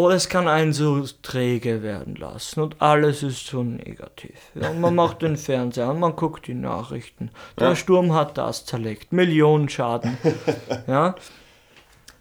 oder 0.02 0.16
es 0.16 0.30
kann 0.30 0.48
einen 0.48 0.74
so 0.74 1.06
träge 1.22 1.84
werden 1.84 2.16
lassen 2.16 2.60
und 2.62 2.82
alles 2.82 3.24
ist 3.24 3.46
so 3.48 3.64
negativ. 3.64 4.36
Ja, 4.56 4.70
und 4.70 4.82
man 4.82 4.96
macht 4.96 5.22
den 5.22 5.38
Fernseher 5.38 5.88
an, 5.88 6.00
man 6.00 6.16
guckt 6.16 6.48
die 6.48 6.54
Nachrichten. 6.54 7.30
Der 7.60 7.70
Ja. 7.70 7.76
Sturm 7.76 8.14
hat 8.14 8.38
das 8.38 8.66
zerlegt, 8.66 9.14
Millionen 9.14 9.70
Schaden. 9.70 10.18
ja, 10.88 11.16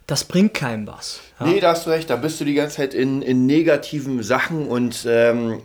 das 0.07 0.25
bringt 0.25 0.55
keinem 0.55 0.87
was. 0.87 1.21
Ja. 1.39 1.47
Nee, 1.47 1.61
da 1.61 1.71
hast 1.71 1.87
du 1.87 1.91
recht, 1.91 2.11
da 2.11 2.17
bist 2.17 2.41
du 2.41 2.45
die 2.45 2.55
ganze 2.55 2.77
Zeit 2.77 2.95
in, 2.95 3.23
in 3.23 3.47
negativen 3.47 4.23
Sachen 4.23 4.67
und 4.67 5.07
ähm, 5.09 5.61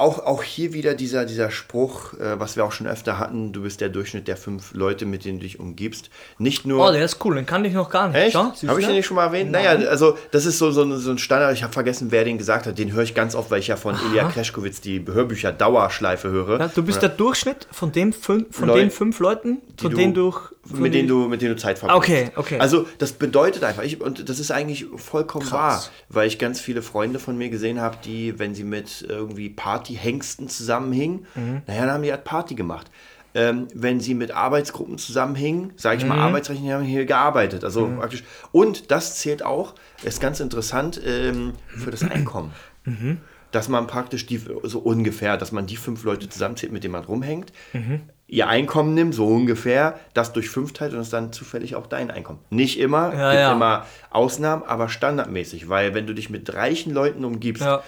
auch, 0.00 0.18
auch 0.26 0.42
hier 0.42 0.72
wieder 0.72 0.94
dieser, 0.94 1.24
dieser 1.24 1.50
Spruch, 1.50 2.14
äh, 2.14 2.38
was 2.40 2.56
wir 2.56 2.64
auch 2.64 2.72
schon 2.72 2.86
öfter 2.86 3.18
hatten, 3.18 3.52
du 3.52 3.62
bist 3.62 3.80
der 3.80 3.88
Durchschnitt 3.88 4.26
der 4.28 4.36
fünf 4.36 4.72
Leute, 4.74 5.06
mit 5.06 5.24
denen 5.24 5.38
du 5.38 5.44
dich 5.44 5.60
umgibst. 5.60 6.10
Nicht 6.38 6.66
nur. 6.66 6.88
Oh, 6.88 6.90
der 6.92 7.04
ist 7.04 7.24
cool, 7.24 7.34
den 7.36 7.46
kannte 7.46 7.68
ich 7.68 7.74
noch 7.74 7.90
gar 7.90 8.08
nicht. 8.08 8.16
Echt? 8.16 8.34
Ja, 8.34 8.52
Habe 8.66 8.80
ich 8.80 8.86
den 8.86 8.96
nicht 8.96 9.06
schon 9.06 9.14
mal 9.16 9.26
erwähnt? 9.26 9.50
Naja, 9.50 9.70
also 9.88 10.16
das 10.30 10.46
ist 10.46 10.58
so, 10.58 10.70
so, 10.70 10.82
ein- 10.82 10.96
so 10.98 11.10
ein 11.10 11.18
Standard, 11.18 11.52
ich 11.54 11.62
habe 11.62 11.72
vergessen, 11.72 12.08
wer 12.10 12.24
den 12.24 12.38
gesagt 12.38 12.66
hat. 12.66 12.78
Den 12.78 12.92
höre 12.92 13.02
ich 13.02 13.14
ganz 13.14 13.34
oft, 13.34 13.50
weil 13.50 13.60
ich 13.60 13.68
ja 13.68 13.76
von 13.76 13.94
Ilya 14.10 14.28
Kreschkowitz 14.30 14.80
die 14.80 15.04
Hörbücher 15.06 15.52
Dauerschleife 15.52 16.30
höre. 16.30 16.58
Ja, 16.58 16.68
du 16.68 16.82
bist 16.82 17.02
der 17.02 17.08
Durchschnitt 17.10 17.68
von, 17.70 17.92
dem 17.92 18.12
fünf, 18.12 18.56
von 18.56 18.68
Leu- 18.68 18.78
den 18.78 18.90
fünf 18.90 19.18
Leuten, 19.20 19.58
von 19.80 19.94
denen 19.94 20.14
du 20.14 20.34
mit 20.74 20.92
denen 20.94 21.08
du, 21.08 21.26
mit 21.28 21.40
denen 21.42 21.54
du 21.54 21.60
Zeit 21.60 21.78
verbringst. 21.78 22.04
Okay, 22.08 22.30
okay. 22.36 22.58
Also 22.58 22.86
das 22.98 23.12
bedeutet 23.12 23.64
einfach, 23.64 23.82
ich, 23.82 24.00
und 24.00 24.28
das 24.28 24.38
ist 24.38 24.50
eigentlich 24.50 24.86
vollkommen 24.96 25.50
wahr, 25.50 25.82
weil 26.08 26.26
ich 26.28 26.38
ganz 26.38 26.60
viele 26.60 26.82
Freunde 26.82 27.18
von 27.18 27.36
mir 27.38 27.48
gesehen 27.48 27.80
habe, 27.80 27.96
die, 28.04 28.38
wenn 28.38 28.54
sie 28.54 28.64
mit 28.64 29.04
irgendwie 29.08 29.48
Partyhengsten 29.50 30.48
zusammenhingen, 30.48 31.26
Mhm. 31.34 31.62
naja, 31.66 31.80
dann 31.86 31.90
haben 31.92 32.02
die 32.02 32.10
halt 32.12 32.24
Party 32.24 32.54
gemacht. 32.54 32.90
Ähm, 33.32 33.68
wenn 33.74 34.00
sie 34.00 34.14
mit 34.14 34.32
Arbeitsgruppen 34.32 34.98
zusammenhingen, 34.98 35.72
sage 35.76 35.98
ich 35.98 36.04
mal, 36.04 36.16
Mhm. 36.16 36.22
Arbeitsrechten, 36.22 36.66
die 36.66 36.72
haben 36.72 36.82
hier 36.84 37.06
gearbeitet. 37.06 37.62
Also 37.64 37.86
praktisch. 37.96 38.24
Und 38.50 38.90
das 38.90 39.18
zählt 39.18 39.44
auch, 39.44 39.74
ist 40.02 40.20
ganz 40.20 40.40
interessant, 40.40 41.00
ähm, 41.06 41.52
für 41.68 41.92
das 41.92 42.02
Einkommen. 42.02 42.50
Mhm. 42.84 43.18
Dass 43.52 43.68
man 43.68 43.86
praktisch 43.86 44.26
die, 44.26 44.40
so 44.64 44.80
ungefähr, 44.80 45.36
dass 45.36 45.52
man 45.52 45.66
die 45.66 45.76
fünf 45.76 46.02
Leute 46.04 46.28
zusammenzählt, 46.28 46.72
mit 46.72 46.82
denen 46.82 46.92
man 46.92 47.04
rumhängt, 47.04 47.52
Mhm. 47.72 48.00
Ihr 48.32 48.46
Einkommen 48.48 48.94
nimmt, 48.94 49.14
so 49.14 49.26
ungefähr, 49.26 49.98
das 50.14 50.32
durch 50.32 50.48
fünf 50.50 50.72
teilt 50.72 50.92
und 50.92 50.98
das 50.98 51.08
ist 51.08 51.12
dann 51.12 51.32
zufällig 51.32 51.74
auch 51.74 51.86
dein 51.88 52.10
Einkommen. 52.12 52.38
Nicht 52.50 52.78
immer, 52.78 53.12
Ja, 53.12 53.30
gibt 53.30 53.40
ja. 53.40 53.52
immer 53.52 53.86
Ausnahmen, 54.10 54.62
aber 54.62 54.88
standardmäßig, 54.88 55.68
weil 55.68 55.94
wenn 55.94 56.06
du 56.06 56.14
dich 56.14 56.30
mit 56.30 56.54
reichen 56.54 56.94
Leuten 56.94 57.24
umgibst, 57.24 57.62
Ja. 57.64 57.82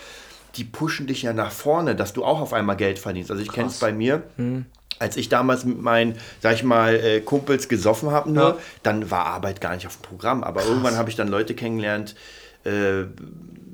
die 0.57 0.65
pushen 0.65 1.07
dich 1.07 1.23
ja 1.23 1.33
nach 1.33 1.53
vorne, 1.53 1.95
dass 1.95 2.13
du 2.13 2.25
auch 2.25 2.41
auf 2.41 2.53
einmal 2.53 2.77
Geld 2.77 2.99
verdienst. 2.99 3.31
Also 3.31 3.43
ich 3.43 3.53
kenne 3.53 3.69
es 3.69 3.79
bei 3.79 3.93
mir. 3.93 4.25
Mhm. 4.37 4.67
Als 4.99 5.17
ich 5.17 5.29
damals 5.29 5.65
mit 5.65 5.81
meinen, 5.81 6.17
sag 6.41 6.55
ich 6.55 6.65
mal, 6.65 6.95
äh, 6.95 7.21
Kumpels 7.21 7.69
gesoffen 7.69 8.11
habe, 8.11 8.31
nur, 8.31 8.43
Ja. 8.51 8.57
dann 8.83 9.11
war 9.11 9.27
Arbeit 9.27 9.61
gar 9.61 9.75
nicht 9.75 9.87
auf 9.87 9.97
dem 9.97 10.03
Programm. 10.03 10.43
Aber 10.45 10.65
irgendwann 10.65 10.97
habe 10.97 11.09
ich 11.09 11.17
dann 11.17 11.29
Leute 11.29 11.55
kennengelernt, 11.55 12.15
äh, 12.65 13.05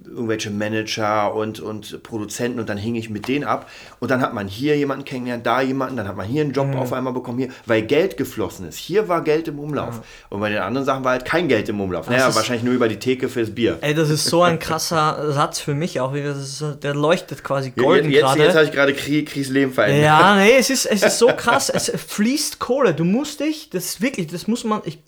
irgendwelche 0.09 0.51
Manager 0.51 1.35
und, 1.35 1.61
und 1.61 2.03
Produzenten 2.03 2.59
und 2.61 2.69
dann 2.69 2.79
hing 2.79 2.95
ich 2.95 3.11
mit 3.11 3.29
denen 3.29 3.45
ab. 3.45 3.69
Und 4.01 4.11
dann 4.11 4.21
hat 4.21 4.35
man 4.35 4.49
hier 4.49 4.77
jemanden 4.77 5.05
kennengelernt, 5.05 5.47
da 5.47 5.61
jemanden, 5.61 5.97
dann 5.97 6.09
hat 6.09 6.17
man 6.17 6.27
hier 6.27 6.43
einen 6.43 6.53
Job 6.53 6.69
Mhm. 6.69 6.77
auf 6.77 6.93
einmal 6.93 7.13
bekommen, 7.13 7.39
hier, 7.39 7.49
weil 7.67 7.83
Geld 7.83 8.17
geflossen 8.17 8.69
ist. 8.69 8.77
Hier 8.79 9.09
war 9.09 9.23
Geld 9.23 9.49
im 9.49 9.59
Umlauf. 9.59 10.01
Und 10.31 10.41
bei 10.41 10.49
den 10.51 10.59
anderen 10.59 10.85
Sachen 10.87 11.05
war 11.05 11.13
halt 11.13 11.25
kein 11.25 11.49
Geld 11.49 11.69
im 11.69 11.81
Umlauf. 11.81 12.09
Naja, 12.09 12.35
wahrscheinlich 12.35 12.65
nur 12.65 12.75
über 12.75 12.89
die 12.89 12.99
Theke 12.99 13.29
fürs 13.29 13.55
Bier. 13.55 13.79
Ey, 13.81 13.95
das 13.95 14.11
ist 14.11 14.25
so 14.27 14.43
ein 14.43 14.59
krasser 14.59 15.33
Satz 15.33 15.61
für 15.61 15.75
mich 15.75 16.01
auch. 16.01 16.15
Das 16.15 16.39
ist, 16.39 16.65
der 16.83 16.95
leuchtet 16.95 17.45
quasi 17.45 17.69
Jetzt, 17.69 17.79
golden 17.79 18.11
jetzt, 18.11 18.23
jetzt 18.23 18.35
gerade. 18.37 18.55
habe 18.55 18.65
ich 18.65 18.73
gerade 18.73 18.95
Krieg, 18.95 19.29
Kriegs 19.29 19.49
Leben 19.49 19.73
verändert. 19.73 20.05
Ja, 20.05 20.37
nee, 20.37 20.57
es 20.59 20.71
ist, 20.71 20.87
es 20.87 21.03
ist 21.03 21.19
so 21.19 21.29
krass. 21.29 21.69
Es 21.71 21.91
fließt 21.95 22.59
Kohle. 22.59 22.95
Du 22.95 23.05
musst 23.05 23.41
dich, 23.41 23.71
das 23.71 23.85
ist 23.87 24.01
wirklich, 24.01 24.27
das 24.29 24.47
muss 24.47 24.65
man, 24.65 24.81
ich 24.85 24.99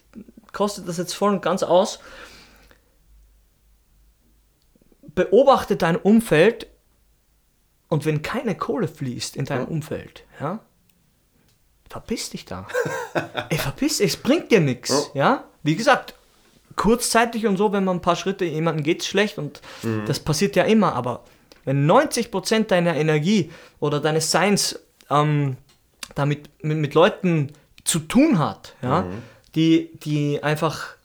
kostet 0.53 0.89
das 0.89 0.97
jetzt 0.99 1.15
voll 1.15 1.31
und 1.33 1.43
ganz 1.43 1.63
aus. 1.63 2.01
Beobachte 5.21 5.77
dein 5.77 5.97
Umfeld 5.97 6.67
und 7.89 8.07
wenn 8.07 8.23
keine 8.23 8.55
Kohle 8.55 8.89
fließt 8.89 9.37
in 9.37 9.45
deinem 9.45 9.67
Umfeld, 9.67 10.25
ja, 10.41 10.61
verpiss 11.91 12.31
dich 12.31 12.47
da. 12.47 12.67
Ey, 13.51 13.59
verpiss 13.59 13.99
dich, 13.99 14.15
es 14.15 14.17
bringt 14.17 14.51
dir 14.51 14.61
nichts, 14.61 15.11
ja. 15.13 15.45
Wie 15.63 15.77
gesagt, 15.77 16.15
kurzzeitig 16.77 17.47
und 17.47 17.59
so, 17.59 17.71
wenn 17.73 17.85
man 17.85 17.99
ein 17.99 18.01
paar 18.01 18.17
Schritte, 18.17 18.47
jemandem 18.47 18.83
geht's 18.83 19.07
schlecht 19.07 19.37
und 19.37 19.61
das 20.07 20.21
passiert 20.21 20.57
ja 20.57 20.65
immer, 20.65 20.95
aber 20.95 21.25
wenn 21.67 21.87
90% 21.87 22.65
deiner 22.69 22.97
Energie 22.97 23.51
oder 23.79 24.01
deines 24.01 24.31
Seins 24.31 24.81
ähm, 25.11 25.59
damit 26.15 26.49
mit, 26.63 26.79
mit 26.79 26.95
Leuten 26.95 27.53
zu 27.85 27.99
tun 27.99 28.39
hat, 28.39 28.75
ja, 28.81 29.05
die, 29.55 29.91
die 29.99 30.43
einfach 30.43 30.97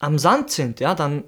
am 0.00 0.18
Sand 0.18 0.50
sind, 0.50 0.80
ja, 0.80 0.96
dann 0.96 1.22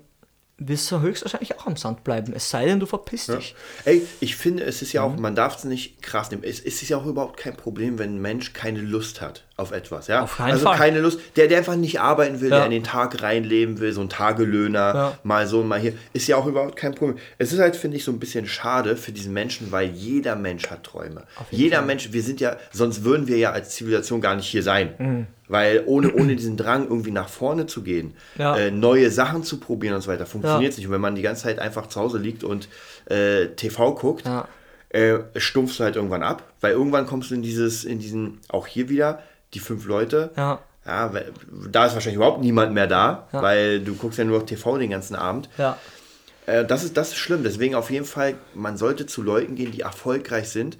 wirst 0.59 0.90
du 0.90 1.01
höchstwahrscheinlich 1.03 1.59
auch 1.59 1.66
am 1.66 1.77
Sand 1.77 2.03
bleiben, 2.03 2.33
es 2.35 2.49
sei 2.49 2.64
denn, 2.64 2.81
du 2.81 2.87
verpisst 2.87 3.29
dich. 3.29 3.55
Ey, 3.85 4.07
ich 4.21 4.37
finde, 4.37 4.64
es 4.64 4.81
ist 4.81 4.95
ja 4.95 5.07
Mhm. 5.07 5.14
auch, 5.14 5.21
man 5.21 5.35
darf 5.35 5.57
es 5.59 5.64
nicht 5.64 6.01
krass 6.01 6.31
nehmen. 6.31 6.45
Es, 6.45 6.61
es 6.61 6.81
ist 6.83 6.88
ja 6.88 6.97
auch 6.97 7.05
überhaupt 7.05 7.37
kein 7.37 7.55
Problem, 7.57 7.99
wenn 7.99 8.14
ein 8.16 8.23
Mensch 8.23 8.55
keine 8.55 8.81
Lust 8.81 9.21
hat 9.21 9.45
auf 9.59 9.71
etwas. 9.73 10.07
Ja? 10.07 10.23
Auf 10.23 10.38
keinen 10.38 10.53
also 10.53 10.64
Fall. 10.64 10.79
keine 10.79 11.01
Lust, 11.01 11.21
der, 11.37 11.49
der 11.49 11.59
einfach 11.59 11.77
nicht 11.77 12.01
arbeiten 12.01 12.40
will, 12.40 12.49
Ja. 12.49 12.57
der 12.57 12.64
in 12.66 12.71
den 12.71 12.85
Tag 12.85 13.23
reinleben 13.23 13.81
will, 13.81 13.92
so 13.92 14.01
ein 14.01 14.09
Tagelöhner, 14.09 14.95
Ja. 14.95 15.19
mal 15.25 15.47
so, 15.47 15.62
mal 15.62 15.79
hier, 15.79 15.92
ist 16.14 16.27
ja 16.27 16.37
auch 16.37 16.47
überhaupt 16.47 16.77
kein 16.77 16.95
Problem. 16.95 17.19
Es 17.37 17.53
ist 17.53 17.59
halt, 17.59 17.77
finde 17.77 17.99
ich, 17.99 18.05
so 18.05 18.11
ein 18.12 18.19
bisschen 18.19 18.47
schade 18.47 18.97
für 18.97 19.12
diesen 19.12 19.35
Menschen, 19.35 19.73
weil 19.73 19.90
jeder 19.90 20.37
Mensch 20.37 20.69
hat 20.69 20.85
Träume. 20.85 21.25
Jeder 21.51 21.83
Mensch, 21.83 22.12
wir 22.12 22.23
sind 22.23 22.40
ja, 22.40 22.57
sonst 22.73 23.05
würden 23.05 23.27
wir 23.27 23.37
ja 23.37 23.53
als 23.53 23.75
Zivilisation 23.75 24.23
gar 24.23 24.35
nicht 24.37 24.47
hier 24.49 24.62
sein. 24.62 24.95
Mhm. 24.99 25.27
Weil 25.49 25.85
ohne, 25.87 26.13
ohne 26.13 26.35
diesen 26.35 26.57
Drang, 26.57 26.89
irgendwie 26.89 27.13
nach 27.13 27.29
vorne 27.29 27.67
zu 27.67 27.83
gehen, 27.83 28.15
Ja. 28.37 28.57
äh, 28.57 28.71
neue 28.71 29.11
Sachen 29.11 29.45
zu 29.45 29.59
probieren 29.61 29.95
und 29.95 30.01
so 30.01 30.11
weiter, 30.11 30.27
funktioniert 30.27 30.73
es 30.73 30.79
nicht. 30.79 30.87
Und 30.89 30.93
wenn 30.93 31.01
man 31.01 31.15
die 31.15 31.23
ganze 31.23 31.45
Zeit 31.45 31.59
einfach 31.61 31.87
zu 31.87 32.01
Hause 32.01 32.19
liegt 32.19 32.43
und 32.45 32.69
äh, 33.09 33.47
TV 33.55 33.95
guckt, 33.95 34.27
Ja. 34.27 34.49
äh, 34.89 35.19
stumpfst 35.37 35.79
du 35.79 35.85
halt 35.85 35.95
irgendwann 35.97 36.23
ab, 36.25 36.43
weil 36.61 36.73
irgendwann 36.73 37.07
kommst 37.07 37.31
du 37.31 37.35
in 37.37 37.43
dieses, 37.43 37.85
in 37.85 37.99
diesen, 38.01 38.41
auch 38.49 38.67
hier 38.67 38.89
wieder, 38.89 39.21
die 39.55 39.61
fünf 39.61 39.87
Leute. 39.87 40.31
Ja. 40.37 40.59
Ja, 40.85 41.13
da 41.71 41.87
ist 41.87 41.95
wahrscheinlich 41.95 42.17
überhaupt 42.17 42.41
niemand 42.41 42.73
mehr 42.73 42.87
da, 42.87 43.27
Ja. 43.33 43.43
weil 43.43 43.81
du 43.81 43.95
guckst 43.97 44.19
ja 44.19 44.25
nur 44.25 44.39
noch 44.39 44.47
TV 44.47 44.79
den 44.79 44.91
ganzen 44.91 45.17
Abend. 45.17 45.49
Ja. 45.59 45.79
Äh, 46.47 46.65
das, 46.65 46.85
ist, 46.85 46.97
das 46.97 47.09
ist 47.09 47.17
schlimm. 47.17 47.43
Deswegen 47.43 47.75
auf 47.75 47.91
jeden 47.91 48.05
Fall, 48.05 48.35
man 48.55 48.77
sollte 48.77 49.05
zu 49.07 49.23
Leuten 49.23 49.57
gehen, 49.57 49.73
die 49.73 49.81
erfolgreich 49.81 50.49
sind 50.49 50.79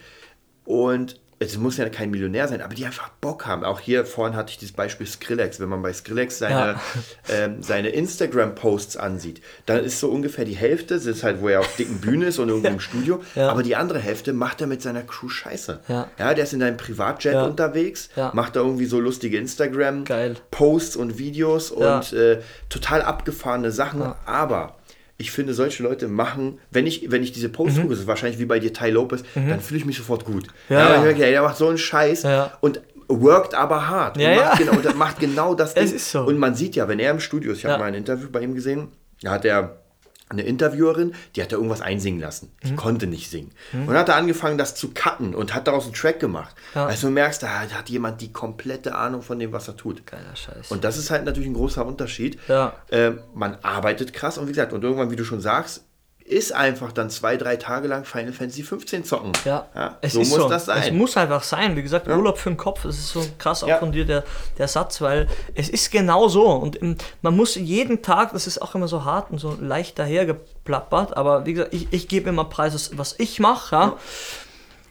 und 0.64 1.20
es 1.38 1.59
muss 1.59 1.77
ja 1.77 1.87
kein 1.90 2.11
Millionär 2.11 2.49
sein, 2.49 2.62
aber 2.62 2.75
die 2.75 2.87
einfach 2.87 3.11
Bock 3.20 3.44
haben. 3.44 3.62
Auch 3.62 3.79
hier 3.81 4.07
vorhin 4.07 4.35
hatte 4.37 4.53
ich 4.53 4.59
dieses 4.59 4.75
Beispiel 4.75 5.07
Skrillex. 5.07 5.61
Wenn 5.61 5.68
man 5.68 5.83
bei 5.83 5.92
Skrillex 5.92 6.38
seine, 6.38 6.55
Ja. 6.55 6.81
ähm, 7.29 7.62
seine 7.62 7.90
Instagram-Posts 7.90 8.96
ansieht, 8.96 9.42
dann 9.66 9.85
ist 9.85 10.01
so 10.01 10.09
ungefähr 10.09 10.46
die 10.46 10.57
Hälfte, 10.57 10.94
das 10.94 11.05
ist 11.05 11.22
halt, 11.25 11.42
wo 11.42 11.49
er 11.49 11.61
auf 11.61 11.77
dicken 11.77 11.99
Bühne 12.01 12.27
ist 12.27 12.38
und 12.38 12.49
irgendwo 12.49 12.68
im 12.68 12.81
Studio, 12.81 13.22
Ja. 13.35 13.51
aber 13.51 13.62
die 13.62 13.77
andere 13.77 13.99
Hälfte 13.99 14.33
macht 14.33 14.62
er 14.62 14.66
mit 14.66 14.81
seiner 14.81 15.03
Crew 15.03 15.29
Scheiße. 15.29 15.81
Ja. 15.88 16.09
der 16.18 16.38
ist 16.44 16.55
in 16.55 16.62
einem 16.62 16.79
Privatjet 16.79 17.35
Ja. 17.35 17.44
unterwegs, 17.44 18.09
Ja. 18.16 18.31
macht 18.35 18.57
da 18.57 18.61
irgendwie 18.61 18.87
so 18.87 18.99
lustige. 18.99 19.37
Instagram-Posts 19.37 20.96
und 20.96 21.18
Videos 21.18 21.72
Ja. 21.79 21.96
und 21.99 22.12
äh, 22.14 22.40
total 22.70 23.03
abgefahrene 23.03 23.70
Sachen, 23.72 24.03
aber 24.25 24.77
ich 25.18 25.31
finde, 25.31 25.55
solche 25.55 25.83
Leute 25.83 26.09
machen, 26.09 26.59
wenn 26.70 26.87
ich, 26.87 27.11
wenn 27.11 27.22
ich 27.22 27.33
diese 27.33 27.48
Posts 27.48 27.76
gucke, 27.79 27.90
das 27.90 28.00
ist 28.00 28.07
wahrscheinlich 28.07 28.38
wie 28.38 28.44
bei 28.44 28.59
dir 28.59 28.72
Ty 28.72 28.90
Lopez, 28.90 29.22
dann 29.35 29.61
fühle 29.61 29.79
ich 29.81 29.87
mich 29.87 29.96
sofort 29.96 30.24
gut. 30.24 30.46
Mhm. 30.68 30.74
Ja, 30.76 30.79
weil 30.85 30.88
ja. 30.92 30.96
ich 30.98 31.02
merke, 31.05 31.24
ey, 31.24 31.31
der 31.31 31.42
macht 31.42 31.57
so 31.57 31.68
einen 31.68 31.79
Scheiß 31.79 32.24
Ja. 32.24 32.52
und 32.61 32.81
worked 33.09 33.55
aber 33.55 33.88
hart. 33.88 34.16
Ja, 34.18 34.31
und, 34.31 34.37
ja. 34.37 34.44
macht 34.44 34.59
Genau, 34.59 34.72
und 34.72 34.96
macht 34.96 35.20
genau 35.20 35.55
das 35.55 35.70
Es 35.74 35.87
Ding. 35.90 35.96
ist 35.96 36.11
so. 36.11 36.20
Und 36.22 36.38
man 36.38 36.55
sieht 36.55 36.76
ja, 36.76 36.87
wenn 36.88 36.98
er 36.98 37.12
im 37.12 37.20
Studio 37.20 37.52
ist, 37.52 37.59
ich 37.59 37.64
Ja. 37.64 37.70
habe 37.70 37.81
mal 37.83 37.87
ein 37.87 37.94
Interview 37.94 38.29
bei 38.31 38.40
ihm 38.40 38.55
gesehen, 38.55 38.88
da 39.22 39.31
hat 39.31 39.44
er 39.44 39.81
eine 40.28 40.42
Interviewerin, 40.42 41.14
die 41.34 41.42
hat 41.42 41.52
da 41.52 41.56
irgendwas 41.56 41.80
einsingen 41.80 42.20
lassen. 42.20 42.50
Die 42.64 42.72
Mhm. 42.72 42.76
konnte 42.76 43.06
nicht 43.06 43.30
singen. 43.30 43.52
Und 43.72 43.86
dann 43.86 43.96
hat 43.96 44.08
er 44.08 44.16
angefangen, 44.16 44.58
das 44.58 44.74
zu 44.74 44.90
cutten 44.92 45.34
und 45.34 45.54
hat 45.54 45.68
daraus 45.68 45.84
einen 45.84 45.94
Track 45.94 46.18
gemacht. 46.20 46.54
Ja. 46.74 46.86
Also 46.86 47.06
du 47.06 47.12
merkst, 47.12 47.42
da 47.42 47.60
hat 47.60 47.88
jemand 47.88 48.20
die 48.20 48.32
komplette 48.32 48.94
Ahnung 48.96 49.22
von 49.22 49.38
dem, 49.38 49.52
was 49.52 49.68
er 49.68 49.76
tut. 49.76 50.04
Geiler 50.06 50.34
Scheiß. 50.36 50.70
Und 50.70 50.84
das 50.84 50.96
ist 50.98 51.10
halt 51.10 51.24
natürlich 51.24 51.48
ein 51.48 51.54
großer 51.54 51.86
Unterschied. 51.86 52.38
Ja. 52.48 52.74
Ähm, 52.90 53.20
man 53.34 53.56
arbeitet 53.62 54.12
krass 54.12 54.36
und 54.36 54.46
wie 54.48 54.52
gesagt, 54.52 54.72
und 54.72 54.82
irgendwann, 54.84 55.10
wie 55.10 55.16
du 55.16 55.24
schon 55.24 55.40
sagst, 55.40 55.84
ist 56.28 56.52
einfach 56.52 56.90
dann 56.92 57.08
zwei, 57.08 57.36
drei 57.36 57.56
Tage 57.56 57.86
lang 57.88 58.04
Final 58.04 58.32
Fantasy 58.32 58.62
15 58.64 59.04
zocken. 59.04 59.32
Ja, 59.44 59.68
es 60.00 60.14
so 60.14 60.20
ist 60.20 60.30
muss 60.30 60.38
so. 60.38 60.48
das 60.48 60.64
sein. 60.66 60.82
Es 60.82 60.90
muss 60.92 61.16
einfach 61.16 61.42
sein. 61.44 61.76
Wie 61.76 61.82
gesagt, 61.82 62.08
Urlaub 62.08 62.38
für 62.38 62.50
den 62.50 62.56
Kopf, 62.56 62.82
das 62.82 62.96
ist 62.98 63.10
so 63.10 63.24
krass 63.38 63.62
auch 63.62 63.68
Ja. 63.68 63.78
von 63.78 63.92
dir 63.92 64.04
der, 64.04 64.24
der 64.58 64.66
Satz, 64.68 65.00
weil 65.00 65.28
es 65.54 65.68
ist 65.68 65.90
genau 65.92 66.26
so. 66.28 66.46
Und 66.48 66.78
man 67.22 67.36
muss 67.36 67.54
jeden 67.54 68.02
Tag, 68.02 68.32
das 68.32 68.46
ist 68.46 68.60
auch 68.60 68.74
immer 68.74 68.88
so 68.88 69.04
hart 69.04 69.30
und 69.30 69.38
so 69.38 69.56
leicht 69.60 69.98
dahergeplappert, 70.00 71.16
aber 71.16 71.46
wie 71.46 71.52
gesagt, 71.54 71.72
ich, 71.74 71.86
ich 71.92 72.08
gebe 72.08 72.28
immer 72.28 72.44
Preis, 72.46 72.90
was- 72.96 73.14
ich 73.18 73.38
mache, 73.38 73.74
ja. 73.76 73.96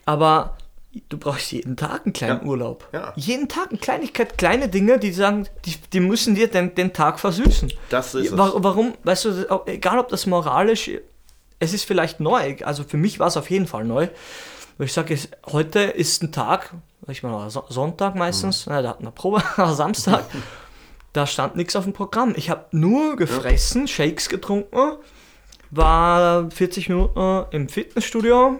Aber 0.05 0.57
du 1.09 1.17
brauchst 1.17 1.51
jeden 1.51 1.75
Tag 1.75 2.05
einen 2.05 2.13
kleinen 2.13 2.41
Ja. 2.41 2.45
Urlaub. 2.47 2.87
Ja. 2.93 3.13
Jeden 3.15 3.49
Tag 3.49 3.69
eine 3.69 3.79
Kleinigkeit, 3.79 4.37
kleine 4.37 4.69
Dinge, 4.69 4.99
die 4.99 5.11
sagen, 5.11 5.47
die, 5.65 5.75
die 5.91 5.99
müssen 5.99 6.35
dir 6.35 6.47
den, 6.47 6.75
den 6.75 6.93
Tag 6.93 7.19
versüßen. 7.19 7.73
Das 7.89 8.15
ist 8.15 8.31
es. 8.31 8.37
Wa- 8.37 8.53
Warum, 8.55 8.93
weißt 9.03 9.25
du, 9.25 9.61
egal 9.65 9.99
ob 9.99 10.09
das 10.09 10.25
moralisch, 10.25 10.89
es 11.59 11.73
ist 11.73 11.85
vielleicht 11.85 12.19
neu, 12.19 12.57
also 12.63 12.83
für 12.83 12.97
mich 12.97 13.19
war 13.19 13.27
es 13.27 13.37
auf 13.37 13.49
jeden 13.49 13.67
Fall 13.67 13.83
neu. 13.85 14.07
Weil 14.77 14.87
ich 14.87 14.93
sage, 14.93 15.17
heute 15.51 15.79
ist 15.79 16.21
ein 16.21 16.31
Tag, 16.33 16.73
ich 17.07 17.23
meine, 17.23 17.49
So- 17.49 17.63
Sonntag 17.69 18.15
meistens, 18.15 18.65
na, 18.67 18.81
da 18.81 18.89
hatten 18.89 19.05
wir 19.05 19.11
Probe, 19.11 19.41
Samstag, 19.73 20.25
da 21.13 21.25
stand 21.25 21.55
nichts 21.55 21.75
auf 21.77 21.85
dem 21.85 21.93
Programm. 21.93 22.33
Ich 22.35 22.49
habe 22.49 22.65
nur 22.71 23.15
gefressen, 23.15 23.87
Shakes 23.87 24.27
getrunken, 24.27 24.97
war 25.71 26.51
40 26.51 26.89
Minuten 26.89 27.45
im 27.51 27.69
Fitnessstudio 27.69 28.59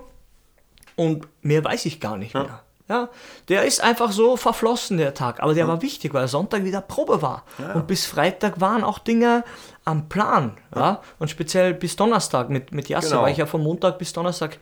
und 0.95 1.27
mehr 1.41 1.63
weiß 1.65 1.85
ich 1.85 1.99
gar 1.99 2.17
nicht 2.17 2.33
mehr. 2.33 2.61
Ja, 2.87 3.09
der 3.49 3.65
ist 3.65 3.81
einfach 3.81 4.11
so 4.11 4.37
verflossen, 4.37 4.97
der 4.97 5.15
Tag. 5.15 5.41
Aber 5.41 5.55
der 5.55 5.67
war 5.67 5.81
wichtig, 5.81 6.13
weil 6.13 6.27
Sonntag 6.27 6.63
wieder 6.65 6.81
Probe 6.81 7.23
war. 7.23 7.43
Und 7.73 7.87
bis 7.87 8.05
Freitag 8.05 8.61
waren 8.61 8.83
auch 8.83 8.99
Dinge 8.99 9.43
am 9.85 10.07
Plan. 10.07 10.57
Ja? 10.75 11.01
Und 11.17 11.29
speziell 11.31 11.73
bis 11.73 11.95
Donnerstag 11.95 12.49
mit, 12.49 12.71
mit 12.73 12.87
Jasse 12.87 13.09
Genau. 13.09 13.21
war 13.23 13.29
ich 13.29 13.37
ja 13.37 13.47
von 13.47 13.63
Montag 13.63 13.97
bis 13.97 14.13
Donnerstag 14.13 14.59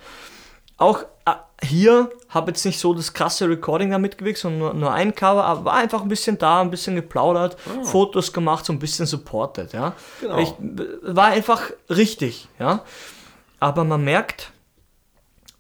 auch 0.77 1.03
äh, 1.25 1.31
hier 1.63 2.11
habe 2.29 2.51
jetzt 2.51 2.65
nicht 2.65 2.79
so 2.79 2.93
das 2.93 3.13
krasse 3.13 3.47
Recording 3.47 3.91
da 3.91 3.99
mitgewirkt, 3.99 4.39
sondern 4.39 4.59
nur, 4.59 4.73
nur 4.73 4.91
ein 4.91 5.15
Cover, 5.15 5.43
aber 5.43 5.65
war 5.65 5.75
einfach 5.75 6.01
ein 6.01 6.09
bisschen 6.09 6.37
da, 6.37 6.61
ein 6.61 6.71
bisschen 6.71 6.95
geplaudert, 6.95 7.57
Fotos 7.83 8.33
gemacht, 8.33 8.65
so 8.65 8.73
ein 8.73 8.79
bisschen 8.79 9.05
supported, 9.05 9.71
ja. 9.73 9.93
Genau. 10.19 10.39
Ich, 10.39 10.53
war 11.03 11.27
einfach 11.27 11.71
richtig, 11.89 12.49
ja. 12.59 12.83
Aber 13.59 13.83
man 13.83 14.03
merkt, 14.03 14.51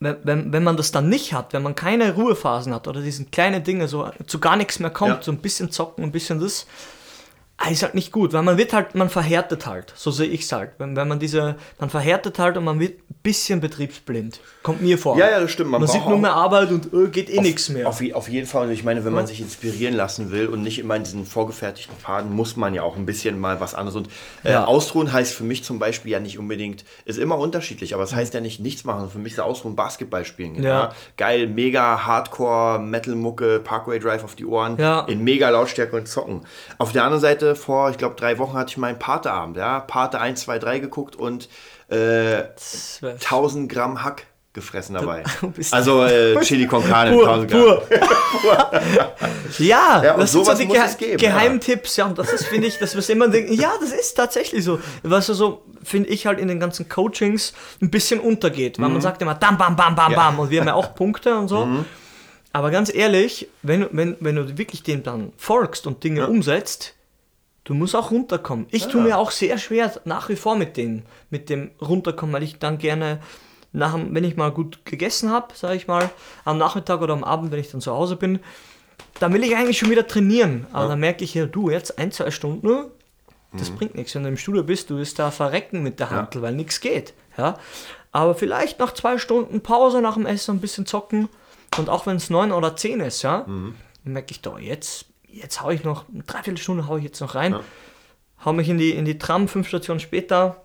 wenn, 0.03 0.17
wenn, 0.23 0.53
wenn 0.53 0.63
man 0.63 0.77
das 0.77 0.91
dann 0.91 1.09
nicht 1.09 1.33
hat, 1.33 1.53
wenn 1.53 1.63
man 1.63 1.75
keine 1.75 2.13
Ruhephasen 2.13 2.73
hat 2.73 2.87
oder 2.87 3.01
diesen 3.01 3.31
kleinen 3.31 3.63
Dinge 3.63 3.87
so 3.87 4.09
zu 4.27 4.39
gar 4.39 4.55
nichts 4.55 4.79
mehr 4.79 4.89
kommt, 4.91 5.09
Ja. 5.17 5.21
so 5.21 5.31
ein 5.31 5.37
bisschen 5.39 5.71
zocken, 5.71 6.03
ein 6.03 6.11
bisschen 6.11 6.39
das, 6.39 6.65
ist 7.69 7.83
halt 7.83 7.95
nicht 7.95 8.11
gut, 8.11 8.33
weil 8.33 8.41
man 8.43 8.57
wird 8.57 8.73
halt, 8.73 8.95
man 8.95 9.09
verhärtet 9.09 9.65
halt, 9.65 9.93
so 9.95 10.11
sehe 10.11 10.27
ich 10.27 10.41
es 10.41 10.51
halt. 10.51 10.71
Wenn, 10.79 10.95
wenn 10.95 11.07
man 11.07 11.19
diese, 11.19 11.55
man 11.79 11.89
verhärtet 11.89 12.39
halt 12.39 12.57
und 12.57 12.63
man 12.65 12.79
wird 12.79 12.99
ein 12.99 13.15
bisschen 13.23 13.59
betriebsblind. 13.61 14.39
Kommt 14.63 14.81
mir 14.81 14.97
vor. 14.97 15.17
Ja, 15.17 15.29
ja, 15.29 15.39
das 15.39 15.51
stimmt. 15.51 15.69
Man 15.71 15.81
Man, 15.81 15.89
sieht 15.89 16.05
nur 16.07 16.17
mehr 16.17 16.33
Arbeit 16.33 16.71
und 16.71 16.93
äh, 16.93 17.07
geht 17.09 17.29
eh 17.29 17.39
nichts 17.41 17.69
mehr. 17.69 17.87
Auf, 17.87 18.01
auf 18.13 18.27
jeden 18.29 18.47
Fall. 18.47 18.67
Und 18.67 18.73
ich 18.73 18.83
meine, 18.83 19.05
wenn 19.05 19.13
man 19.13 19.27
sich 19.27 19.39
inspirieren 19.39 19.93
lassen 19.93 20.31
will 20.31 20.47
und 20.47 20.61
nicht 20.63 20.79
immer 20.79 20.95
in 20.95 21.03
diesen 21.03 21.25
vorgefertigten 21.25 21.95
Pfaden, 21.97 22.33
muss 22.33 22.55
man 22.57 22.73
ja 22.73 22.83
auch 22.83 22.95
ein 22.97 23.05
bisschen 23.05 23.39
mal 23.39 23.59
was 23.59 23.75
anderes. 23.75 23.95
Und 23.95 24.09
äh, 24.43 24.51
Ja. 24.51 24.65
Ausruhen 24.65 25.13
heißt 25.13 25.33
für 25.33 25.43
mich 25.43 25.63
zum 25.63 25.79
Beispiel 25.79 26.11
ja 26.11 26.19
nicht 26.19 26.37
unbedingt, 26.39 26.83
ist 27.05 27.17
immer 27.19 27.37
unterschiedlich, 27.37 27.93
aber 27.93 28.03
es 28.03 28.13
heißt 28.13 28.33
ja 28.33 28.41
nicht 28.41 28.59
nichts 28.59 28.83
machen. 28.83 29.09
Für 29.09 29.19
mich 29.19 29.33
ist 29.33 29.39
Ausruhen 29.39 29.75
Basketball 29.75 30.25
spielen. 30.25 30.53
gehen, 30.55 30.63
Ja. 30.63 30.93
Geil, 31.17 31.47
mega 31.47 32.05
Hardcore, 32.05 32.79
Metal-Mucke, 32.79 33.59
Parkway 33.63 33.99
Drive 33.99 34.23
auf 34.23 34.35
die 34.35 34.45
Ohren, 34.45 34.77
Ja. 34.77 35.01
in 35.05 35.23
mega 35.23 35.49
Lautstärke 35.49 35.95
und 35.95 36.07
zocken. 36.07 36.41
Auf 36.77 36.91
der 36.91 37.03
anderen 37.03 37.21
Seite, 37.21 37.52
vor, 37.55 37.89
ich 37.89 37.97
glaube, 37.97 38.15
drei 38.15 38.37
Wochen 38.39 38.53
hatte 38.57 38.71
ich 38.71 38.77
meinen 38.77 38.99
Pateabend. 38.99 39.57
Ja? 39.57 39.79
Pate 39.81 40.19
1, 40.19 40.41
2, 40.41 40.59
3 40.59 40.79
geguckt 40.79 41.15
und 41.15 41.49
äh, 41.89 42.43
Das 42.55 42.97
wär- 43.01 43.13
1000 43.13 43.71
Gramm 43.71 44.03
Hack 44.03 44.25
gefressen 44.53 44.93
dabei. 44.95 45.23
Also 45.71 46.03
äh, 46.05 46.39
Chili 46.41 46.67
con 46.67 46.87
Carne, 46.87 47.11
Pur, 47.11 47.27
1000 47.27 47.51
Gramm. 47.51 47.61
pur. 47.61 47.83
ja, 49.59 50.03
Ja, 50.03 50.17
das 50.17 50.31
sind 50.31 50.45
so 50.45 50.53
die 50.53 50.73
es 50.75 50.97
geben, 50.97 51.17
Geheimtipps, 51.17 51.97
ja. 51.97 52.05
und 52.05 52.17
das 52.17 52.31
ist, 52.33 52.45
finde 52.45 52.67
ich, 52.67 52.77
das 52.77 52.95
was 52.97 53.09
immer 53.09 53.27
denken, 53.27 53.53
ja, 53.53 53.71
das 53.79 53.91
ist 53.91 54.13
tatsächlich 54.15 54.63
so. 54.63 54.79
Was 55.03 55.27
so, 55.27 55.63
finde 55.83 56.09
ich 56.09 56.25
halt 56.25 56.39
in 56.39 56.47
den 56.47 56.59
ganzen 56.59 56.87
Coachings 56.89 57.53
ein 57.81 57.89
bisschen 57.89 58.19
untergeht, 58.19 58.79
weil 58.79 58.89
man 58.89 59.01
sagt 59.01 59.21
immer, 59.21 59.35
bam, 59.35 59.57
bam, 59.57 59.75
bam, 59.75 59.93
Mhm. 59.93 59.97
Ja. 59.99 60.07
Mhm. 60.09 60.15
bam, 60.15 60.39
und 60.39 60.49
wir 60.49 60.59
haben 60.61 60.67
ja 60.67 60.73
auch 60.75 60.95
Punkte 60.95 61.35
und 61.35 61.47
so. 61.47 61.67
Aber 62.51 62.69
ganz 62.69 62.93
ehrlich, 62.93 63.49
wenn, 63.63 63.87
wenn, 63.91 64.15
wenn 64.19 64.35
du 64.35 64.57
wirklich 64.57 64.83
dem 64.83 65.01
dann 65.01 65.33
folgst 65.37 65.87
und 65.87 66.03
Dinge 66.03 66.27
umsetzt, 66.27 66.93
du 67.63 67.73
musst 67.73 67.95
auch 67.95 68.11
runterkommen. 68.11 68.67
Ich 68.71 68.87
tue 68.87 69.01
mir 69.01 69.17
auch 69.17 69.31
sehr 69.31 69.57
schwer 69.57 69.91
nach 70.05 70.29
wie 70.29 70.35
vor 70.35 70.55
mit 70.55 70.77
dem, 70.77 71.03
mit 71.29 71.49
dem 71.49 71.71
runterkommen, 71.81 72.33
weil 72.33 72.43
ich 72.43 72.59
dann 72.59 72.77
gerne 72.77 73.19
nach, 73.71 73.97
wenn 73.97 74.23
ich 74.23 74.35
mal 74.35 74.51
gut 74.51 74.85
gegessen 74.85 75.31
habe, 75.31 75.53
sage 75.55 75.75
ich 75.75 75.87
mal, 75.87 76.09
am 76.45 76.57
Nachmittag 76.57 77.01
oder 77.01 77.13
am 77.13 77.23
Abend, 77.23 77.51
wenn 77.51 77.59
ich 77.59 77.71
dann 77.71 77.81
zu 77.81 77.91
Hause 77.91 78.15
bin, 78.15 78.39
dann 79.19 79.33
will 79.33 79.43
ich 79.43 79.55
eigentlich 79.55 79.77
schon 79.77 79.89
wieder 79.89 80.07
trainieren. 80.07 80.67
Aber 80.71 80.89
dann 80.89 80.99
merke 80.99 81.23
ich 81.23 81.33
ja, 81.33 81.45
du, 81.45 81.69
jetzt 81.69 81.97
ein, 81.97 82.11
zwei 82.11 82.31
Stunden, 82.31 82.85
das 83.55 83.69
bringt 83.69 83.95
nichts. 83.95 84.15
Wenn 84.15 84.23
du 84.23 84.29
im 84.29 84.37
Studio 84.37 84.63
bist, 84.63 84.89
du 84.89 84.97
wirst 84.97 85.19
da 85.19 85.31
verrecken 85.31 85.83
mit 85.83 85.99
der 85.99 86.09
Hantel, 86.09 86.41
weil 86.41 86.53
nichts 86.53 86.81
geht. 86.81 87.13
Ja? 87.37 87.57
Aber 88.11 88.35
vielleicht 88.35 88.79
nach 88.79 88.93
zwei 88.93 89.17
Stunden 89.17 89.61
Pause 89.61 90.01
nach 90.01 90.15
dem 90.15 90.25
Essen 90.25 90.57
ein 90.57 90.61
bisschen 90.61 90.85
zocken 90.85 91.29
und 91.77 91.89
auch 91.89 92.05
wenn 92.05 92.17
es 92.17 92.29
neun 92.29 92.51
oder 92.51 92.75
zehn 92.75 92.99
ist, 92.99 93.23
ja, 93.23 93.45
dann 94.03 94.13
merke 94.13 94.31
ich 94.31 94.41
doch, 94.41 94.59
jetzt, 94.59 95.05
jetzt 95.33 95.61
hau 95.61 95.69
ich 95.69 95.83
noch, 95.83 96.05
eine 96.09 96.23
Dreiviertelstunde 96.23 96.87
hau 96.87 96.97
ich 96.97 97.03
jetzt 97.03 97.19
noch 97.19 97.35
rein, 97.35 97.55
hau 98.45 98.53
mich 98.53 98.69
in 98.69 98.77
die, 98.77 98.91
in 98.91 99.05
die 99.05 99.17
Tram, 99.17 99.47
fünf 99.47 99.67
Stationen 99.67 99.99
später, 99.99 100.63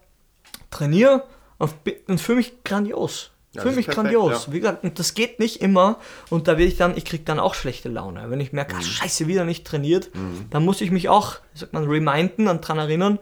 trainiere 0.70 1.24
und, 1.58 1.72
fühle 2.20 2.38
mich 2.38 2.62
grandios. 2.64 3.30
Ja, 3.52 3.62
fühle 3.62 3.72
das 3.72 3.76
mich 3.76 3.86
perfekt, 3.86 4.10
grandios. 4.12 4.46
ja. 4.46 4.52
Wie 4.52 4.60
gesagt, 4.60 4.84
und 4.84 4.98
das 4.98 5.14
geht 5.14 5.38
nicht 5.38 5.62
immer 5.62 5.98
und 6.28 6.48
da 6.48 6.58
will 6.58 6.66
ich 6.68 6.76
dann, 6.76 6.96
ich 6.96 7.04
krieg 7.06 7.24
dann 7.24 7.40
auch 7.40 7.54
schlechte 7.54 7.88
Laune. 7.88 8.30
Wenn 8.30 8.40
ich 8.40 8.52
merke, 8.52 8.76
ah, 8.76 8.82
scheiße, 8.82 9.26
wieder 9.26 9.44
nicht 9.44 9.66
trainiert, 9.66 10.14
Mhm. 10.14 10.46
dann 10.50 10.64
muss 10.64 10.80
ich 10.82 10.90
mich 10.90 11.08
auch, 11.08 11.36
wie 11.54 11.58
sagt 11.60 11.72
man, 11.72 11.88
reminden 11.88 12.46
und 12.48 12.60
dran 12.60 12.78
erinnern, 12.78 13.18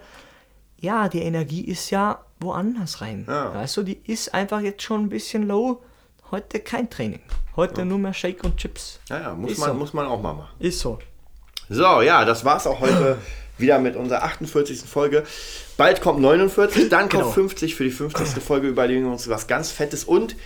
ja, 0.79 1.09
die 1.09 1.21
Energie 1.23 1.63
ist 1.65 1.91
ja 1.91 2.25
woanders 2.41 3.01
rein. 3.01 3.25
Ja. 3.29 3.55
Weißt 3.55 3.77
du, 3.79 3.83
die 3.85 3.99
ist 4.05 4.35
einfach 4.35 4.61
jetzt 4.61 4.83
schon 4.83 5.05
ein 5.05 5.09
bisschen 5.09 5.47
low. 5.47 5.83
Heute 6.33 6.59
kein 6.61 6.91
Training. 6.91 7.21
Heute 7.55 7.85
nur 7.87 7.99
mehr 7.99 8.13
Shake 8.13 8.43
und 8.45 8.57
Chips. 8.59 8.99
Ja, 9.09 9.21
ja, 9.21 9.35
muss 9.35 9.53
Ist 9.53 9.59
man, 9.61 9.69
so. 9.71 9.75
muss 9.75 9.95
man 9.95 10.07
auch 10.07 10.21
mal 10.21 10.35
machen. 10.35 10.55
Ist 10.59 10.81
so. 10.81 10.99
So, 11.69 12.01
ja, 12.03 12.25
das 12.25 12.45
war's 12.45 12.67
auch 12.67 12.81
heute 12.81 13.19
wieder 13.59 13.79
mit 13.79 13.97
unserer 13.97 14.23
48. 14.23 14.81
Folge. 14.81 15.25
Bald 15.77 16.01
kommt 16.01 16.21
49, 16.21 16.89
dann 16.89 17.09
kommt 17.09 17.23
Genau. 17.25 17.31
50 17.33 17.75
für 17.75 17.85
die 17.85 17.91
50. 17.91 18.43
Folge, 18.43 18.69
überlegen 18.69 19.05
wir 19.05 19.13
uns 19.13 19.29
was 19.29 19.47
ganz 19.47 19.71
Fettes 19.71 20.05
und 20.05 20.37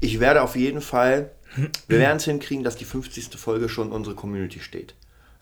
ich 0.00 0.20
werde 0.20 0.42
auf 0.42 0.56
jeden 0.56 0.80
Fall, 0.80 1.30
wir 1.88 1.98
werden 1.98 2.16
es 2.16 2.24
hinkriegen, 2.24 2.64
dass 2.64 2.76
die 2.76 2.84
50. 2.84 3.30
Folge 3.38 3.68
schon 3.68 3.92
unsere 3.92 4.14
Community 4.14 4.60
steht. 4.60 4.94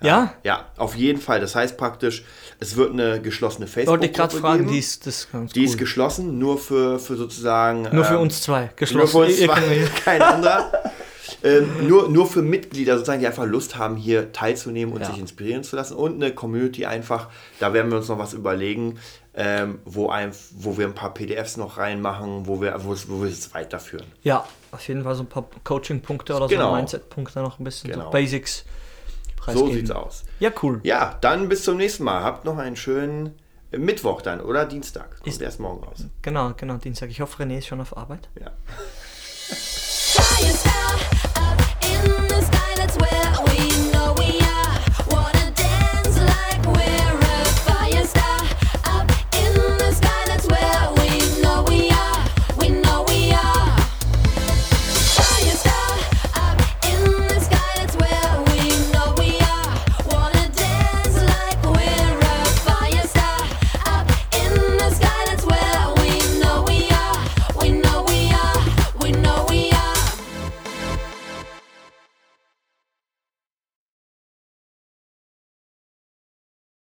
Ja? 0.03 0.35
Ja, 0.43 0.67
auf 0.77 0.97
jeden 0.97 1.21
Fall. 1.21 1.41
Das 1.41 1.55
heißt 1.55 1.77
praktisch, 1.79 2.25
es 2.59 2.75
wird 2.77 2.93
eine 2.93 3.21
geschlossene 3.23 3.69
facebook 3.69 3.93
Wollte 3.93 4.07
ich 4.07 4.13
gerade 4.13 4.37
fragen, 4.37 4.67
die 4.67 4.79
ist, 4.79 5.07
das 5.07 5.29
ist 5.33 5.55
Die 5.55 5.61
cool. 5.61 5.67
ist 5.67 5.79
geschlossen, 5.79 6.39
nur 6.41 6.59
für, 6.59 6.99
für 6.99 7.17
sozusagen. 7.17 7.89
Nur 7.93 8.05
für 8.05 8.15
ähm, 8.15 8.21
uns 8.23 8.43
zwei. 8.43 8.63
Nur 8.63 8.71
Geschlossen. 8.77 9.13
für 9.13 9.19
uns 9.19 9.39
zwei, 9.39 9.89
kein 10.05 10.21
anderer. 10.23 10.73
Ähm, 11.45 11.89
nur, 11.89 12.09
nur 12.09 12.27
für 12.27 12.43
Mitglieder 12.43 12.95
sozusagen, 12.97 13.21
die 13.21 13.27
einfach 13.27 13.47
Lust 13.47 13.77
haben, 13.77 13.97
hier 13.97 14.33
teilzunehmen 14.33 14.95
und 14.95 15.01
Ja. 15.01 15.07
sich 15.09 15.19
inspirieren 15.19 15.65
zu 15.65 15.77
lassen. 15.77 15.95
Und 15.97 16.15
eine 16.23 16.33
Community 16.35 16.87
einfach, 16.87 17.29
da 17.61 17.73
werden 17.73 17.91
wir 17.91 17.99
uns 17.99 18.09
noch 18.09 18.19
was 18.19 18.33
überlegen, 18.33 18.99
ähm, 19.35 19.79
wo, 19.85 20.09
ein, 20.11 20.33
wo 20.57 20.77
wir 20.77 20.87
ein 20.87 20.95
paar 20.95 21.15
PDFs 21.15 21.57
noch 21.57 21.79
reinmachen, 21.79 22.47
wo 22.47 22.61
wir, 22.61 22.75
wo, 22.85 22.93
es- 22.93 23.09
wo 23.09 23.23
wir 23.23 23.31
es 23.31 23.53
weiterführen. 23.55 24.07
Ja, 24.23 24.45
auf 24.71 24.87
jeden 24.89 25.03
Fall 25.05 25.15
so 25.15 25.23
ein 25.23 25.29
paar 25.29 25.47
Coaching-Punkte 25.65 26.35
oder 26.35 26.49
Genau. 26.49 26.71
so 26.71 26.77
Mindset-Punkte 26.77 27.41
noch 27.41 27.59
ein 27.59 27.65
bisschen. 27.65 27.91
Genau. 27.91 28.05
So 28.05 28.11
Basics. 28.11 28.65
So 29.39 29.43
preisgeben. 29.45 29.73
sieht's 29.73 29.91
aus. 29.91 30.23
Ja, 30.39 30.51
cool. 30.63 30.81
Ja, 30.85 31.17
dann 31.21 31.49
bis 31.49 31.65
zum 31.65 31.77
nächsten 31.79 32.05
Mal. 32.05 32.23
Habt 32.23 32.45
noch 32.45 32.59
einen 32.59 32.77
schönen 32.77 33.35
Mittwoch 33.73 34.23
dann 34.23 34.41
oder 34.41 34.67
Dienstag. 34.67 35.17
Kommt 35.17 35.27
Ist- 35.27 35.41
erst 35.43 35.59
morgen 35.59 35.83
raus. 35.83 36.05
Genau, 36.21 36.53
genau, 36.57 36.77
Dienstag. 36.77 37.11
Ich 37.11 37.21
hoffe, 37.21 37.43
René 37.43 37.59
ist 37.59 37.67
schon 37.67 37.81
auf 37.81 37.97
Arbeit. 37.97 38.29
Ja. 38.39 38.53
Where 42.99 43.33
we 43.47 43.72